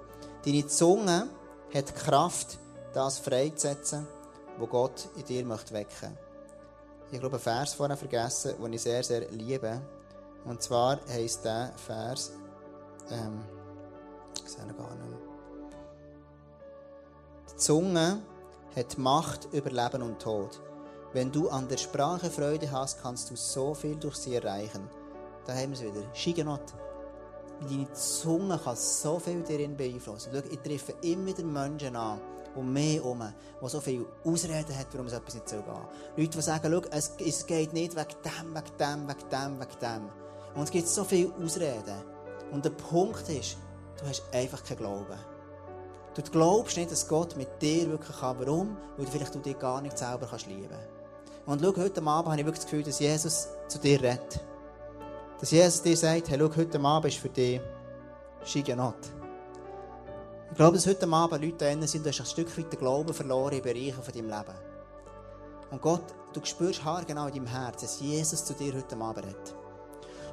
Deine 0.45 0.67
Zunge 0.67 1.31
hat 1.75 1.95
Kraft, 1.95 2.59
das 2.93 3.19
freizusetzen, 3.19 4.07
was 4.59 4.69
Gott 4.69 5.09
in 5.17 5.25
dir 5.25 5.45
möchte 5.45 5.73
wecken 5.73 6.17
Ich 7.11 7.21
glaube, 7.21 7.37
einen 7.37 7.43
Vers 7.43 7.75
vorhin 7.75 7.97
vergessen, 7.97 8.55
den 8.61 8.73
ich 8.73 8.83
sehr, 8.83 9.03
sehr 9.03 9.29
liebe. 9.31 9.81
Und 10.45 10.63
zwar 10.63 10.99
heisst 11.09 11.45
der 11.45 11.73
Vers, 11.77 12.33
ähm, 13.11 13.45
ich 14.43 14.51
sehe 14.51 14.67
gar 14.67 14.67
nicht 14.67 14.79
mehr. 14.79 15.19
Die 17.51 17.57
Zunge 17.57 18.19
hat 18.75 18.99
Macht 18.99 19.49
über 19.53 19.71
Leben 19.71 20.03
und 20.03 20.21
Tod. 20.21 20.61
Wenn 21.13 21.33
du 21.33 21.49
an 21.49 21.69
der 21.69 21.77
Sprache 21.77 22.31
Freude 22.31 22.71
hast, 22.71 23.03
kannst 23.03 23.31
du 23.31 23.37
so 23.37 23.75
viel 23.75 23.97
durch 23.97 24.17
sie 24.17 24.37
erreichen. 24.37 24.89
Da 25.45 25.55
haben 25.55 25.71
wir 25.71 25.79
es 25.79 25.83
wieder. 25.83 26.15
Shigenot. 26.15 26.73
Deine 27.69 27.93
Zunge 27.93 28.59
kann 28.59 28.77
so 28.77 29.19
viel 29.19 29.43
darin 29.43 29.77
beeinflussen. 29.77 30.31
Schau, 30.33 30.43
ich 30.51 30.59
treffe 30.61 30.95
immer 31.03 31.27
wieder 31.27 31.45
Menschen 31.45 31.95
an, 31.95 32.21
um 32.55 32.73
mich 32.73 32.97
herum, 32.97 33.23
die 33.63 33.69
so 33.69 33.81
viele 33.81 34.07
Ausreden 34.25 34.77
haben, 34.77 34.87
warum 34.93 35.07
es 35.07 35.13
etwas 35.13 35.35
nicht 35.35 35.49
so 35.49 35.57
geht. 35.57 35.67
Leute, 36.17 36.39
die 36.39 36.43
sagen, 36.43 36.83
es, 36.91 37.13
es 37.19 37.47
geht 37.47 37.73
nicht 37.73 37.95
wegen 37.95 38.17
dem, 38.25 38.55
wegen 38.55 38.77
dem, 38.79 39.09
wegen 39.09 39.29
dem, 39.31 39.61
wegen 39.61 39.79
dem. 39.81 40.09
Und 40.55 40.63
es 40.65 40.71
gibt 40.71 40.89
so 40.89 41.05
viele 41.05 41.33
Ausreden. 41.35 42.03
Und 42.51 42.65
der 42.65 42.71
Punkt 42.71 43.29
ist, 43.29 43.57
du 43.99 44.07
hast 44.09 44.23
einfach 44.33 44.65
keinen 44.65 44.79
Glauben. 44.79 45.19
Du 46.15 46.23
glaubst 46.23 46.77
nicht, 46.77 46.91
dass 46.91 47.07
Gott 47.07 47.37
mit 47.37 47.63
dir 47.63 47.89
wirklich 47.89 48.19
kann. 48.19 48.37
Warum? 48.41 48.77
Weil 48.97 49.05
du 49.07 49.13
vielleicht 49.13 49.35
du 49.35 49.39
dich 49.39 49.59
gar 49.59 49.81
nicht 49.81 49.97
selber 49.97 50.27
kannst 50.29 50.47
lieben 50.47 50.69
Und 51.47 51.61
schau, 51.61 51.77
heute 51.77 52.03
Abend 52.03 52.31
habe 52.31 52.41
ich 52.41 52.47
wirklich 52.47 52.63
das 52.63 52.71
Gefühl, 52.71 52.83
dass 52.83 52.99
Jesus 52.99 53.49
zu 53.69 53.79
dir 53.79 54.03
redet. 54.03 54.41
Dass 55.41 55.51
Jesus 55.51 55.81
dir 55.81 55.97
sagt, 55.97 56.29
hey, 56.29 56.39
schau, 56.39 56.55
heute 56.55 56.79
Abend 56.81 57.11
ist 57.11 57.19
für 57.19 57.31
dich 57.31 57.63
Shiganot. 58.45 58.95
Ich 60.51 60.57
glaube, 60.57 60.77
dass 60.77 60.87
heute 60.87 61.09
Abend 61.11 61.43
Leute 61.43 61.57
da 61.57 61.87
sind, 61.87 62.05
du 62.05 62.11
hast 62.11 62.21
ein 62.21 62.27
Stück 62.27 62.59
weit 62.59 62.71
den 62.71 62.79
Glauben 62.79 63.15
verloren 63.15 63.55
in 63.55 63.63
Bereichen 63.63 64.03
von 64.03 64.13
deinem 64.13 64.29
Leben. 64.29 64.59
Und 65.71 65.81
Gott, 65.81 66.15
du 66.35 66.45
spürst 66.45 66.85
haargenau 66.85 67.27
in 67.29 67.33
deinem 67.33 67.47
Herz, 67.47 67.81
dass 67.81 68.01
Jesus 68.01 68.45
zu 68.45 68.53
dir 68.53 68.75
heute 68.75 68.95
Abend 68.97 69.25
redet. 69.25 69.55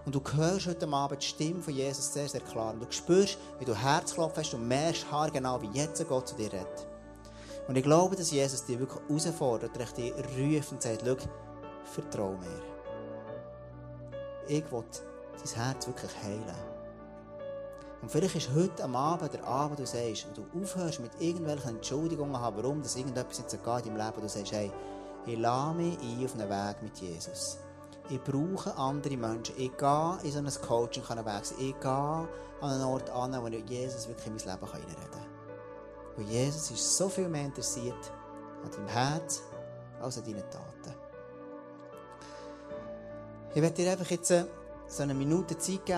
Und 0.06 0.14
du 0.14 0.22
hörst 0.36 0.68
heute 0.68 0.88
Abend 0.90 1.22
die 1.22 1.26
Stimme 1.26 1.62
von 1.62 1.74
Jesus 1.74 2.12
sehr, 2.12 2.28
sehr 2.28 2.42
klar. 2.42 2.74
Und 2.74 2.82
du 2.82 2.92
spürst, 2.92 3.38
wie 3.60 3.66
du 3.66 3.74
Herzklopfen 3.74 4.44
hast 4.44 4.54
und 4.56 4.68
merkst 4.68 5.10
haargenau, 5.10 5.62
wie 5.62 5.70
jetzt 5.72 6.06
Gott 6.10 6.28
zu 6.28 6.36
dir 6.36 6.52
redet. 6.52 6.88
Und 7.70 7.78
ich 7.78 7.84
glaube, 7.84 8.18
dass 8.18 8.32
Jesus 8.32 8.66
dich 8.66 8.78
wirklich 8.78 9.02
herausfordert, 9.08 9.72
dich 9.98 10.14
ruft 10.14 10.72
und 10.74 10.82
sagt, 10.82 11.04
schau, 11.06 11.16
vertrau 11.86 12.32
mir. 12.32 12.77
Ich 14.48 14.72
will 14.72 14.84
dein 15.44 15.64
Herz 15.64 15.88
wirklich 15.88 16.12
heilen. 16.24 16.56
Und 18.02 18.12
vielleicht 18.12 18.36
ist 18.36 18.54
heute 18.54 18.84
am 18.84 18.96
Abend 18.96 19.34
der 19.34 19.44
Abend, 19.44 19.80
du 19.80 19.86
sagst, 19.86 20.28
und 20.28 20.38
du 20.38 20.46
aufhörst 20.62 21.00
mit 21.00 21.12
irgendwelchen 21.20 21.78
Entschuldigungen 21.78 22.34
warum 22.34 22.82
das 22.82 22.96
irgendetwas 22.96 23.40
nicht 23.40 23.50
so 23.50 23.58
geht 23.58 23.86
im 23.88 23.98
Leben, 23.98 24.22
du 24.22 24.30
sagst, 24.30 24.52
hey, 24.52 24.72
ich 25.26 25.38
lade 25.38 25.76
mich 25.76 25.98
ein 26.00 26.26
auf 26.26 26.34
einen 26.36 26.50
Weg 26.50 26.84
mit 26.84 26.98
Jesus 27.00 27.58
ich 28.10 28.24
brauche 28.24 28.76
andere 28.78 29.18
Menschen. 29.18 29.56
Ich 29.58 29.76
gehe 29.76 30.18
in 30.24 30.32
so 30.32 30.40
ein 30.40 30.68
Coaching 30.68 31.04
wechseln. 31.04 31.60
Ich 31.60 31.80
gehe 31.80 31.90
an 31.90 32.28
einen 32.62 32.84
Ort 32.84 33.10
an, 33.10 33.34
wo 33.42 33.48
Jesus 33.48 34.08
wirklich 34.08 34.28
in 34.28 34.36
mein 34.36 34.46
Leben 34.46 34.72
reinreden 34.72 35.12
kann. 35.12 35.26
Und 36.18 36.28
Jesus 36.30 36.72
ist 36.72 36.98
so 36.98 37.10
viel 37.10 37.30
mehr 37.30 37.46
interessiert 37.46 38.12
an 38.64 38.72
deinem 38.72 38.88
Herz 38.88 39.44
als 40.02 40.18
an 40.18 40.24
deinen 40.24 40.50
Taten. 40.50 40.77
Ich 43.56 43.62
werde 43.62 43.76
dir 43.76 43.92
einfach 43.92 44.10
jetzt 44.12 44.34
so 44.88 45.04
eine 45.04 45.14
Minute 45.14 45.58
Zeit 45.58 45.86
geben. 45.86 45.96